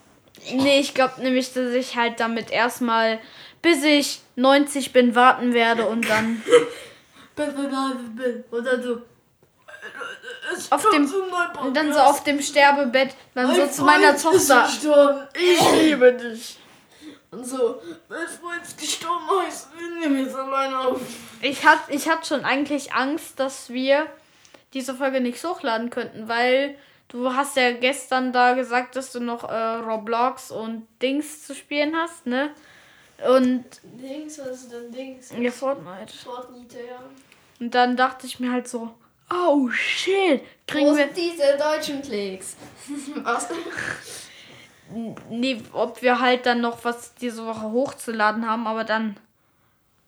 Nee, 0.53 0.79
ich 0.81 0.95
glaube 0.95 1.21
nämlich, 1.23 1.53
dass 1.53 1.73
ich 1.73 1.97
halt 1.97 2.21
damit 2.21 2.51
erstmal, 2.51 3.19
bis 3.63 3.83
ich 3.83 4.21
90 4.37 4.93
bin, 4.93 5.15
warten 5.15 5.55
werde 5.55 5.87
und 5.87 6.09
dann 6.09 6.43
Oder 8.51 8.83
so. 8.83 9.03
Auf 10.71 10.91
dem 10.91 11.13
und 11.63 11.77
dann 11.77 11.93
so 11.93 11.99
auf 11.99 12.25
dem 12.25 12.41
Sterbebett 12.41 13.15
dann 13.35 13.55
so 13.55 13.67
zu 13.67 13.85
meiner 13.85 14.17
Tochter. 14.17 15.29
Ich 15.35 15.73
liebe 15.73 16.13
dich. 16.13 16.59
Und 17.31 17.45
so, 17.45 17.83
mein 18.09 18.27
Freund 18.29 18.63
ist 18.63 18.79
gestorben, 18.79 19.25
ich 19.49 20.01
nehme 20.01 20.23
jetzt 20.23 20.35
alleine 20.35 20.79
auf. 20.79 21.01
Ich 21.43 21.67
hatte 21.67 21.93
ich 21.93 22.09
hatte 22.09 22.27
schon 22.27 22.45
eigentlich 22.45 22.95
Angst, 22.95 23.39
dass 23.41 23.71
wir 23.71 24.07
diese 24.73 24.95
Folge 24.95 25.21
nicht 25.21 25.43
hochladen 25.45 25.91
könnten, 25.91 26.29
weil 26.29 26.79
du 27.09 27.35
hast 27.35 27.57
ja 27.57 27.73
gestern 27.73 28.33
da 28.33 28.55
gesagt, 28.55 28.97
dass 28.97 29.13
du 29.13 29.21
noch 29.21 29.45
äh, 29.45 29.55
Roblox 29.55 30.51
und 30.51 30.87
Dings 31.03 31.47
zu 31.47 31.55
spielen 31.55 31.97
hast, 31.97 32.27
ne? 32.27 32.51
Und 33.27 33.65
Dings, 33.83 34.39
was 34.39 34.63
ist 34.63 34.73
denn 34.73 34.93
Dings? 34.93 35.33
ja, 35.39 35.51
Fortnite. 35.51 36.13
Fortnite, 36.13 36.79
ja. 36.79 37.03
Und 37.59 37.75
dann 37.75 37.97
dachte 37.97 38.27
ich 38.27 38.39
mir 38.41 38.53
halt 38.53 38.69
so, 38.69 38.93
oh 39.31 39.69
shit, 39.71 40.41
Wo 40.41 40.47
kriegen 40.67 40.97
wir 40.97 41.07
sind 41.07 41.17
diese 41.17 41.57
deutschen 41.59 42.03
Klicks? 42.03 42.57
Was? 43.23 43.49
Nee, 45.31 45.63
ob 45.73 46.01
wir 46.03 46.21
halt 46.21 46.47
dann 46.47 46.61
noch 46.61 46.85
was 46.85 47.15
diese 47.17 47.45
Woche 47.45 47.73
hochzuladen 47.73 48.49
haben, 48.49 48.69
aber 48.69 48.85
dann 48.85 49.17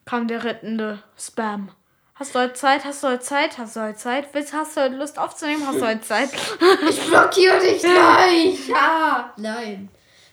kam 0.04 0.28
der 0.28 0.44
rettende 0.44 1.02
Spam. 1.18 1.72
Hast 2.14 2.34
du 2.34 2.40
heute 2.40 2.54
Zeit? 2.54 2.84
Hast 2.84 3.02
du 3.02 3.08
heute 3.08 3.22
Zeit? 3.22 3.58
Hast 3.58 3.76
du 3.76 3.80
heute 3.80 3.98
Zeit? 3.98 4.28
Willst, 4.32 4.52
hast 4.52 4.76
du 4.76 4.80
heute 4.82 4.96
Lust 4.96 5.18
aufzunehmen? 5.18 5.66
Hast 5.66 5.80
du 5.80 5.86
heute 5.86 6.00
Zeit? 6.00 6.30
Ich 6.88 7.06
blockiere 7.06 7.60
dich 7.60 7.80
gleich. 7.82 8.68
Ja. 8.68 9.32
Nein. 9.36 9.88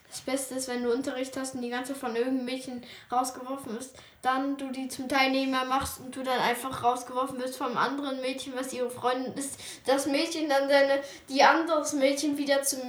Das 0.09 0.21
Beste 0.21 0.55
ist, 0.55 0.67
wenn 0.67 0.81
du 0.81 0.91
Unterricht 0.91 1.35
hast 1.37 1.55
und 1.55 1.61
die 1.61 1.69
ganze 1.69 1.93
von 1.93 2.15
irgendeinem 2.15 2.45
Mädchen 2.45 2.83
rausgeworfen 3.11 3.77
ist, 3.77 3.95
dann 4.25 4.57
du 4.57 4.71
die 4.71 4.87
zum 4.87 5.07
Teilnehmer 5.07 5.65
machst 5.65 5.99
und 5.99 6.15
du 6.15 6.23
dann 6.23 6.39
einfach 6.39 6.83
rausgeworfen 6.83 7.39
wirst 7.39 7.57
vom 7.57 7.77
anderen 7.77 8.19
Mädchen, 8.21 8.53
was 8.55 8.73
ihre 8.73 8.89
Freundin 8.89 9.33
ist. 9.35 9.59
Das 9.85 10.07
Mädchen 10.07 10.49
dann 10.49 10.67
deine, 10.67 10.99
die 11.29 11.43
anderes 11.43 11.93
Mädchen 11.93 12.37
wieder 12.37 12.63
zum 12.63 12.81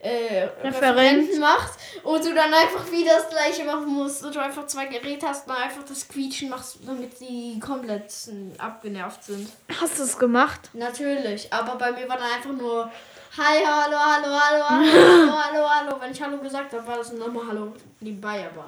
äh, 0.00 0.44
Referenten 0.62 1.40
macht 1.40 1.78
und 2.04 2.24
du 2.24 2.32
dann 2.32 2.54
einfach 2.54 2.90
wieder 2.92 3.14
das 3.14 3.28
gleiche 3.28 3.64
machen 3.64 3.88
musst 3.88 4.24
und 4.24 4.34
du 4.34 4.40
einfach 4.40 4.66
zwei 4.66 4.86
Geräte 4.86 5.26
hast 5.26 5.48
und 5.48 5.54
dann 5.54 5.64
einfach 5.64 5.82
das 5.82 6.08
Quietschen 6.08 6.50
machst, 6.50 6.78
damit 6.86 7.20
die 7.20 7.58
komplett 7.58 8.12
abgenervt 8.58 9.24
sind. 9.24 9.50
Hast 9.80 9.98
du 9.98 10.04
es 10.04 10.16
gemacht? 10.16 10.70
Natürlich, 10.72 11.52
aber 11.52 11.74
bei 11.76 11.92
mir 11.92 12.08
war 12.08 12.16
dann 12.16 12.30
einfach 12.30 12.52
nur 12.52 12.90
Hi, 13.38 13.62
hallo, 13.66 13.98
hallo, 13.98 14.28
hallo, 14.28 14.64
hallo, 14.70 14.88
hallo, 14.88 15.32
hallo, 15.42 15.68
hallo. 15.68 16.00
Wenn 16.00 16.12
ich 16.12 16.22
Hallo 16.22 16.38
gesagt 16.38 16.72
habe, 16.72 16.86
war 16.86 16.96
das 16.96 17.12
nochmal 17.12 17.46
Hallo 17.48 17.74
nebenbei, 18.00 18.46
aber 18.46 18.64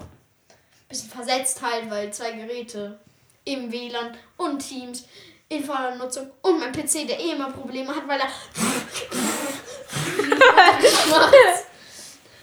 bisschen 0.89 1.11
versetzt 1.11 1.63
halt, 1.63 1.89
weil 1.91 2.13
zwei 2.13 2.33
Geräte 2.33 2.99
im 3.45 3.71
WLAN 3.71 4.17
und 4.37 4.59
Teams 4.59 5.05
in 5.49 5.65
voller 5.65 5.95
Nutzung 5.97 6.31
und 6.43 6.61
mein 6.61 6.73
PC, 6.73 7.07
der 7.07 7.19
eh 7.19 7.33
immer 7.33 7.51
Probleme 7.51 7.95
hat, 7.95 8.07
weil 8.07 8.21
er 8.21 8.29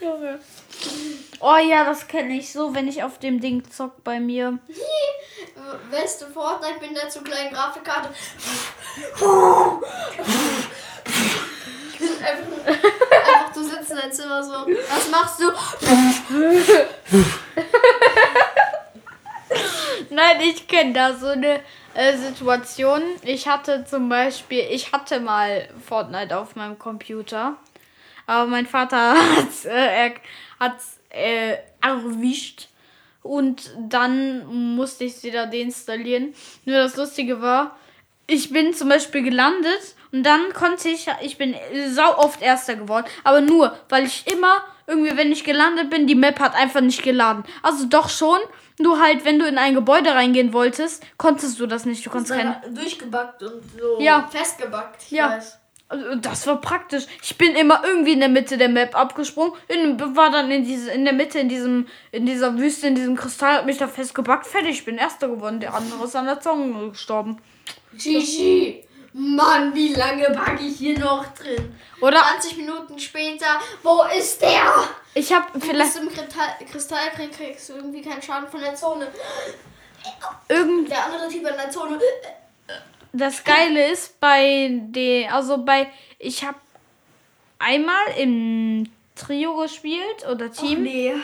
Junge. 0.00 0.40
Oh 1.40 1.56
ja, 1.56 1.84
das 1.84 2.06
kenne 2.06 2.36
ich 2.36 2.52
so, 2.52 2.74
wenn 2.74 2.86
ich 2.88 3.02
auf 3.02 3.18
dem 3.18 3.40
Ding 3.40 3.64
zock 3.70 4.04
bei 4.04 4.20
mir. 4.20 4.58
beste 5.90 6.26
Fortnite 6.26 6.78
bin 6.80 6.94
der 6.94 7.08
zu 7.08 7.22
kleinen 7.22 7.50
Grafikkarte. 7.52 8.08
einfach, 12.00 12.66
einfach, 12.66 13.52
du 13.54 13.62
sitzt 13.62 13.90
in 13.90 13.96
deinem 13.96 14.12
Zimmer 14.12 14.42
so. 14.42 14.66
Was 14.88 15.10
machst 15.10 15.40
du? 15.40 15.50
Nein, 20.16 20.40
ich 20.40 20.66
kenne 20.66 20.94
da 20.94 21.14
so 21.14 21.26
eine 21.26 21.60
äh, 21.92 22.16
Situation. 22.16 23.02
Ich 23.22 23.46
hatte 23.46 23.84
zum 23.84 24.08
Beispiel, 24.08 24.64
ich 24.70 24.90
hatte 24.90 25.20
mal 25.20 25.68
Fortnite 25.86 26.38
auf 26.38 26.56
meinem 26.56 26.78
Computer. 26.78 27.58
Aber 28.26 28.46
mein 28.46 28.64
Vater 28.64 29.12
hat 29.36 29.64
äh, 29.66 30.14
hat's, 30.58 31.00
äh, 31.10 31.58
erwischt. 31.82 32.68
Und 33.20 33.70
dann 33.78 34.46
musste 34.74 35.04
ich 35.04 35.16
sie 35.16 35.30
da 35.30 35.44
deinstallieren. 35.44 36.32
Nur 36.64 36.78
das 36.78 36.96
Lustige 36.96 37.42
war, 37.42 37.76
ich 38.26 38.48
bin 38.48 38.72
zum 38.72 38.88
Beispiel 38.88 39.22
gelandet 39.22 39.96
und 40.12 40.22
dann 40.22 40.50
konnte 40.54 40.88
ich, 40.88 41.08
ich 41.20 41.36
bin 41.36 41.54
sau 41.90 42.16
oft 42.16 42.40
Erster 42.40 42.76
geworden, 42.76 43.06
aber 43.22 43.42
nur, 43.42 43.76
weil 43.90 44.06
ich 44.06 44.26
immer 44.32 44.64
irgendwie, 44.86 45.16
wenn 45.16 45.30
ich 45.30 45.44
gelandet 45.44 45.90
bin, 45.90 46.06
die 46.06 46.14
Map 46.14 46.40
hat 46.40 46.54
einfach 46.54 46.80
nicht 46.80 47.02
geladen. 47.02 47.44
Also 47.62 47.86
doch 47.86 48.08
schon, 48.08 48.38
nur 48.78 49.00
halt, 49.00 49.24
wenn 49.24 49.38
du 49.38 49.46
in 49.46 49.58
ein 49.58 49.74
Gebäude 49.74 50.10
reingehen 50.10 50.52
wolltest, 50.52 51.02
konntest 51.16 51.58
du 51.60 51.66
das 51.66 51.84
nicht. 51.86 52.04
Du 52.04 52.10
konntest 52.10 52.34
keine. 52.38 52.60
durchgebackt 52.70 53.42
und 53.42 53.62
so 53.78 53.98
Ja. 54.00 54.26
festgebackt. 54.30 55.02
Ich 55.04 55.10
Ja. 55.12 55.30
weiß. 55.30 55.58
Also, 55.88 56.16
Das 56.16 56.46
war 56.48 56.60
praktisch. 56.60 57.06
Ich 57.22 57.38
bin 57.38 57.54
immer 57.54 57.82
irgendwie 57.84 58.12
in 58.12 58.18
der 58.20 58.28
Mitte 58.28 58.58
der 58.58 58.68
Map 58.68 58.98
abgesprungen, 58.98 59.52
in, 59.68 60.00
war 60.16 60.30
dann 60.30 60.50
in 60.50 60.64
diese, 60.64 60.90
in 60.90 61.04
der 61.04 61.14
Mitte 61.14 61.38
in 61.38 61.48
diesem, 61.48 61.86
in 62.10 62.26
dieser 62.26 62.58
Wüste, 62.58 62.88
in 62.88 62.96
diesem 62.96 63.14
Kristall, 63.14 63.58
hab 63.58 63.66
mich 63.66 63.78
da 63.78 63.86
festgebackt, 63.86 64.46
fertig, 64.48 64.70
ich 64.70 64.84
bin 64.84 64.98
Erster 64.98 65.28
geworden. 65.28 65.60
Der 65.60 65.74
andere 65.74 66.02
ist 66.04 66.16
an 66.16 66.26
der 66.26 66.40
Zunge 66.40 66.90
gestorben. 66.90 67.38
Gigi, 67.96 68.84
Mann, 69.18 69.74
wie 69.74 69.94
lange 69.94 70.28
backe 70.28 70.62
ich 70.62 70.76
hier 70.76 70.98
noch 70.98 71.24
drin? 71.34 71.74
Oder 72.02 72.20
20 72.38 72.58
Minuten 72.58 72.98
später, 72.98 73.46
wo 73.82 74.02
ist 74.16 74.42
der? 74.42 74.70
ich 75.14 75.32
habe 75.32 75.46
Du 75.54 75.60
vielleicht 75.60 75.94
bist 75.94 76.02
im 76.02 76.12
Kristall, 76.12 76.48
Kristallkrieg, 76.70 77.32
kriegst 77.32 77.70
du 77.70 77.76
irgendwie 77.76 78.02
keinen 78.02 78.20
Schaden 78.20 78.46
von 78.46 78.60
der 78.60 78.74
Zone. 78.74 79.08
irgend 80.50 80.90
Der 80.90 81.06
andere 81.06 81.28
Typ 81.28 81.48
in 81.48 81.56
der 81.56 81.70
Zone. 81.70 81.98
das 83.14 83.42
Geile 83.42 83.90
ist 83.90 84.20
bei 84.20 84.68
den, 84.70 85.30
also 85.32 85.64
bei, 85.64 85.90
ich 86.18 86.44
habe 86.44 86.58
einmal 87.58 88.04
im 88.18 88.86
Trio 89.14 89.56
gespielt 89.56 90.28
oder 90.30 90.52
Team. 90.52 90.82
nee. 90.82 91.14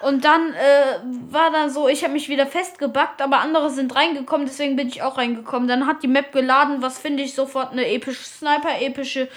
Und 0.00 0.24
dann 0.24 0.52
äh, 0.52 0.98
war 1.30 1.50
dann 1.50 1.70
so, 1.70 1.88
ich 1.88 2.02
habe 2.04 2.12
mich 2.12 2.28
wieder 2.28 2.46
festgebackt, 2.46 3.22
aber 3.22 3.38
andere 3.38 3.70
sind 3.70 3.94
reingekommen, 3.94 4.46
deswegen 4.46 4.76
bin 4.76 4.88
ich 4.88 5.02
auch 5.02 5.16
reingekommen. 5.16 5.68
Dann 5.68 5.86
hat 5.86 6.02
die 6.02 6.08
Map 6.08 6.32
geladen, 6.32 6.82
was 6.82 6.98
finde 6.98 7.22
ich 7.22 7.34
sofort 7.34 7.72
eine 7.72 7.88
epische 7.88 8.24
Sniper, 8.24 8.80
epische 8.80 9.28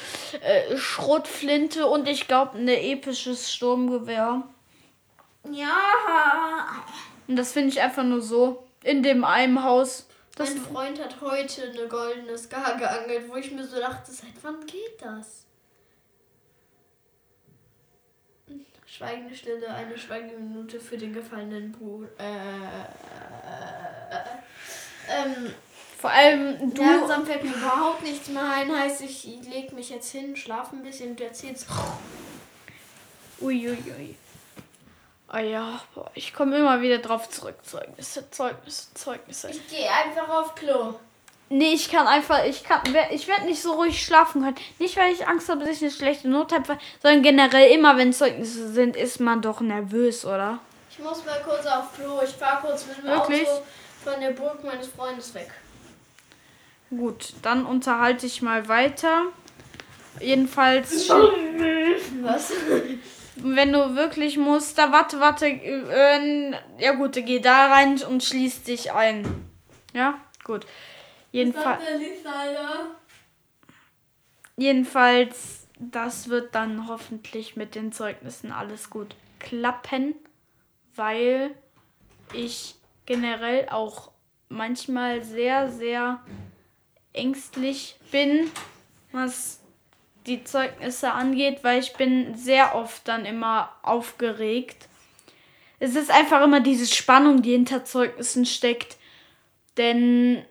äh, 0.42 0.76
Schrotflinte 0.76 1.88
und 1.88 2.08
ich 2.08 2.28
glaube 2.28 2.58
eine 2.58 2.82
episches 2.82 3.52
Sturmgewehr. 3.52 4.44
Ja. 5.52 5.78
Und 7.28 7.36
das 7.36 7.54
finde 7.54 7.70
ich 7.70 7.82
einfach 7.82 8.04
nur 8.04 8.22
so 8.22 8.64
in 8.84 9.04
dem 9.04 9.24
einen 9.24 9.64
Haus. 9.64 10.08
Das 10.36 10.56
mein 10.56 10.64
Freund 10.64 11.04
hat 11.04 11.16
heute 11.22 11.64
eine 11.64 11.88
goldene 11.88 12.38
Scar 12.38 12.78
geangelt, 12.78 13.30
wo 13.30 13.36
ich 13.36 13.52
mir 13.52 13.66
so 13.66 13.80
dachte, 13.80 14.12
seit 14.12 14.32
wann 14.42 14.66
geht 14.66 15.02
das? 15.02 15.46
Schweigende 19.00 19.34
Stille, 19.34 19.66
eine 19.74 19.98
schweigende 19.98 20.36
Minute 20.36 20.78
für 20.78 20.98
den 20.98 21.14
gefallenen 21.14 21.72
Bruder. 21.72 22.10
Äh, 22.18 22.34
ähm, 25.10 25.54
vor 25.98 26.10
allem 26.10 26.74
du. 26.74 26.82
Langsam 26.82 27.26
fällt 27.26 27.46
mir 27.46 27.56
überhaupt 27.56 28.04
nichts 28.04 28.28
mehr 28.28 28.44
ein. 28.44 28.78
Heißt, 28.78 29.00
ich 29.00 29.24
leg 29.50 29.72
mich 29.72 29.90
jetzt 29.90 30.12
hin, 30.12 30.36
schlafe 30.36 30.76
ein 30.76 30.84
bisschen 30.84 31.12
und 31.12 31.22
erzähl's. 31.22 31.66
Uiuiui. 33.40 33.70
Ui, 33.70 33.94
ui. 33.98 34.16
Ah 35.30 35.40
ja, 35.40 35.82
boah, 35.96 36.12
ich 36.14 36.34
komme 36.34 36.58
immer 36.58 36.82
wieder 36.82 36.98
drauf 36.98 37.30
zurück. 37.30 37.56
Zeugnisse, 37.64 38.30
Zeugnisse, 38.32 38.94
Zeugnisse. 38.96 39.50
Ich 39.52 39.66
gehe 39.70 39.90
einfach 39.90 40.28
auf 40.28 40.56
Klo. 40.56 41.00
Nee, 41.50 41.74
ich 41.74 41.90
kann 41.90 42.06
einfach, 42.06 42.46
ich 42.46 42.64
kann, 42.64 42.82
ich 43.12 43.28
werde 43.28 43.46
nicht 43.46 43.62
so 43.62 43.74
ruhig 43.74 44.04
schlafen 44.04 44.44
können. 44.44 44.56
Nicht, 44.78 44.96
weil 44.98 45.12
ich 45.12 45.28
Angst 45.28 45.50
habe, 45.50 45.62
dass 45.62 45.70
ich 45.70 45.82
eine 45.82 45.92
schlechte 45.92 46.30
Not 46.30 46.52
habe, 46.52 46.78
sondern 47.02 47.24
generell 47.24 47.72
immer, 47.72 47.98
wenn 47.98 48.14
Zeugnisse 48.14 48.72
sind, 48.72 48.96
ist 48.96 49.20
man 49.20 49.42
doch 49.42 49.60
nervös, 49.60 50.26
oder? 50.26 50.60
Ich 50.92 51.00
muss 51.00 51.26
mal 51.26 51.42
kurz 51.44 51.66
auf 51.66 51.96
Klo. 51.96 52.20
Ich 52.24 52.32
fahre 52.32 52.62
kurz 52.62 52.86
mit 52.86 52.98
dem 53.00 53.06
Wirklich? 53.06 53.48
Auto 53.48 53.64
von 54.04 54.20
der 54.20 54.32
Burg 54.32 54.64
meines 54.64 54.88
Freundes 54.88 55.34
weg. 55.34 55.50
Gut, 56.92 57.34
dann 57.42 57.66
unterhalte 57.66 58.26
ich 58.26 58.42
mal 58.42 58.68
weiter. 58.68 59.24
Jedenfalls. 60.20 61.10
Was? 62.22 62.52
Wenn 63.38 63.72
du 63.72 63.96
wirklich 63.96 64.38
musst, 64.38 64.78
da 64.78 64.92
warte, 64.92 65.20
warte. 65.20 65.48
Äh, 65.48 66.52
ja 66.78 66.92
gut, 66.94 67.14
geh 67.14 67.40
da 67.40 67.68
rein 67.68 68.02
und 68.04 68.24
schließ 68.24 68.64
dich 68.64 68.92
ein. 68.92 69.50
Ja, 69.94 70.16
gut. 70.44 70.66
Jedenfalls. 71.32 71.84
Jedenfalls, 74.58 75.68
das 75.80 76.30
wird 76.30 76.54
dann 76.56 76.88
hoffentlich 76.88 77.56
mit 77.56 77.76
den 77.76 77.92
Zeugnissen 77.92 78.52
alles 78.52 78.90
gut 78.90 79.16
klappen, 79.40 80.16
weil 80.96 81.56
ich 82.34 82.76
generell 83.06 83.70
auch 83.70 84.12
manchmal 84.50 85.24
sehr, 85.24 85.72
sehr 85.72 86.22
ängstlich 87.14 87.98
bin, 88.12 88.52
was 89.12 89.62
die 90.28 90.44
Zeugnisse 90.44 91.12
angeht, 91.12 91.60
weil 91.64 91.80
ich 91.80 91.94
bin 91.94 92.36
sehr 92.36 92.76
oft 92.76 93.08
dann 93.08 93.26
immer 93.26 93.72
aufgeregt. 93.82 94.88
Es 95.80 95.96
ist 95.96 96.12
einfach 96.12 96.44
immer 96.44 96.60
diese 96.60 96.86
Spannung, 96.86 97.42
die 97.42 97.52
hinter 97.52 97.86
Zeugnissen 97.86 98.46
steckt. 98.46 98.98
Denn 99.78 100.44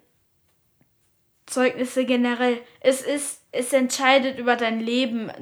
Zeugnisse 1.49 2.05
generell. 2.05 2.61
Es 2.81 3.01
ist, 3.01 3.43
es 3.53 3.73
entscheidet 3.73 4.39
über 4.39 4.57
dein 4.57 4.81
Leben, 4.81 5.33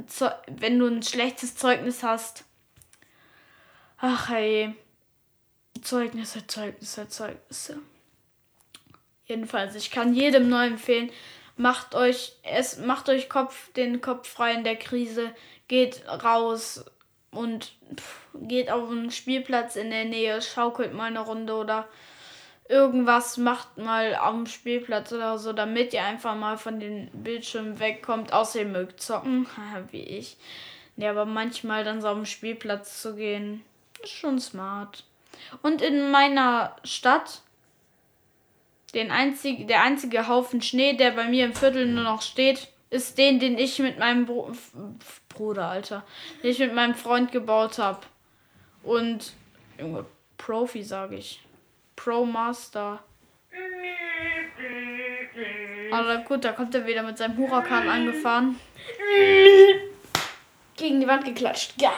wenn 0.49 0.79
du 0.79 0.87
ein 0.87 1.03
schlechtes 1.03 1.57
Zeugnis 1.57 2.03
hast. 2.03 2.45
Ach 3.99 4.29
hey. 4.29 4.75
Zeugnisse, 5.83 6.47
Zeugnisse, 6.47 7.09
Zeugnisse. 7.09 7.79
Jedenfalls, 9.27 9.75
ich 9.75 9.91
kann 9.91 10.15
jedem 10.15 10.49
neu 10.49 10.67
empfehlen, 10.67 11.11
macht 11.57 11.95
euch 11.95 12.37
es 12.43 12.79
macht 12.79 13.09
euch 13.09 13.29
Kopf 13.29 13.73
den 13.73 14.01
Kopf 14.01 14.29
frei 14.29 14.53
in 14.53 14.65
der 14.65 14.77
Krise, 14.77 15.35
geht 15.69 16.07
raus 16.07 16.85
und 17.31 17.73
pff, 17.95 18.29
geht 18.35 18.71
auf 18.71 18.89
einen 18.91 19.11
Spielplatz 19.11 19.75
in 19.77 19.91
der 19.91 20.05
Nähe, 20.05 20.41
schaukelt 20.41 20.95
mal 20.95 21.07
eine 21.07 21.21
Runde 21.21 21.55
oder 21.55 21.89
irgendwas 22.69 23.37
macht 23.37 23.79
mal 23.79 24.15
am 24.15 24.47
Spielplatz 24.47 25.13
oder 25.13 25.39
so, 25.39 25.53
damit 25.53 25.93
ihr 25.93 26.05
einfach 26.05 26.35
mal 26.35 26.59
von 26.59 26.81
den 26.81 27.09
Bildschirmen 27.13 27.79
wegkommt. 27.79 28.33
Außer 28.33 28.61
ihr 28.61 28.67
mögt 28.67 29.01
zocken, 29.01 29.47
wie 29.91 30.03
ich. 30.03 30.37
Ja, 30.97 31.11
aber 31.11 31.27
manchmal 31.27 31.85
dann 31.85 32.01
so 32.01 32.09
am 32.09 32.25
Spielplatz 32.25 33.03
zu 33.03 33.15
gehen, 33.15 33.63
ist 34.03 34.13
schon 34.13 34.39
smart. 34.39 35.05
Und 35.63 35.83
in 35.83 36.11
meiner 36.11 36.75
Stadt, 36.85 37.43
den 38.95 39.11
einzig, 39.11 39.69
der 39.69 39.83
einzige 39.83 40.27
Haufen 40.27 40.63
Schnee, 40.63 40.95
der 40.95 41.11
bei 41.11 41.25
mir 41.25 41.45
im 41.45 41.55
Viertel 41.55 41.87
nur 41.87 42.05
noch 42.05 42.23
steht, 42.23 42.69
ist 42.89 43.19
den, 43.19 43.41
den 43.41 43.59
ich 43.59 43.79
mit 43.79 43.99
meinem 43.99 44.27
Bro 44.27 44.53
Bruder, 45.29 45.69
Alter, 45.69 46.03
den 46.43 46.51
ich 46.51 46.59
mit 46.59 46.75
meinem 46.75 46.95
Freund 46.95 47.31
gebaut 47.31 47.79
habe. 47.79 48.01
Und, 48.83 49.35
Junge, 49.79 50.07
Profi, 50.39 50.83
sage 50.83 51.17
ich. 51.17 51.43
Pro 51.97 52.25
Master. 52.25 53.03
Aber 55.91 56.19
gut, 56.19 56.45
da 56.45 56.53
kommt 56.53 56.75
er 56.75 56.87
wieder 56.87 57.03
mit 57.03 57.19
seinem 57.19 57.37
Huracan 57.37 57.89
angefahren. 57.89 58.61
Gegen 60.77 61.01
die 61.01 61.07
Wand 61.07 61.25
geklatscht. 61.25 61.75
Geil. 61.79 61.91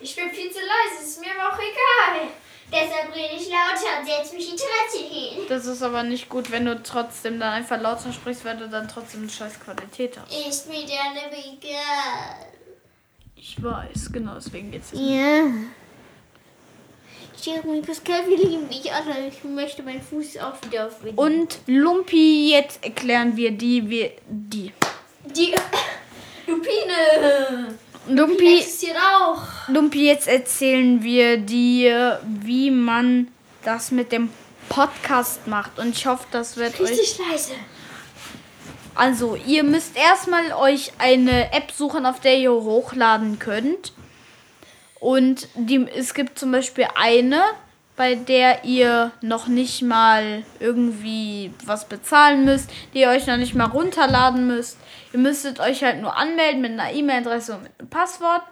Ich 0.00 0.14
bin 0.14 0.30
viel 0.30 0.50
zu 0.50 0.60
leise, 0.60 1.04
ist 1.04 1.20
mir 1.20 1.32
aber 1.38 1.52
auch 1.52 1.58
egal. 1.58 2.28
Deshalb 2.70 3.14
rede 3.14 3.34
ich 3.34 3.48
lauter 3.48 4.00
und 4.00 4.06
setze 4.06 4.34
mich 4.34 4.50
in 4.50 4.56
Trettchen 4.56 5.10
hin. 5.10 5.46
Das 5.48 5.66
ist 5.66 5.82
aber 5.82 6.02
nicht 6.02 6.28
gut, 6.28 6.50
wenn 6.50 6.66
du 6.66 6.82
trotzdem 6.82 7.40
dann 7.40 7.54
einfach 7.54 7.80
lauter 7.80 8.12
sprichst, 8.12 8.44
weil 8.44 8.58
du 8.58 8.68
dann 8.68 8.86
trotzdem 8.86 9.22
eine 9.22 9.30
scheiß 9.30 9.58
Qualität 9.58 10.18
hast. 10.18 10.46
Ist 10.46 10.68
mir 10.68 10.86
dann 10.86 11.16
aber 11.16 11.38
egal. 11.38 12.46
Ich 13.34 13.62
weiß, 13.62 14.12
genau 14.12 14.34
deswegen 14.34 14.70
geht's. 14.70 14.90
Ja. 14.92 15.46
Jeremy 17.40 17.80
Pascal, 17.82 18.26
wir 18.26 18.36
lieben 18.36 18.68
dich 18.68 18.92
alle. 18.92 19.28
Ich 19.28 19.44
möchte 19.44 19.82
meinen 19.82 20.02
Fuß 20.02 20.38
auch 20.38 20.54
wieder 20.66 20.86
aufwinden. 20.86 21.18
Und 21.18 21.58
Lumpi, 21.66 22.50
jetzt 22.50 22.84
erklären 22.84 23.36
wir 23.36 23.52
die, 23.52 23.88
wir, 23.88 24.12
die. 24.28 24.72
Die 25.24 25.54
Lupine. 26.46 27.76
Lumpi 28.08 28.58
existiert 28.58 28.96
auch. 28.96 29.68
Lumpi, 29.68 30.06
jetzt 30.06 30.26
erzählen 30.26 31.02
wir 31.02 31.36
dir, 31.36 32.20
wie 32.26 32.70
man 32.70 33.28
das 33.64 33.90
mit 33.90 34.10
dem 34.10 34.30
Podcast 34.68 35.46
macht. 35.46 35.78
Und 35.78 35.96
ich 35.96 36.06
hoffe, 36.06 36.26
das 36.32 36.56
wird 36.56 36.80
Richtig 36.80 36.90
euch... 36.90 36.98
Richtig 36.98 37.18
leise. 37.30 37.52
Also, 38.94 39.36
ihr 39.36 39.62
müsst 39.62 39.96
erstmal 39.96 40.52
euch 40.54 40.92
eine 40.98 41.52
App 41.52 41.70
suchen, 41.70 42.04
auf 42.04 42.18
der 42.18 42.36
ihr 42.36 42.50
hochladen 42.50 43.38
könnt. 43.38 43.92
Und 45.00 45.48
die, 45.54 45.86
es 45.96 46.14
gibt 46.14 46.38
zum 46.38 46.52
Beispiel 46.52 46.86
eine, 46.94 47.42
bei 47.96 48.14
der 48.14 48.64
ihr 48.64 49.10
noch 49.22 49.48
nicht 49.48 49.82
mal 49.82 50.44
irgendwie 50.60 51.52
was 51.64 51.88
bezahlen 51.88 52.44
müsst, 52.44 52.70
die 52.94 53.00
ihr 53.00 53.08
euch 53.08 53.26
noch 53.26 53.36
nicht 53.36 53.54
mal 53.54 53.66
runterladen 53.66 54.46
müsst. 54.46 54.78
Ihr 55.12 55.18
müsstet 55.18 55.60
euch 55.60 55.82
halt 55.82 56.00
nur 56.00 56.16
anmelden 56.16 56.60
mit 56.60 56.72
einer 56.72 56.92
E-Mail-Adresse 56.92 57.56
und 57.56 57.62
mit 57.64 57.72
einem 57.78 57.90
Passwort. 57.90 58.42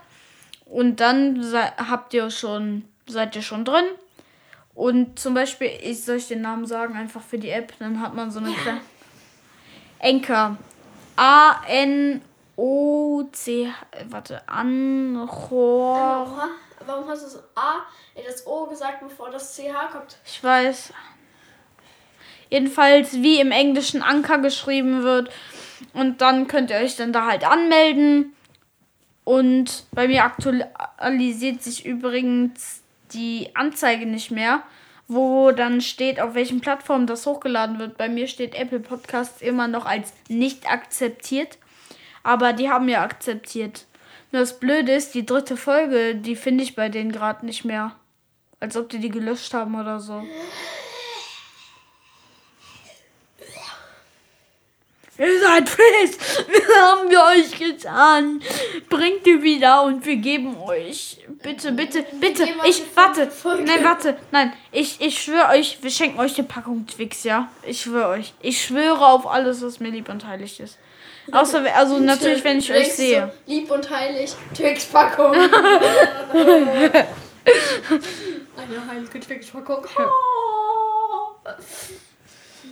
Und 0.64 1.00
dann 1.00 1.44
habt 1.54 2.12
ihr 2.12 2.28
schon, 2.30 2.84
seid 3.06 3.36
ihr 3.36 3.42
schon 3.42 3.64
drin. 3.64 3.84
Und 4.74 5.18
zum 5.18 5.34
Beispiel, 5.34 5.70
ich 5.80 6.04
soll 6.04 6.16
ich 6.16 6.28
den 6.28 6.42
Namen 6.42 6.66
sagen, 6.66 6.96
einfach 6.96 7.22
für 7.22 7.38
die 7.38 7.50
App, 7.50 7.72
dann 7.78 8.00
hat 8.00 8.14
man 8.14 8.30
so 8.30 8.40
eine 8.40 8.52
kleine. 8.52 8.80
Enker. 9.98 10.56
A-N 11.16 12.20
O-C, 12.56 13.70
warte, 14.08 14.48
Anchor. 14.48 16.48
Warum 16.86 17.08
hast 17.08 17.22
du 17.22 17.26
das 17.26 17.44
A, 17.54 17.80
das 18.14 18.46
O 18.46 18.66
gesagt, 18.66 19.00
bevor 19.00 19.30
das 19.30 19.54
CH 19.54 19.92
kommt? 19.92 20.16
Ich 20.24 20.42
weiß. 20.42 20.92
Jedenfalls, 22.48 23.14
wie 23.14 23.40
im 23.40 23.50
Englischen 23.50 24.02
Anker 24.02 24.38
geschrieben 24.38 25.02
wird. 25.02 25.30
Und 25.92 26.20
dann 26.20 26.46
könnt 26.46 26.70
ihr 26.70 26.76
euch 26.76 26.96
dann 26.96 27.12
da 27.12 27.26
halt 27.26 27.44
anmelden. 27.44 28.34
Und 29.24 29.84
bei 29.92 30.08
mir 30.08 30.24
aktualisiert 30.24 31.62
sich 31.62 31.84
übrigens 31.84 32.82
die 33.12 33.50
Anzeige 33.54 34.06
nicht 34.06 34.30
mehr, 34.30 34.62
wo 35.08 35.50
dann 35.50 35.80
steht, 35.80 36.20
auf 36.20 36.34
welchen 36.34 36.60
Plattformen 36.60 37.06
das 37.06 37.26
hochgeladen 37.26 37.78
wird. 37.78 37.98
Bei 37.98 38.08
mir 38.08 38.28
steht 38.28 38.54
Apple 38.54 38.80
Podcasts 38.80 39.42
immer 39.42 39.68
noch 39.68 39.84
als 39.84 40.12
nicht 40.28 40.70
akzeptiert. 40.70 41.58
Aber 42.26 42.52
die 42.52 42.68
haben 42.68 42.88
ja 42.88 43.02
akzeptiert. 43.02 43.86
Nur 44.32 44.40
das 44.40 44.58
Blöde 44.58 44.92
ist, 44.92 45.14
die 45.14 45.24
dritte 45.24 45.56
Folge, 45.56 46.16
die 46.16 46.34
finde 46.34 46.64
ich 46.64 46.74
bei 46.74 46.88
denen 46.88 47.12
gerade 47.12 47.46
nicht 47.46 47.64
mehr. 47.64 47.94
Als 48.58 48.76
ob 48.76 48.88
die 48.88 48.98
die 48.98 49.10
gelöscht 49.10 49.54
haben 49.54 49.78
oder 49.78 50.00
so. 50.00 50.24
Ist 55.18 55.40
seid 55.40 55.68
fest. 55.68 56.44
Wir 56.48 56.82
haben 56.82 57.08
wir 57.08 57.22
euch 57.22 57.56
getan. 57.56 58.42
Bringt 58.88 59.24
die 59.24 59.40
wieder 59.44 59.84
und 59.84 60.04
wir 60.04 60.16
geben 60.16 60.56
euch. 60.58 61.24
Bitte, 61.44 61.70
bitte, 61.70 62.04
bitte. 62.20 62.48
Ich, 62.66 62.82
warte. 62.96 63.30
Nein, 63.64 63.84
warte. 63.84 64.18
Nein, 64.32 64.52
ich, 64.72 65.00
ich 65.00 65.22
schwöre 65.22 65.50
euch, 65.50 65.78
wir 65.80 65.90
schenken 65.90 66.18
euch 66.18 66.36
eine 66.36 66.48
Packung 66.48 66.88
Twix, 66.88 67.22
ja? 67.22 67.52
Ich 67.62 67.82
schwöre 67.82 68.08
euch. 68.08 68.34
Ich 68.42 68.62
schwöre 68.62 69.06
auf 69.06 69.28
alles, 69.28 69.62
was 69.62 69.78
mir 69.78 69.90
lieb 69.90 70.08
und 70.08 70.26
heilig 70.26 70.58
ist. 70.58 70.76
Außer, 71.32 71.64
also 71.74 71.98
natürlich, 72.00 72.44
wenn 72.44 72.58
ich 72.58 72.72
euch 72.72 72.92
sehe. 72.92 73.32
So, 73.46 73.52
lieb 73.52 73.70
und 73.70 73.90
heilig. 73.90 74.34
Twix-Packung. 74.54 75.32
Eine 78.56 78.86
heilige 78.88 79.20
Twix-Packung. 79.20 79.84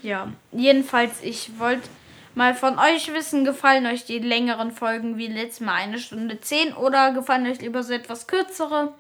Ja, 0.03 0.33
jedenfalls, 0.53 1.23
ich 1.23 1.59
wollte 1.59 1.89
mal 2.35 2.55
von 2.55 2.79
euch 2.79 3.13
wissen, 3.15 3.45
gefallen 3.45 3.87
euch 3.87 4.05
die 4.05 4.19
längeren 4.19 4.73
Folgen 4.73 5.17
wie 5.17 5.29
letztes 5.29 5.61
Mal 5.61 5.75
eine 5.75 5.99
Stunde 5.99 6.41
zehn 6.41 6.75
oder 6.75 7.13
gefallen 7.13 7.47
euch 7.47 7.61
lieber 7.61 7.83
so 7.83 7.93
etwas 7.93 8.27
kürzere? 8.27 8.93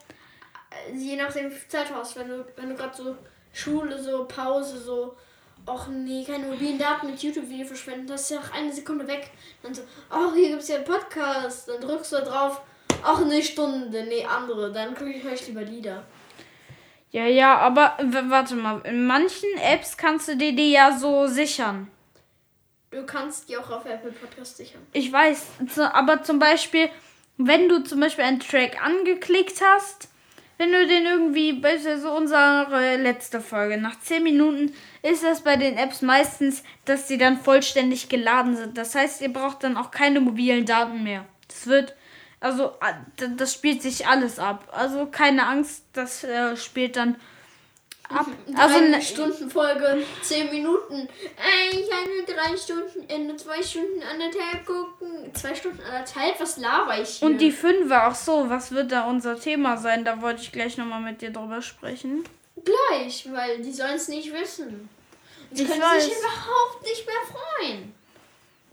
Je 0.94 1.16
nachdem, 1.16 1.50
wie 1.50 1.54
viel 1.54 1.68
Zeit 1.68 1.90
du 1.90 1.94
hast. 1.94 2.16
Wenn 2.16 2.28
du, 2.28 2.44
wenn 2.56 2.68
du 2.70 2.74
gerade 2.74 2.96
so 2.96 3.16
Schule, 3.52 4.00
so 4.02 4.24
Pause, 4.24 4.78
so. 4.78 5.16
Och 5.66 5.88
nee, 5.88 6.24
keine 6.24 6.46
mobilen 6.46 6.78
Daten 6.78 7.06
mit 7.06 7.22
YouTube-Video 7.22 7.66
verschwenden. 7.66 8.06
Das 8.06 8.22
ist 8.22 8.30
ja 8.30 8.38
auch 8.38 8.52
eine 8.52 8.72
Sekunde 8.72 9.06
weg. 9.08 9.30
Dann 9.62 9.74
so, 9.74 9.82
oh, 10.10 10.34
hier 10.34 10.50
gibt 10.50 10.62
es 10.62 10.68
ja 10.68 10.76
einen 10.76 10.84
Podcast. 10.84 11.68
Dann 11.68 11.80
drückst 11.80 12.12
du 12.12 12.16
da 12.16 12.22
drauf. 12.22 12.60
Ach, 13.02 13.20
eine 13.20 13.42
Stunde. 13.42 14.04
Nee, 14.04 14.26
andere. 14.26 14.72
Dann 14.72 14.94
gucke 14.94 15.10
ich 15.10 15.24
euch 15.24 15.46
lieber 15.46 15.62
Lieder. 15.62 16.04
Ja, 17.10 17.26
ja, 17.26 17.58
aber 17.58 17.96
warte 18.02 18.56
mal, 18.56 18.80
in 18.84 19.06
manchen 19.06 19.48
Apps 19.58 19.96
kannst 19.96 20.28
du 20.28 20.36
dir 20.36 20.54
die 20.54 20.72
ja 20.72 20.98
so 20.98 21.28
sichern. 21.28 21.88
Du 22.90 23.06
kannst 23.06 23.48
die 23.48 23.56
auch 23.56 23.70
auf 23.70 23.86
Apple 23.86 24.12
Podcast 24.12 24.56
sichern. 24.56 24.82
Ich 24.92 25.12
weiß, 25.12 25.46
aber 25.92 26.22
zum 26.24 26.38
Beispiel, 26.38 26.90
wenn 27.36 27.68
du 27.68 27.82
zum 27.84 28.00
Beispiel 28.00 28.24
einen 28.24 28.40
Track 28.40 28.84
angeklickt 28.84 29.60
hast, 29.62 30.08
wenn 30.56 30.70
du 30.70 30.86
den 30.86 31.04
irgendwie, 31.04 31.52
beispielsweise 31.52 32.10
unsere 32.10 32.96
letzte 32.96 33.40
Folge, 33.40 33.76
nach 33.76 33.98
10 33.98 34.22
Minuten 34.22 34.72
ist 35.02 35.24
das 35.24 35.42
bei 35.42 35.56
den 35.56 35.76
Apps 35.76 36.00
meistens, 36.00 36.62
dass 36.84 37.06
die 37.06 37.18
dann 37.18 37.38
vollständig 37.38 38.08
geladen 38.08 38.56
sind. 38.56 38.78
Das 38.78 38.94
heißt, 38.94 39.20
ihr 39.22 39.32
braucht 39.32 39.64
dann 39.64 39.76
auch 39.76 39.90
keine 39.90 40.20
mobilen 40.20 40.64
Daten 40.64 41.02
mehr. 41.02 41.24
Das 41.48 41.66
wird, 41.66 41.94
also, 42.40 42.72
ah, 42.80 42.94
das 43.36 43.52
spielt 43.52 43.82
sich 43.82 44.06
alles 44.06 44.38
ab. 44.38 44.68
Also 44.72 45.06
keine 45.06 45.46
Angst, 45.46 45.84
das 45.92 46.24
äh, 46.24 46.56
spielt 46.56 46.96
dann 46.96 47.16
ab. 48.08 48.26
Also, 48.56 48.78
Drei 48.78 48.88
ne- 48.88 49.02
Stunden 49.02 49.50
Folge, 49.50 50.04
10 50.22 50.50
Minuten. 50.50 51.08
Ey, 51.36 51.80
ich 51.80 51.88
nur 51.88 52.36
drei 52.36 52.56
Stunden, 52.56 53.08
äh, 53.08 53.18
nur 53.18 53.36
zwei 53.36 53.62
Stunden 53.62 54.02
anderthalb 54.02 54.66
gucken. 54.66 55.34
Zwei 55.34 55.54
Stunden 55.54 55.80
anderthalb? 55.82 56.38
Was 56.40 56.56
laber 56.58 57.00
ich 57.00 57.08
hier? 57.10 57.28
Und 57.28 57.38
die 57.38 57.50
Fünfer, 57.52 58.04
ach 58.04 58.14
so, 58.14 58.48
was 58.48 58.72
wird 58.72 58.92
da 58.92 59.04
unser 59.04 59.38
Thema 59.38 59.76
sein? 59.76 60.04
Da 60.04 60.20
wollte 60.20 60.42
ich 60.42 60.52
gleich 60.52 60.76
nochmal 60.76 61.00
mit 61.00 61.22
dir 61.22 61.30
drüber 61.30 61.62
sprechen. 61.62 62.24
Gleich, 62.64 63.26
weil 63.32 63.60
die 63.62 63.72
sollen 63.72 63.94
es 63.96 64.08
nicht 64.08 64.32
wissen. 64.32 64.88
Die 65.50 65.62
Ich 65.62 65.68
können 65.68 65.82
weiß. 65.82 66.04
sich 66.04 66.12
überhaupt 66.14 66.82
nicht 66.82 67.06
mehr 67.06 67.14
freuen. 67.68 67.94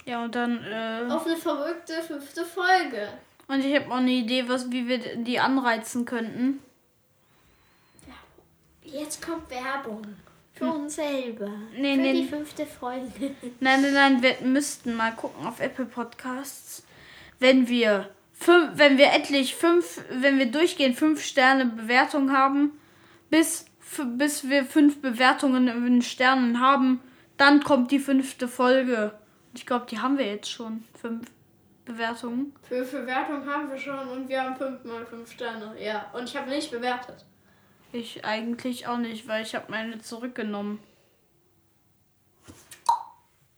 Ja, 0.05 0.23
und 0.23 0.33
dann, 0.35 0.63
äh, 0.65 1.11
Auf 1.11 1.25
eine 1.25 1.37
verrückte 1.37 2.01
fünfte 2.01 2.43
Folge. 2.43 3.07
und 3.47 3.63
ich 3.63 3.75
habe 3.75 3.91
auch 3.91 3.97
eine 3.97 4.11
Idee, 4.11 4.45
was, 4.47 4.71
wie 4.71 4.87
wir 4.87 4.97
die 4.97 5.39
anreizen 5.39 6.05
könnten. 6.05 6.59
Jetzt 8.83 9.25
kommt 9.25 9.49
Werbung. 9.49 10.05
Für 10.53 10.65
uns 10.65 10.95
selber. 10.95 11.49
Nee, 11.75 11.95
Für 11.95 12.01
nee. 12.01 12.13
die 12.13 12.27
fünfte 12.27 12.65
Folge. 12.65 13.35
Nein, 13.59 13.81
nein, 13.81 13.93
nein, 13.93 14.21
wir 14.21 14.35
müssten 14.43 14.95
mal 14.95 15.11
gucken 15.11 15.47
auf 15.47 15.59
Apple 15.59 15.85
Podcasts. 15.85 16.83
Wenn 17.39 17.67
wir 17.67 18.09
fünf, 18.33 18.71
wenn 18.75 18.97
wir 18.97 19.13
etlich 19.13 19.55
fünf, 19.55 20.01
wenn 20.11 20.37
wir 20.37 20.51
durchgehend 20.51 20.97
fünf 20.97 21.23
Sterne 21.23 21.65
Bewertung 21.65 22.31
haben, 22.31 22.71
bis, 23.29 23.65
bis 24.17 24.49
wir 24.49 24.65
fünf 24.65 25.01
Bewertungen 25.01 25.67
in 25.67 26.01
Sternen 26.01 26.59
haben, 26.59 26.99
dann 27.37 27.63
kommt 27.63 27.91
die 27.91 27.99
fünfte 27.99 28.47
Folge. 28.47 29.13
Ich 29.55 29.65
glaube, 29.65 29.85
die 29.89 29.99
haben 29.99 30.17
wir 30.17 30.27
jetzt 30.27 30.51
schon. 30.51 30.83
Fünf 30.99 31.27
Bewertungen. 31.85 32.53
Für 32.61 32.83
Bewertung 32.83 33.45
haben 33.45 33.69
wir 33.69 33.77
schon 33.77 34.07
und 34.09 34.29
wir 34.29 34.43
haben 34.43 34.55
fünfmal 34.55 35.05
fünf 35.05 35.31
Sterne. 35.31 35.75
Ja, 35.81 36.05
und 36.13 36.25
ich 36.25 36.35
habe 36.35 36.49
nicht 36.49 36.71
bewertet. 36.71 37.25
Ich 37.93 38.23
eigentlich 38.23 38.87
auch 38.87 38.97
nicht, 38.97 39.27
weil 39.27 39.43
ich 39.43 39.53
habe 39.53 39.69
meine 39.69 39.99
zurückgenommen. 39.99 40.81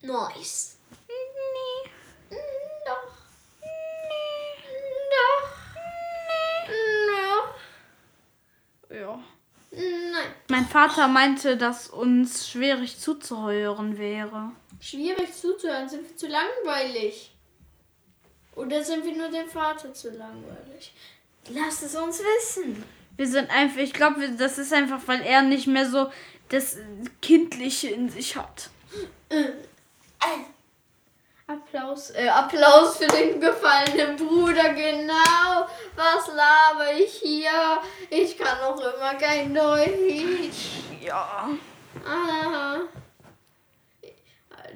Nice. 0.02 0.78
Nee. 1.08 1.90
Doch. 2.86 3.14
Doch. 5.12 5.50
Doch. 8.90 8.96
Ja. 8.96 9.24
Nein. 9.72 10.34
Mein 10.50 10.66
Vater 10.66 11.08
meinte, 11.08 11.56
dass 11.56 11.90
uns 11.90 12.50
schwierig 12.50 13.00
zuzuhören 13.00 13.98
wäre. 13.98 14.52
Schwierig 14.80 15.34
zuzuhören. 15.34 15.88
Sind 15.88 16.10
wir 16.10 16.18
zu 16.18 16.28
langweilig? 16.28 17.36
Oder 18.56 18.84
sind 18.84 19.06
wir 19.06 19.16
nur 19.16 19.30
dem 19.30 19.48
Vater 19.48 19.94
zu 19.94 20.10
langweilig? 20.10 20.94
Lasst 21.50 21.84
es 21.84 21.96
uns 21.96 22.20
wissen. 22.20 22.84
Wir 23.16 23.28
sind 23.28 23.50
einfach, 23.52 23.80
ich 23.80 23.94
glaube, 23.94 24.30
das 24.38 24.58
ist 24.58 24.74
einfach, 24.74 25.00
weil 25.06 25.22
er 25.22 25.44
nicht 25.44 25.68
mehr 25.68 25.90
so 25.90 26.12
das 26.50 26.78
Kindliche 27.22 27.90
in 27.90 28.10
sich 28.10 28.36
hat. 28.36 28.70
Applaus, 31.46 32.12
äh, 32.12 32.28
Applaus 32.28 32.98
für 32.98 33.08
den 33.08 33.40
gefallenen 33.40 34.16
Bruder, 34.16 34.74
genau. 34.74 35.68
Was 35.96 36.28
laber 36.28 36.94
ich 36.98 37.14
hier? 37.16 37.82
Ich 38.10 38.38
kann 38.38 38.60
noch 38.62 38.80
immer 38.80 39.14
kein 39.16 39.54
Deutsch. 39.54 40.72
Ja. 41.02 41.50
Ah. 42.06 42.78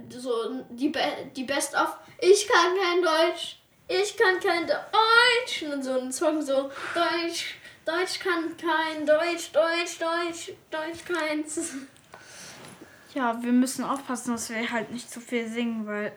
So, 0.10 0.64
die, 0.70 0.90
Be 0.90 1.02
die 1.36 1.44
Best 1.44 1.74
of 1.74 1.98
Ich 2.20 2.48
kann 2.48 2.76
kein 2.76 3.02
Deutsch. 3.02 3.60
Ich 3.88 4.18
kann 4.18 4.40
kein 4.40 4.68
Deutsch. 4.68 5.64
Und 5.64 5.84
so 5.84 6.00
ein 6.00 6.12
Song 6.12 6.42
so 6.42 6.70
Deutsch. 6.94 7.57
Deutsch 7.88 8.20
kann 8.20 8.58
kein 8.58 9.06
Deutsch. 9.06 9.52
Deutsch, 9.54 9.98
Deutsch. 9.98 10.52
Deutsch 10.70 11.06
keins. 11.06 11.74
Ja, 13.14 13.42
wir 13.42 13.54
müssen 13.54 13.84
aufpassen, 13.84 14.34
dass 14.34 14.50
wir 14.50 14.70
halt 14.70 14.92
nicht 14.92 15.10
zu 15.10 15.20
viel 15.20 15.48
singen, 15.48 15.88
weil 15.88 16.12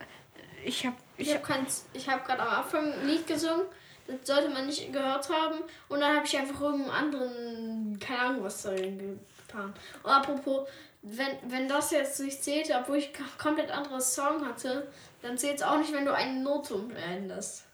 ich 0.62 0.84
habe 0.84 0.96
Ich 1.16 1.32
habe. 1.32 1.66
Ich 1.94 2.08
habe 2.10 2.22
gerade 2.26 2.42
am 2.42 2.62
Anfang 2.62 2.92
ein 2.92 3.06
Lied 3.06 3.26
gesungen. 3.26 3.64
Das 4.06 4.16
sollte 4.26 4.50
man 4.50 4.66
nicht 4.66 4.92
gehört 4.92 5.30
haben. 5.30 5.60
Und 5.88 6.00
dann 6.00 6.16
habe 6.16 6.26
ich 6.26 6.36
einfach 6.36 6.60
irgendeinen 6.60 6.90
anderen, 6.90 7.98
keine 8.00 8.18
Ahnung, 8.18 8.42
was 8.42 8.62
darin 8.62 9.18
getan. 9.46 9.72
Und 10.02 10.10
apropos, 10.10 10.68
wenn, 11.00 11.38
wenn 11.46 11.68
das 11.68 11.90
jetzt 11.92 12.20
nicht 12.20 12.42
zählt, 12.42 12.70
obwohl 12.74 12.98
ich 12.98 13.12
komplett 13.38 13.70
anderes 13.70 14.14
Song 14.14 14.44
hatte, 14.44 14.92
dann 15.22 15.38
zählt 15.38 15.56
es 15.56 15.62
auch 15.62 15.78
nicht, 15.78 15.92
wenn 15.94 16.04
du 16.04 16.12
eine 16.12 16.40
Note 16.40 16.74
umänderst. 16.74 17.64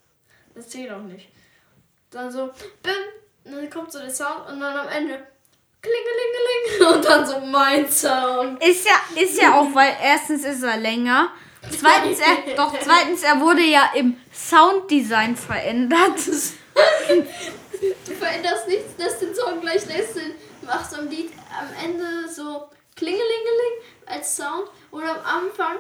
Das 0.55 0.69
zählt 0.69 0.93
auch 0.93 1.03
nicht. 1.03 1.29
Dann 2.11 2.31
so, 2.31 2.53
bim, 2.83 2.95
und 3.47 3.57
dann 3.57 3.71
kommt 3.71 3.93
so 3.93 3.99
der 3.99 4.11
Sound 4.11 4.49
und 4.51 4.61
dann 4.61 4.77
am 4.77 4.89
Ende 4.89 5.27
klingelingeling 5.81 6.95
und 6.97 7.05
dann 7.05 7.27
so 7.27 7.41
mein 7.41 7.91
Sound. 7.91 8.63
ist 8.63 8.87
ja 8.87 9.23
ist 9.23 9.41
ja 9.41 9.55
auch, 9.55 9.75
weil 9.75 9.95
erstens 10.03 10.45
ist 10.45 10.63
er 10.63 10.77
länger, 10.77 11.31
zweitens 11.71 12.19
er 12.21 12.55
doch 12.57 12.75
zweitens 12.81 13.23
er 13.23 13.41
wurde 13.41 13.63
ja 13.63 13.91
im 13.95 14.17
Sounddesign 14.33 15.37
verändert. 15.37 16.19
Du 18.07 18.13
veränderst 18.15 18.69
nichts, 18.69 18.99
lässt 18.99 19.23
den 19.23 19.35
Song 19.35 19.61
gleich 19.61 19.87
lässt 19.87 20.17
den, 20.17 20.35
machst 20.63 20.97
am 20.99 21.09
Lied 21.09 21.31
am 21.59 21.69
Ende 21.85 22.29
so 22.29 22.69
klingelingeling 22.97 23.75
als 24.07 24.37
Sound 24.37 24.69
und 24.91 25.03
am 25.05 25.19
Anfang, 25.19 25.77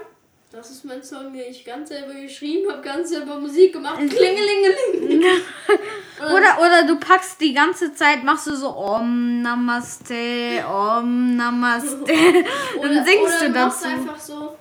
das 0.57 0.71
ist 0.71 0.87
mein 0.87 1.03
Song, 1.03 1.35
den 1.35 1.51
ich 1.51 1.67
ganz 1.67 1.91
selber 1.91 2.15
geschrieben 2.15 2.73
habe, 2.73 2.81
ganz 2.81 3.11
selber 3.11 3.39
Musik 3.39 3.75
gemacht, 3.75 3.99
klingelingeling. 3.99 5.23
Oder, 6.19 6.59
oder 6.59 6.87
du 6.87 6.99
packst 6.99 7.39
die 7.43 7.53
ganze 7.53 7.93
Zeit, 7.93 8.25
machst 8.25 8.47
du 8.47 8.57
so 8.57 8.75
Om 8.75 9.43
Namaste, 9.43 10.65
Om 10.67 11.37
Namaste. 11.37 12.07
Dann 12.83 13.05
singst 13.05 13.43
oder 13.43 13.49
du 13.51 13.51
machst 13.51 13.85
dazu. 13.85 13.87
einfach 13.87 14.19
so, 14.19 14.57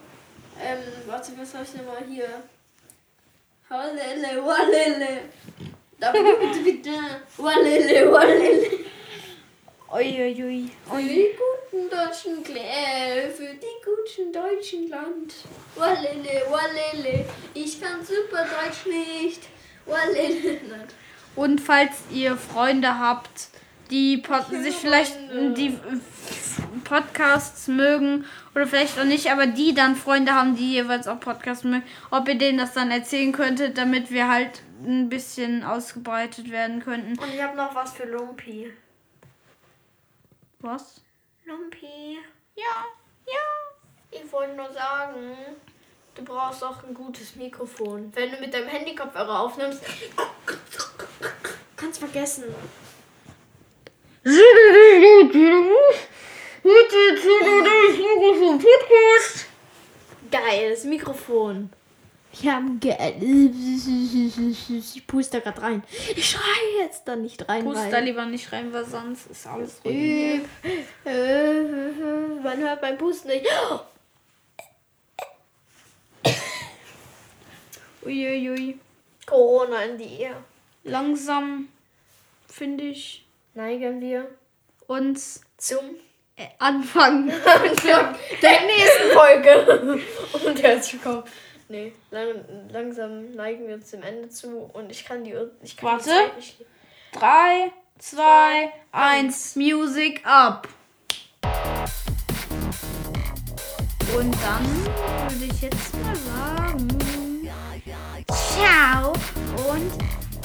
ähm, 0.61 0.79
warte, 1.05 1.31
was 1.37 1.53
hab 1.53 1.63
ich 1.63 1.69
denn 1.69 1.85
mal 1.85 2.03
hier? 2.09 2.27
Walele, 3.69 4.45
walele. 4.45 5.21
Da 5.97 6.11
bitte, 6.11 6.59
bitte. 6.61 6.91
Walele, 7.37 8.11
walele. 8.11 8.79
Uiuiui. 9.95 10.69
Für 10.89 11.01
die 11.01 11.29
guten 11.71 11.89
deutschen 11.89 12.43
Klä, 12.43 13.29
für 13.33 13.53
die 13.53 13.77
guten 13.85 14.33
deutschen 14.33 14.89
Land. 14.89 15.33
Walele, 15.75 16.43
walele, 16.49 17.25
ich 17.53 17.79
kann 17.79 18.03
super 18.03 18.43
Deutsch 18.43 18.85
nicht. 18.87 19.43
Walele. 19.85 20.59
Nein. 20.69 20.87
Und 21.37 21.61
falls 21.61 21.93
ihr 22.11 22.35
Freunde 22.35 22.99
habt, 22.99 23.47
die 23.89 24.17
Pod 24.17 24.47
sich 24.49 24.75
vielleicht 24.75 25.15
die 25.31 25.77
Podcasts 26.83 27.69
mögen 27.69 28.25
oder 28.53 28.67
vielleicht 28.67 28.99
auch 28.99 29.05
nicht, 29.05 29.31
aber 29.31 29.47
die 29.47 29.73
dann 29.73 29.95
Freunde 29.95 30.33
haben, 30.33 30.57
die 30.57 30.73
jeweils 30.73 31.07
auch 31.07 31.21
Podcasts 31.21 31.63
mögen, 31.63 31.83
ob 32.11 32.27
ihr 32.27 32.37
denen 32.37 32.57
das 32.57 32.73
dann 32.73 32.91
erzählen 32.91 33.31
könntet, 33.31 33.77
damit 33.77 34.11
wir 34.11 34.27
halt 34.27 34.61
ein 34.85 35.07
bisschen 35.07 35.63
ausgebreitet 35.63 36.51
werden 36.51 36.81
könnten. 36.83 37.17
Und 37.17 37.33
ich 37.33 37.41
habe 37.41 37.55
noch 37.55 37.73
was 37.73 37.93
für 37.93 38.05
Lumpi. 38.05 38.73
Was? 40.65 40.99
Lumpi. 41.45 42.17
Ja, 42.55 42.85
ja. 43.27 43.45
Ich 44.09 44.31
wollte 44.31 44.55
nur 44.55 44.73
sagen, 44.73 45.37
du 46.15 46.23
brauchst 46.23 46.63
auch 46.63 46.83
ein 46.83 46.95
gutes 46.95 47.35
Mikrofon. 47.35 48.11
Wenn 48.15 48.31
du 48.31 48.37
mit 48.37 48.51
deinem 48.51 48.69
Handykopfhörer 48.69 49.41
aufnimmst, 49.41 49.83
kannst 51.75 51.99
vergessen. 51.99 52.45
Geiles 60.31 60.83
Mikrofon. 60.83 61.69
Wir 62.41 62.53
haben 62.53 62.79
ge 62.79 62.95
Ich 64.69 65.07
puste 65.07 65.41
gerade 65.41 65.61
rein. 65.61 65.83
Ich 66.15 66.29
schreie 66.29 66.81
jetzt 66.83 67.07
da 67.07 67.15
nicht 67.15 67.47
rein. 67.47 67.63
Pust 67.63 67.85
da 67.87 67.91
weil- 67.91 68.03
lieber 68.03 68.25
nicht 68.25 68.51
rein, 68.51 68.73
weil 68.73 68.85
sonst 68.85 69.27
ist 69.27 69.47
alles. 69.47 69.79
Äh, 69.85 70.37
äh, 70.37 70.39
äh, 71.05 71.61
Man 72.43 72.57
hört 72.59 72.81
beim 72.81 72.97
Pusten 72.97 73.31
nicht. 73.31 73.45
Uiuiui. 78.05 78.79
Corona 79.25 79.83
in 79.85 79.97
die 79.97 80.03
Ehe. 80.21 80.35
Langsam, 80.83 81.67
finde 82.47 82.83
ich, 82.85 83.25
Neigen 83.55 84.01
wir 84.01 84.27
uns 84.87 85.41
zum 85.57 85.79
äh, 86.35 86.45
anfangen. 86.59 87.27
der 88.41 88.61
nächsten 88.65 89.11
Folge. 89.13 89.99
Und 90.45 90.61
herzlich 90.61 91.01
willkommen. 91.01 91.23
Nee, 91.67 91.93
lang, 92.11 92.45
langsam 92.69 93.31
neigen 93.31 93.67
wir 93.67 93.73
uns 93.75 93.89
dem 93.89 94.03
Ende 94.03 94.29
zu 94.29 94.69
und 94.73 94.91
ich 94.91 95.03
kann 95.03 95.23
die, 95.23 95.35
ich 95.63 95.75
kann 95.75 95.97
die 95.97 96.05
Warte. 96.05 96.09
Zeit 96.09 96.35
nicht. 96.35 96.65
3, 97.13 97.71
2, 97.97 98.71
1, 98.91 99.55
Music 99.55 100.21
up. 100.25 100.67
Und 104.15 104.35
dann 104.43 104.65
würde 105.31 105.53
ich 105.53 105.61
jetzt 105.61 105.93
mal 106.03 106.15
sagen, 106.15 106.87
ciao 108.27 109.13
und 109.71 109.91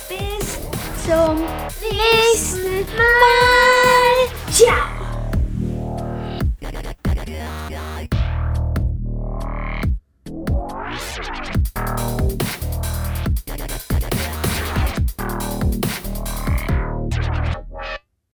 bis 0.08 0.58
zum 1.04 1.36
nächsten 1.90 2.86
Mal. 2.96 4.50
Ciao. 4.50 4.99